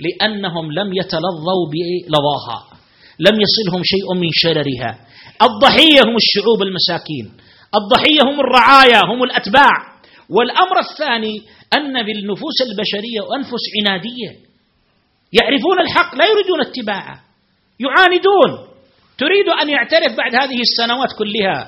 [0.00, 2.58] لأنهم لم يتلظوا بلظاها.
[3.18, 4.98] لم يصلهم شيء من شررها.
[5.42, 7.26] الضحية هم الشعوب المساكين.
[7.80, 9.92] الضحية هم الرعايا هم الأتباع.
[10.30, 11.42] والأمر الثاني
[11.74, 14.30] أن بالنفوس البشرية أنفس عنادية.
[15.32, 17.20] يعرفون الحق لا يريدون اتباعه.
[17.80, 18.71] يعاندون.
[19.22, 21.58] تريد أن يعترف بعد هذه السنوات كلها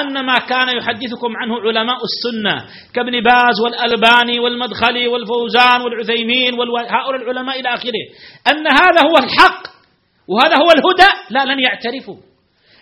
[0.00, 2.56] أن ما كان يحدثكم عنه علماء السنة
[2.94, 8.04] كابن باز والألباني والمدخلي والفوزان والعثيمين وهؤلاء العلماء إلى آخره.
[8.50, 9.62] أن هذا هو الحق
[10.28, 11.10] وهذا هو الهدى.
[11.30, 12.16] لا لن يعترفوا.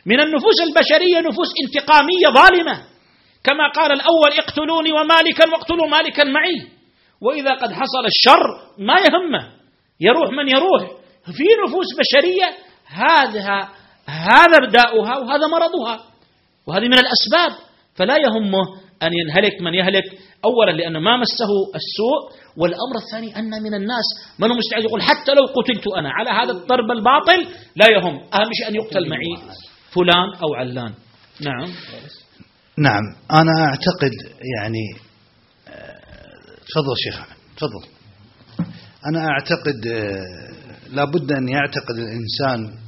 [0.06, 2.76] من النفوس البشرية نفوس انتقامية ظالمة.
[3.44, 6.66] كما قال الأول اقتلوني ومالكا واقتلوا مالكا معي.
[7.20, 8.44] وإذا قد حصل الشر
[8.78, 9.42] ما يهمه.
[10.00, 10.82] يروح من يروح.
[11.36, 12.48] في نفوس بشرية
[12.86, 13.68] هذا
[14.08, 16.04] هذا إبداؤها وهذا مرضها.
[16.66, 17.52] وهذه من الأسباب.
[17.94, 18.64] فلا يهمه
[19.02, 20.04] أن ينهلك من يهلك.
[20.44, 22.42] أولا لأنه ما مسه السوء.
[22.56, 24.04] والأمر الثاني أن من الناس
[24.38, 28.14] من هو مستعد يقول حتى لو قتلت أنا على هذا الضرب الباطل لا يهم.
[28.34, 29.54] أهم شيء أن يقتل معي
[29.90, 30.94] فلان أو علان.
[31.40, 31.68] نعم.
[32.78, 33.02] نعم.
[33.30, 34.12] أنا أعتقد
[34.58, 34.84] يعني
[36.68, 37.26] تفضل شيخ
[37.56, 37.84] تفضل.
[39.06, 39.86] أنا أعتقد
[40.90, 42.81] لابد أن يعتقد الإنسان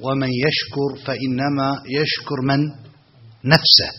[0.00, 1.68] ومن يشكر فإنما
[1.98, 2.60] يشكر من؟
[3.44, 3.90] نفسه.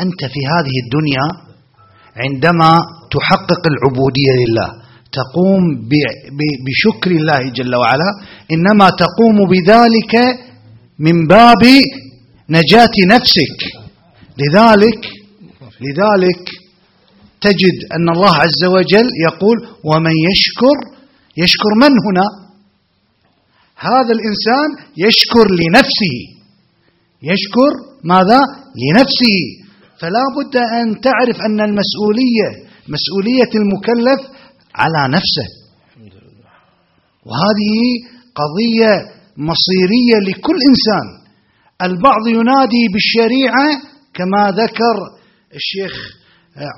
[0.00, 1.26] أنت في هذه الدنيا
[2.16, 2.70] عندما
[3.10, 4.68] تحقق العبودية لله
[5.12, 5.88] تقوم
[6.66, 8.10] بشكر الله جل وعلا
[8.54, 10.14] إنما تقوم بذلك
[10.98, 11.62] من باب
[12.50, 13.58] نجاة نفسك.
[14.42, 15.00] لذلك
[15.86, 16.42] لذلك
[17.40, 20.76] تجد أن الله عز وجل يقول ومن يشكر
[21.36, 22.26] يشكر من هنا؟
[23.90, 26.16] هذا الإنسان يشكر لنفسه.
[27.22, 27.70] يشكر
[28.04, 28.40] ماذا؟
[28.82, 29.38] لنفسه.
[30.00, 32.48] فلا بد أن تعرف أن المسؤولية
[32.88, 34.20] مسؤولية المكلف
[34.74, 35.46] على نفسه.
[37.26, 37.74] وهذه
[38.40, 38.92] قضية
[39.36, 41.06] مصيرية لكل إنسان.
[41.82, 43.68] البعض ينادي بالشريعة
[44.14, 44.96] كما ذكر
[45.54, 45.94] الشيخ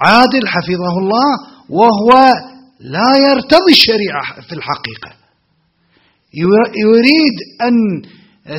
[0.07, 1.31] عادل حفظه الله
[1.69, 2.33] وهو
[2.81, 5.24] لا يرتضي الشريعة في الحقيقة.
[6.85, 7.75] يريد أن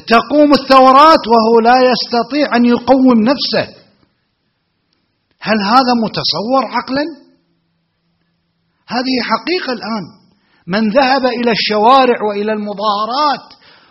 [0.08, 3.76] تقوم الثورات وهو لا يستطيع أن يقوم نفسه.
[5.42, 7.06] هل هذا متصور عقلا؟
[8.88, 10.26] هذه حقيقة الآن.
[10.68, 13.46] من ذهب إلى الشوارع وإلى المظاهرات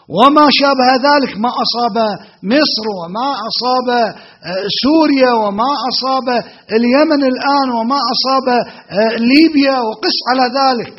[0.09, 1.97] وما شابه ذلك ما أصاب
[2.43, 6.29] مصر وما أصاب آه، سوريا وما أصاب
[6.73, 10.97] اليمن الآن وما أصاب آه، ليبيا وقس على ذلك.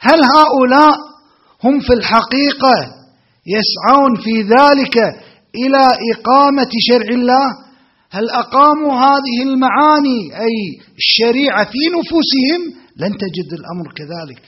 [0.00, 1.09] هل هؤلاء
[1.64, 2.76] هم في الحقيقة
[3.46, 4.96] يسعون في ذلك
[5.54, 7.46] إلى إقامة شرع الله.
[8.10, 14.42] هل أقاموا هذه المعاني أي الشريعة في نفوسهم؟ لن تجد الأمر كذلك.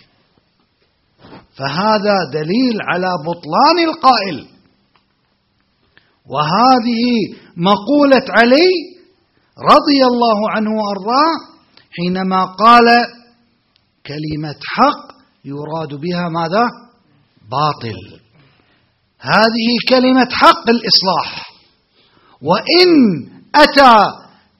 [1.56, 4.48] فهذا دليل على بطلان القائل.
[6.26, 7.04] وهذه
[7.56, 8.70] مقولة علي
[9.58, 11.34] رضي الله عنه وأرضاه
[11.96, 12.84] حينما قال
[14.06, 15.12] كلمة حق
[15.44, 16.91] يراد بها ماذا؟
[17.56, 17.98] باطل.
[19.20, 21.52] هذه كلمة حق الإصلاح.
[22.42, 22.90] وإن
[23.54, 23.96] أتى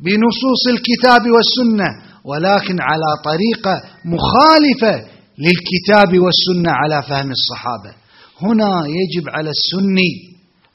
[0.00, 1.88] بنصوص الكتاب والسنة
[2.24, 5.08] ولكن على طريقة مخالفة
[5.38, 7.94] للكتاب والسنة على فهم الصحابة.
[8.42, 10.12] هنا يجب على السني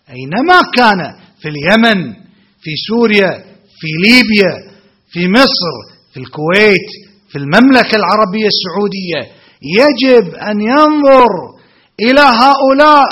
[0.10, 2.14] أينما كان في اليمن
[2.62, 3.32] في سوريا
[3.80, 4.72] في ليبيا
[5.12, 5.74] في مصر
[6.14, 6.90] في الكويت
[7.30, 9.32] في المملكة العربية السعودية
[9.62, 11.57] يجب أن ينظر
[12.00, 13.08] إلى هؤلاء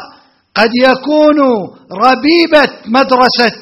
[0.55, 3.57] قد يكونوا ربيبة مدرسة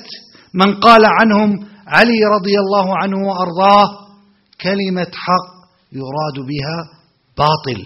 [0.54, 4.08] من قال عنهم علي رضي الله عنه وأرضاه
[4.62, 5.54] كلمة حق
[5.94, 6.78] يراد بها
[7.38, 7.82] باطل.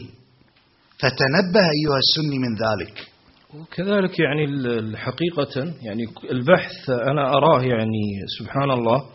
[0.99, 3.07] فتنبه أيها السني من ذلك.
[3.53, 4.45] وكذلك يعني
[4.79, 8.03] الحقيقة يعني البحث أنا أراه يعني
[8.39, 9.05] سبحان الله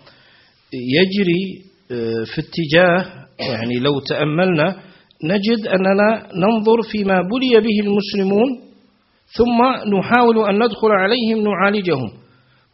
[0.73, 4.83] يجري آه، في اتجاه يعني لو تأملنا
[5.25, 8.49] نجد أننا ننظر فيما بلي به المسلمون
[9.39, 9.59] ثم
[9.97, 12.11] نحاول أن ندخل عليهم نعالجهم.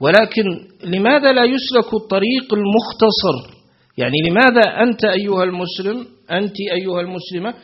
[0.01, 0.45] ولكن
[0.85, 3.59] لماذا لا يسلك الطريق المختصر؟
[3.99, 7.55] يعني لماذا أنت أيها المسلم أنت أيها المسلمة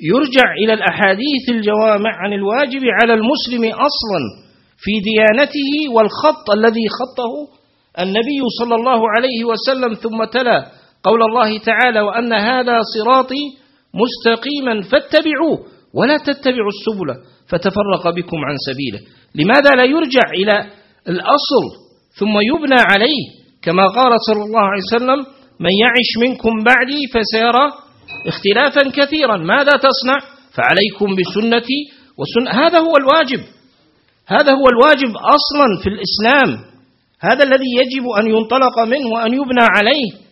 [0.00, 4.20] يرجع إلى الأحاديث الجوامع عن الواجب على المسلم أصلا
[4.78, 7.32] في ديانته والخط الذي خطه؟
[8.02, 10.66] النبي صلى الله عليه وسلم ثم تلا
[11.02, 13.44] قول الله تعالى وأن هذا صراطي
[14.02, 15.58] مستقيما فاتبعوه
[15.94, 17.08] ولا تتبعوا السبل
[17.48, 19.00] فتفرق بكم عن سبيله.
[19.34, 20.56] لماذا لا يرجع إلى
[21.08, 21.64] الأصل
[22.18, 23.22] ثم يبنى عليه؟
[23.62, 25.20] كما قال صلى الله عليه وسلم
[25.60, 27.66] من يعش منكم بعدي فسيرى
[28.26, 29.36] اختلافا كثيرا.
[29.36, 30.18] ماذا تصنع؟
[30.56, 31.80] فعليكم بسنتي
[32.18, 33.40] وسنة هذا هو الواجب.
[34.28, 36.64] هذا هو الواجب أصلا في الإسلام.
[37.20, 40.25] هذا الذي يجب أن ينطلق منه وأن يبنى عليه.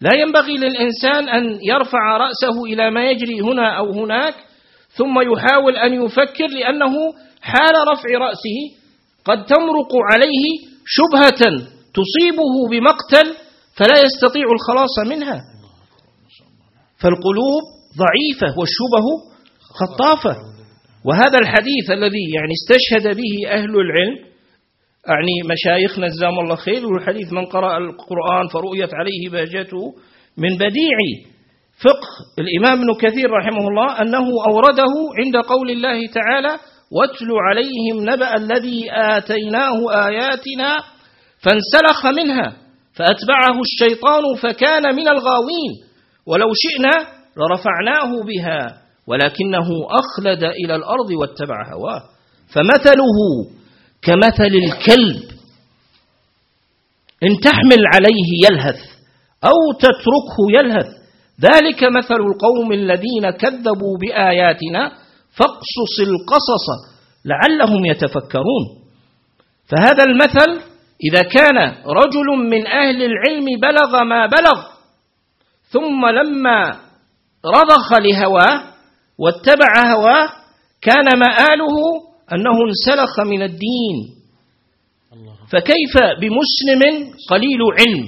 [0.00, 4.34] لا ينبغي للإنسان أن يرفع رأسه إلى ما يجري هنا أو هناك
[4.90, 6.92] ثم يحاول أن يفكر لأنه
[7.42, 8.58] حال رفع رأسه
[9.24, 10.44] قد تمرق عليه
[10.86, 11.42] شبهة
[11.94, 13.36] تصيبه بمقتل
[13.76, 15.40] فلا يستطيع الخلاص منها.
[16.98, 17.62] فالقلوب
[17.98, 19.06] ضعيفة والشبه
[19.80, 20.36] خطافة.
[21.04, 24.29] وهذا الحديث الذي يعني استشهد به أهل العلم
[25.08, 29.94] يعني مشايخنا جزاهم الله خير والحديث من قرأ القرآن فرؤيت عليه بهجته
[30.38, 30.98] من بديع
[31.84, 32.08] فقه.
[32.38, 36.58] الإمام ابن كثير رحمه الله أنه أورده عند قول الله تعالى
[36.92, 40.76] واتل عليهم نبأ الذي آتيناه آياتنا
[41.42, 42.52] فانسلخ منها
[42.94, 45.72] فأتبعه الشيطان فكان من الغاوين
[46.26, 47.06] ولو شئنا
[47.36, 52.02] لرفعناه بها ولكنه أخلد إلى الأرض واتبع هواه.
[52.54, 53.16] فمثله
[54.02, 55.30] كمثل الكلب
[57.22, 58.80] إن تحمل عليه يلهث
[59.44, 60.86] أو تتركه يلهث.
[61.40, 64.92] ذلك مثل القوم الذين كذبوا بآياتنا
[65.36, 66.66] فاقصص القصص
[67.24, 68.64] لعلهم يتفكرون.
[69.66, 70.70] فهذا المثل
[71.04, 74.66] إذا كان رجل من أهل العلم بلغ ما بلغ
[75.70, 76.80] ثم لما
[77.46, 78.62] رضخ لهواه
[79.18, 80.28] واتبع هواه
[80.82, 81.76] كان مآله
[82.32, 83.96] أنه انسلخ من الدين.
[85.52, 86.82] فكيف بمسلم
[87.30, 88.06] قليل علم؟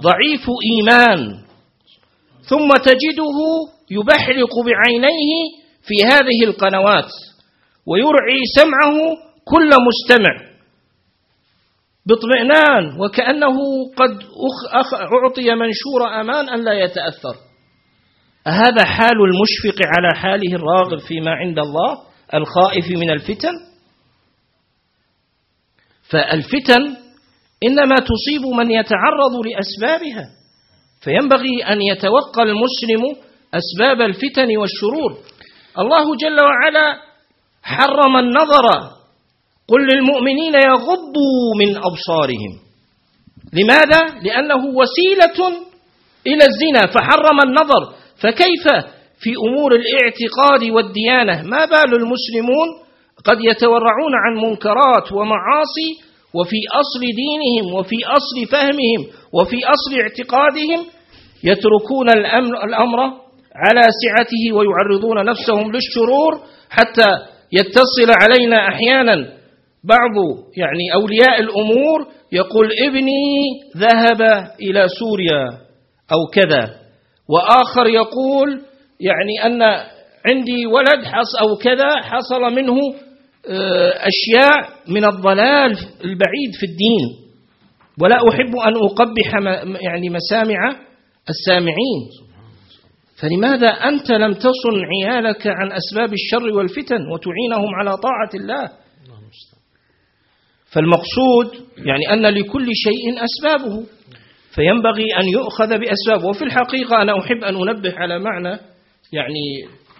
[0.00, 1.20] ضعيف إيمان.
[2.42, 3.38] ثم تجده
[3.90, 5.32] يبحلق بعينيه
[5.82, 7.10] في هذه القنوات
[7.86, 8.96] ويرعي سمعه
[9.44, 10.52] كل مستمع
[12.06, 13.56] باطمئنان وكأنه
[13.96, 14.22] قد
[14.94, 17.36] أعطي منشور أمان أن لا يتأثر.
[18.46, 21.98] أهذا حال المشفق على حاله الراغب فيما عند الله
[22.34, 23.54] الخائف من الفتن؟
[26.10, 26.96] فالفتن
[27.66, 30.24] إنما تصيب من يتعرض لأسبابها
[31.00, 33.16] فينبغي أن يتوقى المسلم
[33.54, 35.18] أسباب الفتن والشرور.
[35.78, 36.96] الله جل وعلا
[37.62, 38.66] حرم النظر
[39.68, 42.52] قل للمؤمنين يغضوا من أبصارهم.
[43.52, 45.48] لماذا؟ لأنه وسيلة
[46.26, 48.01] إلى الزنا فحرم النظر.
[48.20, 48.64] فكيف
[49.18, 52.68] في أمور الاعتقاد والديانة؟ ما بال المسلمون
[53.24, 55.90] قد يتورعون عن منكرات ومعاصي
[56.34, 59.00] وفي أصل دينهم وفي أصل فهمهم
[59.32, 60.86] وفي أصل اعتقادهم
[61.44, 62.10] يتركون
[62.64, 62.98] الأمر
[63.54, 66.40] على سعته ويعرضون نفسهم للشرور
[66.70, 67.10] حتى
[67.52, 69.14] يتصل علينا أحيانا
[69.84, 70.14] بعض
[70.56, 73.24] يعني أولياء الأمور يقول ابني
[73.76, 74.22] ذهب
[74.60, 75.44] إلى سوريا
[76.12, 76.81] أو كذا.
[77.28, 78.62] وآخر يقول
[79.00, 79.62] يعني أن
[80.26, 82.76] عندي ولد حص أو كذا حصل منه
[83.48, 87.22] آه، أشياء من الضلال البعيد في الدين.
[88.02, 89.34] ولا أحب أن أقبح
[89.82, 90.76] يعني مسامع
[91.30, 92.00] السامعين.
[93.20, 98.70] فلماذا أنت لم تصن عيالك عن أسباب الشر والفتن وتعينهم على طاعة الله؟
[100.72, 103.86] فالمقصود يعني أن لكل شيء أسبابه.
[104.54, 106.28] فينبغي أن يؤخذ بأسبابه.
[106.28, 108.58] وفي الحقيقة أنا أحب أن أنبه على معنى
[109.12, 109.44] يعني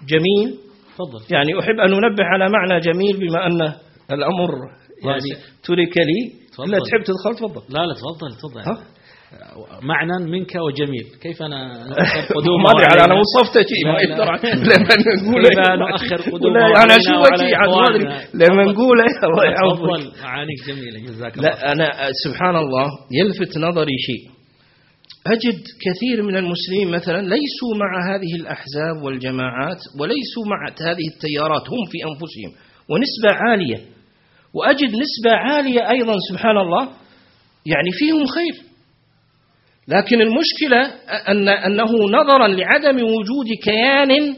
[0.08, 0.58] جميل.
[0.94, 1.34] تفضل.
[1.36, 3.60] يعني أحب أن أنبه على معنى جميل بما أن
[4.12, 4.50] الأمر
[5.04, 6.20] يعني ترك لي.
[6.66, 7.62] لا تحب تدخل تفضل.
[7.74, 8.82] لا لا تفضل تفضل.
[9.82, 11.58] معنى منك وجميل كيف أنا
[12.36, 14.24] قدوم ما أدري أنا وصفت شيء ما يقدر
[14.70, 17.52] لما نقول كيف نؤخر قدوم أنا شو وجهي
[18.34, 20.22] لما نقول الله يعوضك.
[20.24, 21.86] معانيك جميله جزاك الله لا أنا
[22.24, 24.41] سبحان الله يلفت نظري شيء.
[25.26, 31.84] أجد كثير من المسلمين مثلا ليسوا مع هذه الأحزاب والجماعات وليسوا مع هذه التيارات هم
[31.90, 33.80] في أنفسهم ونسبة عالية.
[34.54, 36.82] وأجد نسبة عالية أيضا سبحان الله
[37.66, 38.64] يعني فيهم خير.
[39.88, 40.80] لكن المشكلة
[41.28, 44.36] أن أنه نظرا لعدم وجود كيان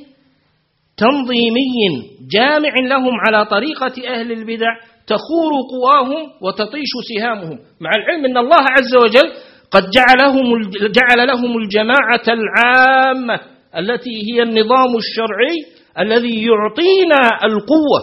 [0.96, 1.84] تنظيمي
[2.32, 4.70] جامع لهم على طريقة أهل البدع
[5.06, 7.58] تخور قواهم وتطيش سهامهم.
[7.80, 9.32] مع العلم أن الله عز وجل
[9.74, 13.40] قد جعلهم جعل لهم الجماعة العامة
[13.78, 15.56] التي هي النظام الشرعي
[15.98, 18.00] الذي يعطينا القوة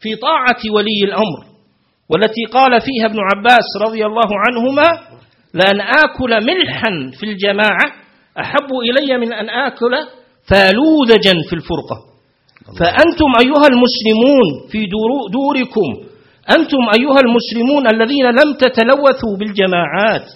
[0.00, 1.40] في طاعة ولي الأمر
[2.10, 4.88] والتي قال فيها ابن عباس رضي الله عنهما
[5.54, 6.90] لأن آكل ملحا
[7.20, 7.86] في الجماعة
[8.40, 9.92] أحب إلي من أن آكل
[10.50, 11.96] فالوذجا في الفرقة.
[12.80, 14.86] فأنتم أيها المسلمون في
[15.32, 15.90] دوركم
[16.50, 20.26] أنتم أيها المسلمون الذين لم تتلوثوا بالجماعات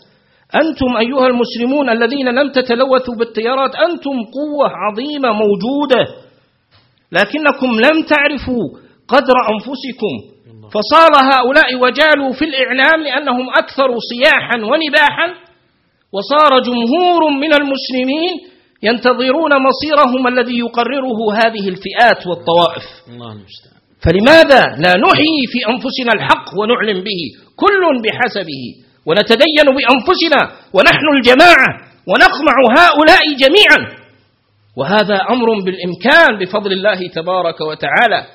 [0.54, 6.06] أنتم أيها المسلمون الذين لم تتلوثوا بالتيارات أنتم قوة عظيمة موجودة.
[7.12, 8.64] لكنكم لم تعرفوا
[9.08, 10.36] قدر أنفسكم.
[10.70, 15.28] فصار هؤلاء وجالوا في الإعلام لأنهم أكثر صياحا ونباحا.
[16.12, 18.32] وصار جمهور من المسلمين
[18.82, 22.84] ينتظرون مصيرهم الذي يقرره هذه الفئات والطوائف.
[23.08, 23.76] الله المستعان.
[24.04, 27.20] فلماذا لا نحيي في أنفسنا الحق ونعلم به؟
[27.56, 28.85] كل بحسبه.
[29.06, 30.40] ونتدين بأنفسنا
[30.72, 31.68] ونحن الجماعة
[32.10, 33.96] ونقمع هؤلاء جميعا.
[34.76, 38.26] وهذا أمر بالإمكان بفضل الله تبارك وتعالى.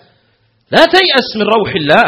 [0.72, 2.04] لا تيأس من روح الله.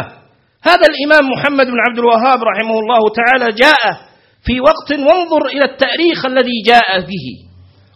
[0.62, 3.82] هذا الإمام محمد بن عبد الوهاب رحمه الله تعالى جاء
[4.46, 7.26] في وقت وانظر إلى التاريخ الذي جاء به.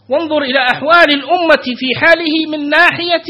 [0.09, 3.29] وانظر إلى أحوال الأمة في حاله من ناحية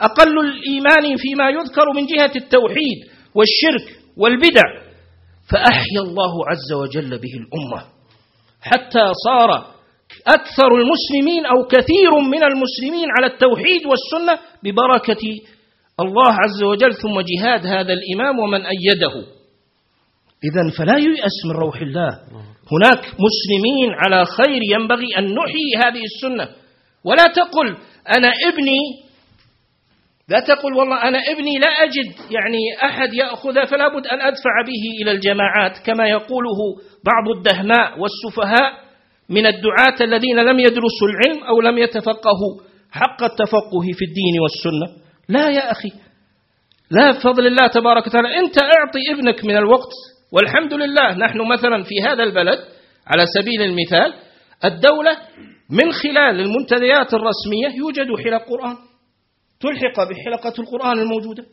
[0.00, 2.98] أقل الإيمان فيما يذكر من جهة التوحيد
[3.34, 3.86] والشرك
[4.16, 4.89] والبدع.
[5.50, 7.86] فأحيا الله عز وجل به الأمة.
[8.62, 9.50] حتى صار
[10.26, 15.24] أكثر المسلمين أو كثير من المسلمين على التوحيد والسنة ببركة
[16.00, 19.14] الله عز وجل ثم جهاد هذا الإمام ومن أيده.
[20.44, 22.10] إذا فلا ييأس من روح الله.
[22.72, 26.48] هناك مسلمين على خير ينبغي أن نحيي هذه السنة.
[27.04, 27.76] ولا تقل
[28.16, 29.09] أنا ابني
[30.30, 32.30] لا تقل والله أنا ابني لا أجد.
[32.30, 35.78] يعني أحد يأخذ فلا بد أن أدفع به إلى الجماعات.
[35.86, 36.60] كما يقوله
[37.04, 38.72] بعض الدهماء والسفهاء
[39.30, 42.54] من الدعاة الذين لم يدرسوا العلم أو لم يتفقهوا
[42.92, 45.02] حق التفقه في الدين والسنة.
[45.28, 45.92] لا يا أخي.
[46.90, 48.38] لا بفضل الله تبارك وتعالى.
[48.38, 49.92] أنت أعطي ابنك من الوقت.
[50.32, 51.14] والحمد لله.
[51.18, 52.58] نحن مثلا في هذا البلد
[53.06, 54.14] على سبيل المثال
[54.64, 55.16] الدولة
[55.70, 58.89] من خلال المنتديات الرسمية يوجد حلق قرآن.
[59.60, 61.44] تلحق بحلقة القرآن الموجودة.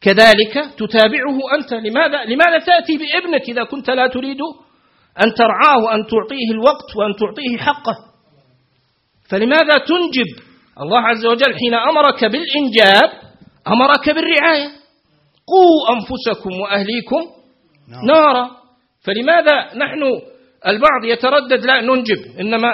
[0.00, 1.72] كذلك تتابعه أنت.
[1.72, 4.40] لماذا؟ لماذا تأتي بابنك إذا كنت لا تريد
[5.24, 7.96] أن ترعاه وأن تعطيه الوقت وأن تعطيه حقه؟
[9.30, 10.30] فلماذا تنجب
[10.80, 13.10] الله عز وجل حين أمرك بالإنجاب
[13.68, 14.68] أمرك بالرعاية؟
[15.46, 17.22] قوا أنفسكم وأهليكم.
[18.06, 18.50] نارا.
[19.04, 20.02] فلماذا نحن
[20.66, 22.68] البعض يتردد لا ننجب؟ إنما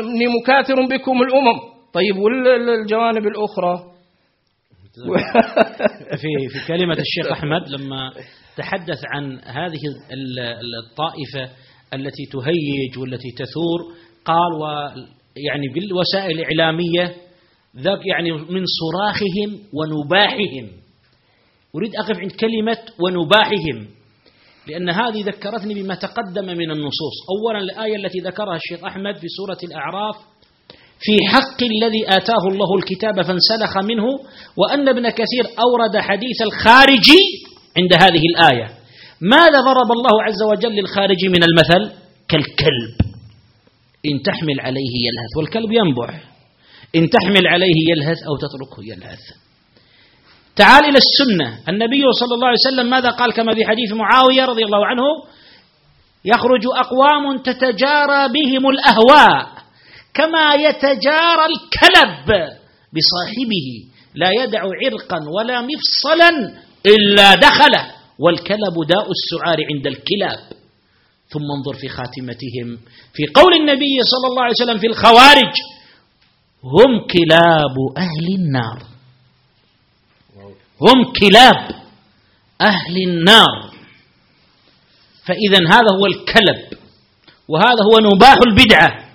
[0.00, 1.58] إني مكاثر بكم الأمم.
[1.92, 3.90] طيب والجوانب الأخرى؟
[6.20, 8.12] في في كلمة الشيخ أحمد لما
[8.56, 9.80] تحدث عن هذه
[10.82, 11.54] الطائفة
[11.94, 14.66] التي تهيج والتي تثور قال و
[15.36, 17.14] يعني بالوسائل الإعلامية
[17.76, 20.80] ذاك يعني من صراخهم ونباحهم.
[21.76, 23.86] أريد أقف عند كلمة ونباحهم
[24.68, 27.16] لأن هذه ذكرتني بما تقدم من النصوص.
[27.30, 30.16] أولا الآية التي ذكرها الشيخ أحمد في سورة الأعراف
[31.00, 34.04] في حق الذي آتاه الله الكتاب فانسلخ منه
[34.56, 37.08] وأن ابن كثير أورد حديث الخارج
[37.78, 38.66] عند هذه الآية.
[39.20, 41.92] ماذا ضرب الله عز وجل للخارج من المثل؟
[42.28, 42.94] كالكلب.
[44.06, 46.20] إن تحمل عليه يلهث والكلب ينبح
[46.96, 49.20] إن تحمل عليه يلهث أو تتركه يلهث.
[50.56, 51.58] تعال إلى السنة.
[51.68, 55.02] النبي صلى الله عليه وسلم ماذا قال كما في حديث معاوية رضي الله عنه؟
[56.24, 59.59] يخرج أقوام تتجارى بهم الأهواء.
[60.14, 62.28] كما يتجارى الكلب
[62.92, 63.68] بصاحبه
[64.14, 66.28] لا يدع عرقا ولا مفصلا
[66.86, 67.94] إلا دخله.
[68.18, 70.52] والكلب داء السعار عند الكلاب.
[71.28, 72.78] ثم انظر في خاتمتهم.
[73.14, 75.54] في قول النبي صلى الله عليه وسلم في الخوارج
[76.64, 78.82] هم كلاب أهل النار.
[80.80, 81.70] هم كلاب
[82.60, 83.70] أهل النار.
[85.24, 86.78] فإذا هذا هو الكلب
[87.48, 89.09] وهذا هو نباح البدعة.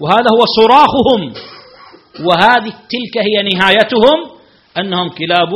[0.00, 1.22] وهذا هو صراخهم.
[2.26, 4.18] وهذه تلك هي نهايتهم
[4.78, 5.52] أنهم كلاب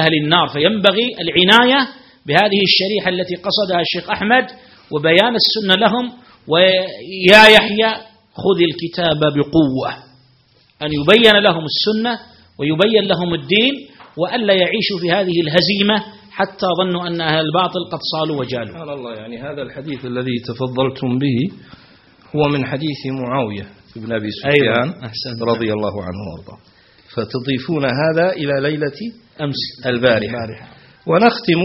[0.00, 0.48] أهل النار.
[0.48, 1.88] فينبغي العناية
[2.26, 4.46] بهذه الشريحة التي قصدها الشيخ أحمد
[4.92, 6.12] وبيان السنة لهم.
[6.48, 7.90] ويا يحيى
[8.42, 9.90] خذ الكتاب بقوة.
[10.82, 12.18] أن يبين لهم السنة
[12.58, 13.74] ويبين لهم الدين
[14.16, 18.72] وألا يعيشوا في هذه الهزيمة حتى ظنوا أن أهل الباطل قد صالوا وجالوا.
[18.72, 21.38] سبحان الله يعني هذا الحديث الذي تفضلتم به
[22.36, 24.94] هو من حديث معاوية بن أبي سفيان.
[25.42, 26.58] رضي الله عنه وأرضاه.
[27.14, 28.98] فتضيفون هذا إلى ليلة
[29.40, 29.86] أمس.
[29.86, 30.68] البارحة.
[31.06, 31.62] ونختم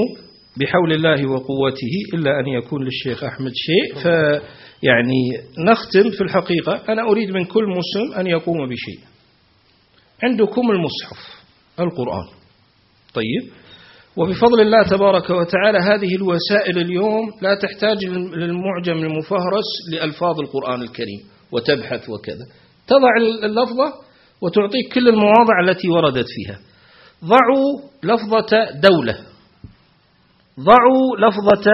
[0.57, 3.95] بحول الله وقوته إلا أن يكون للشيخ أحمد شيء.
[4.03, 5.21] فيعني
[5.67, 8.99] نختم في الحقيقة أنا أريد من كل مسلم أن يقوم بشيء.
[10.23, 11.43] عندكم المصحف
[11.79, 12.27] القرآن.
[13.13, 13.60] طيب.
[14.17, 21.19] وبفضل الله تبارك وتعالى هذه الوسائل اليوم لا تحتاج للمعجم المفهرس لألفاظ القرآن الكريم
[21.51, 22.45] وتبحث وكذا.
[22.87, 23.93] تضع اللفظة
[24.41, 26.59] وتعطيك كل المواضع التي وردت فيها.
[27.25, 29.17] ضعوا لفظة دولة.
[30.59, 31.71] ضعوا لفظة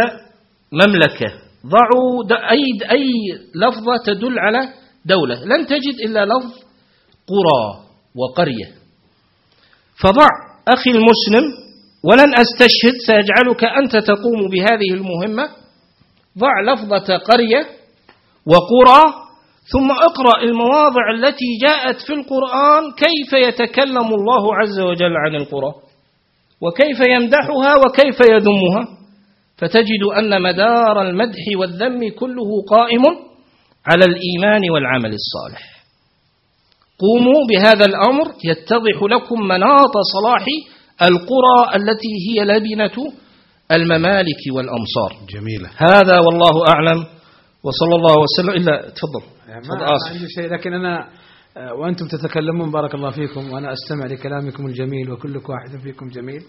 [0.72, 1.34] مملكة.
[1.66, 3.12] ضعوا أي, أي
[3.56, 4.60] لفظة تدل على
[5.06, 5.44] دولة.
[5.44, 6.54] لن تجد إلا لفظ
[7.28, 7.86] قرى
[8.16, 8.72] وقرية.
[10.04, 10.28] فضع
[10.68, 11.67] أخي المسلم
[12.04, 15.50] ولن أستشهد سيجعلك أنت تقوم بهذه المهمة.
[16.38, 17.62] ضع لفظة قرية
[18.46, 19.04] وقرى
[19.74, 25.74] ثم اقرأ المواضع التي جاءت في القرآن كيف يتكلم الله عز وجل عن القرى
[26.62, 28.98] وكيف يمدحها وكيف يذمها.
[29.58, 33.04] فتجد أن مدار المدح والذم كله قائم
[33.88, 35.64] على الإيمان والعمل الصالح.
[37.00, 40.46] قوموا بهذا الأمر يتضح لكم مناط صلاح
[41.02, 43.14] القرى التي هي لبنة
[43.72, 45.28] الممالك والأمصار.
[45.30, 45.70] جميلة.
[45.78, 47.06] هذا والله أعلم
[47.64, 48.50] وصلى الله وسلم.
[48.50, 49.26] إلا تفضل.
[49.48, 51.10] يعني ما عندي شيء لكن أنا
[51.58, 56.42] آه، وأنتم تتكلمون بارك الله فيكم وأنا أستمع لكلامكم الجميل وكلكم واحد فيكم جميل.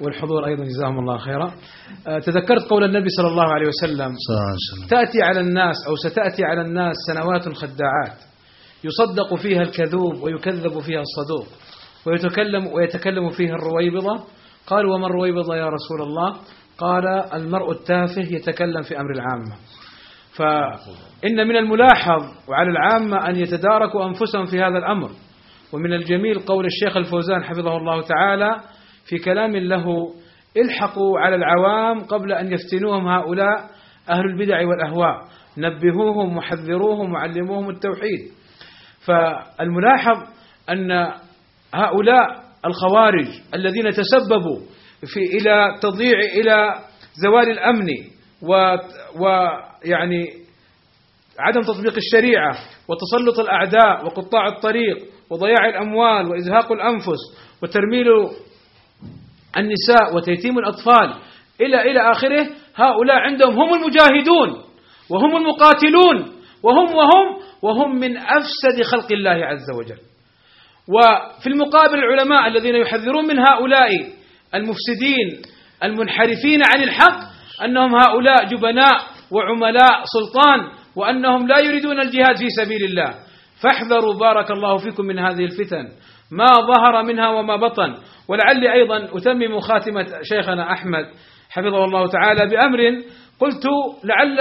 [0.00, 1.54] والحضور أيضا جزاهم الله خيرا.
[2.08, 4.88] آه، تذكرت قول النبي صلى الله عليه وسلم صلى الله عليه وسلم.
[4.88, 8.18] تأتي على الناس أو ستأتي على الناس سنوات خداعات
[8.84, 11.46] يصدق فيها الكذوب ويكذب فيها الصدوق.
[12.08, 14.24] ويتكلم ويتكلم فيها الرويبضة.
[14.66, 16.36] قال وما الرويبضة يا رسول الله؟
[16.78, 19.56] قال المرء التافه يتكلم في أمر العامة.
[20.36, 25.10] فإن من الملاحظ وعلى العامة أن يتداركوا أنفسهم في هذا الأمر.
[25.72, 28.60] ومن الجميل قول الشيخ الفوزان حفظه الله تعالى
[29.08, 30.14] في كلام له
[30.56, 33.70] الحقوا على العوام قبل أن يفتنوهم هؤلاء
[34.10, 35.14] أهل البدع والأهواء.
[35.58, 38.20] نبهوهم وحذروهم وعلموهم التوحيد.
[39.06, 40.26] فالملاحظ
[40.70, 41.12] أن
[41.74, 44.58] هؤلاء الخوارج الذين تسببوا
[45.06, 46.74] في إلى تضييع إلى
[47.24, 47.86] زوال الأمن
[49.20, 50.24] ويعني
[51.38, 52.56] عدم تطبيق الشريعة
[52.88, 54.96] وتسلط الأعداء وقطاع الطريق
[55.30, 57.18] وضياع الأموال وإزهاق الأنفس
[57.62, 58.06] وترميل
[59.56, 61.14] النساء وتيتيم الأطفال
[61.60, 62.46] إلى إلى آخره
[62.76, 64.64] هؤلاء عندهم هم المجاهدون
[65.10, 66.16] وهم المقاتلون
[66.62, 69.98] وهم وهم وهم من أفسد خلق الله عز وجل.
[70.88, 73.88] وفي المقابل العلماء الذين يحذرون من هؤلاء
[74.54, 75.42] المفسدين
[75.84, 77.18] المنحرفين عن الحق
[77.64, 78.98] أنهم هؤلاء جبناء
[79.30, 80.60] وعملاء سلطان
[80.96, 83.14] وأنهم لا يريدون الجهاد في سبيل الله.
[83.62, 85.84] فاحذروا بارك الله فيكم من هذه الفتن
[86.32, 87.94] ما ظهر منها وما بطن.
[88.28, 91.04] ولعلي أيضا أتمم خاتمة شيخنا أحمد
[91.50, 92.78] حفظه الله تعالى بأمر
[93.40, 93.64] قلت
[94.04, 94.38] لعل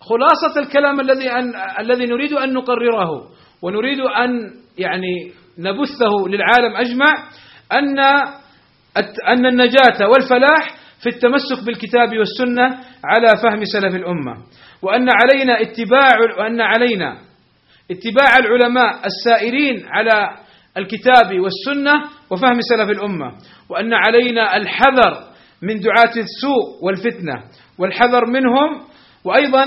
[0.00, 3.10] خلاصة الكلام الذي أن الذي نريد أن نقرره
[3.62, 7.14] ونريد أن يعني نبثه للعالم أجمع
[7.72, 7.98] أن
[9.28, 12.64] أن النجاة والفلاح في التمسك بالكتاب والسنة
[13.04, 14.34] على فهم سلف الأمة
[14.82, 17.18] وأن علينا اتباع وأن علينا
[17.90, 20.36] اتباع العلماء السائرين على
[20.76, 21.92] الكتاب والسنة
[22.30, 23.32] وفهم سلف الأمة
[23.68, 25.24] وأن علينا الحذر
[25.62, 27.34] من دعاة السوء والفتنة
[27.78, 28.82] والحذر منهم
[29.24, 29.64] وأيضا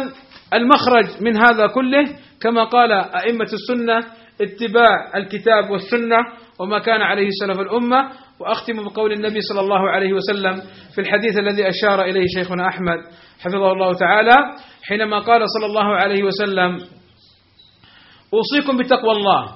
[0.54, 2.04] المخرج من هذا كله
[2.42, 4.00] كما قال أئمة السنة
[4.42, 6.18] اتباع الكتاب والسنة
[6.60, 8.10] وما كان عليه سلف الأمة
[8.40, 10.62] وأختم بقول النبي صلى الله عليه وسلم
[10.96, 12.98] في الحديث الذي أشار إليه شيخنا أحمد
[13.40, 14.36] حفظه الله تعالى
[14.84, 16.78] حينما قال صلى الله عليه وسلم
[18.34, 19.56] أوصيكم بتقوى الله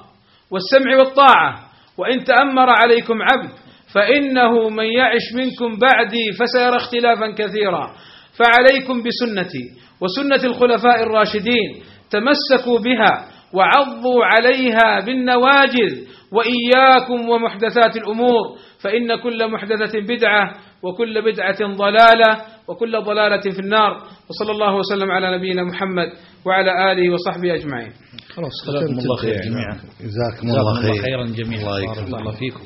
[0.50, 1.60] والسمع والطاعة
[1.98, 3.50] وإن تأمر عليكم عبد
[3.94, 7.94] فإنه من يعش منكم بعدي فسيرى اختلافا كثيرا.
[8.38, 9.64] فعليكم بسنتي
[10.00, 20.54] وسنة الخلفاء الراشدين تمسكوا بها وعضوا عليها بالنواجذ وإياكم ومحدثات الأمور فإن كل محدثة بدعة
[20.82, 23.92] وكل بدعة ضلالة وكل ضلالة في النار
[24.30, 26.08] وصلى الله وسلم على نبينا محمد
[26.46, 27.92] وعلى آله وصحبه أجمعين.
[28.34, 29.76] خلاص جزاكم الله خير جميعا.
[30.00, 31.02] جزاكم الله الله خير.
[31.02, 31.60] خيرا جميعا.
[31.60, 32.20] الله يكرمك.
[32.20, 32.60] الله فيكم.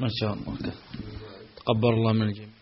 [0.00, 0.72] ما شاء الله.
[1.56, 2.53] تقبل الله من الجميع.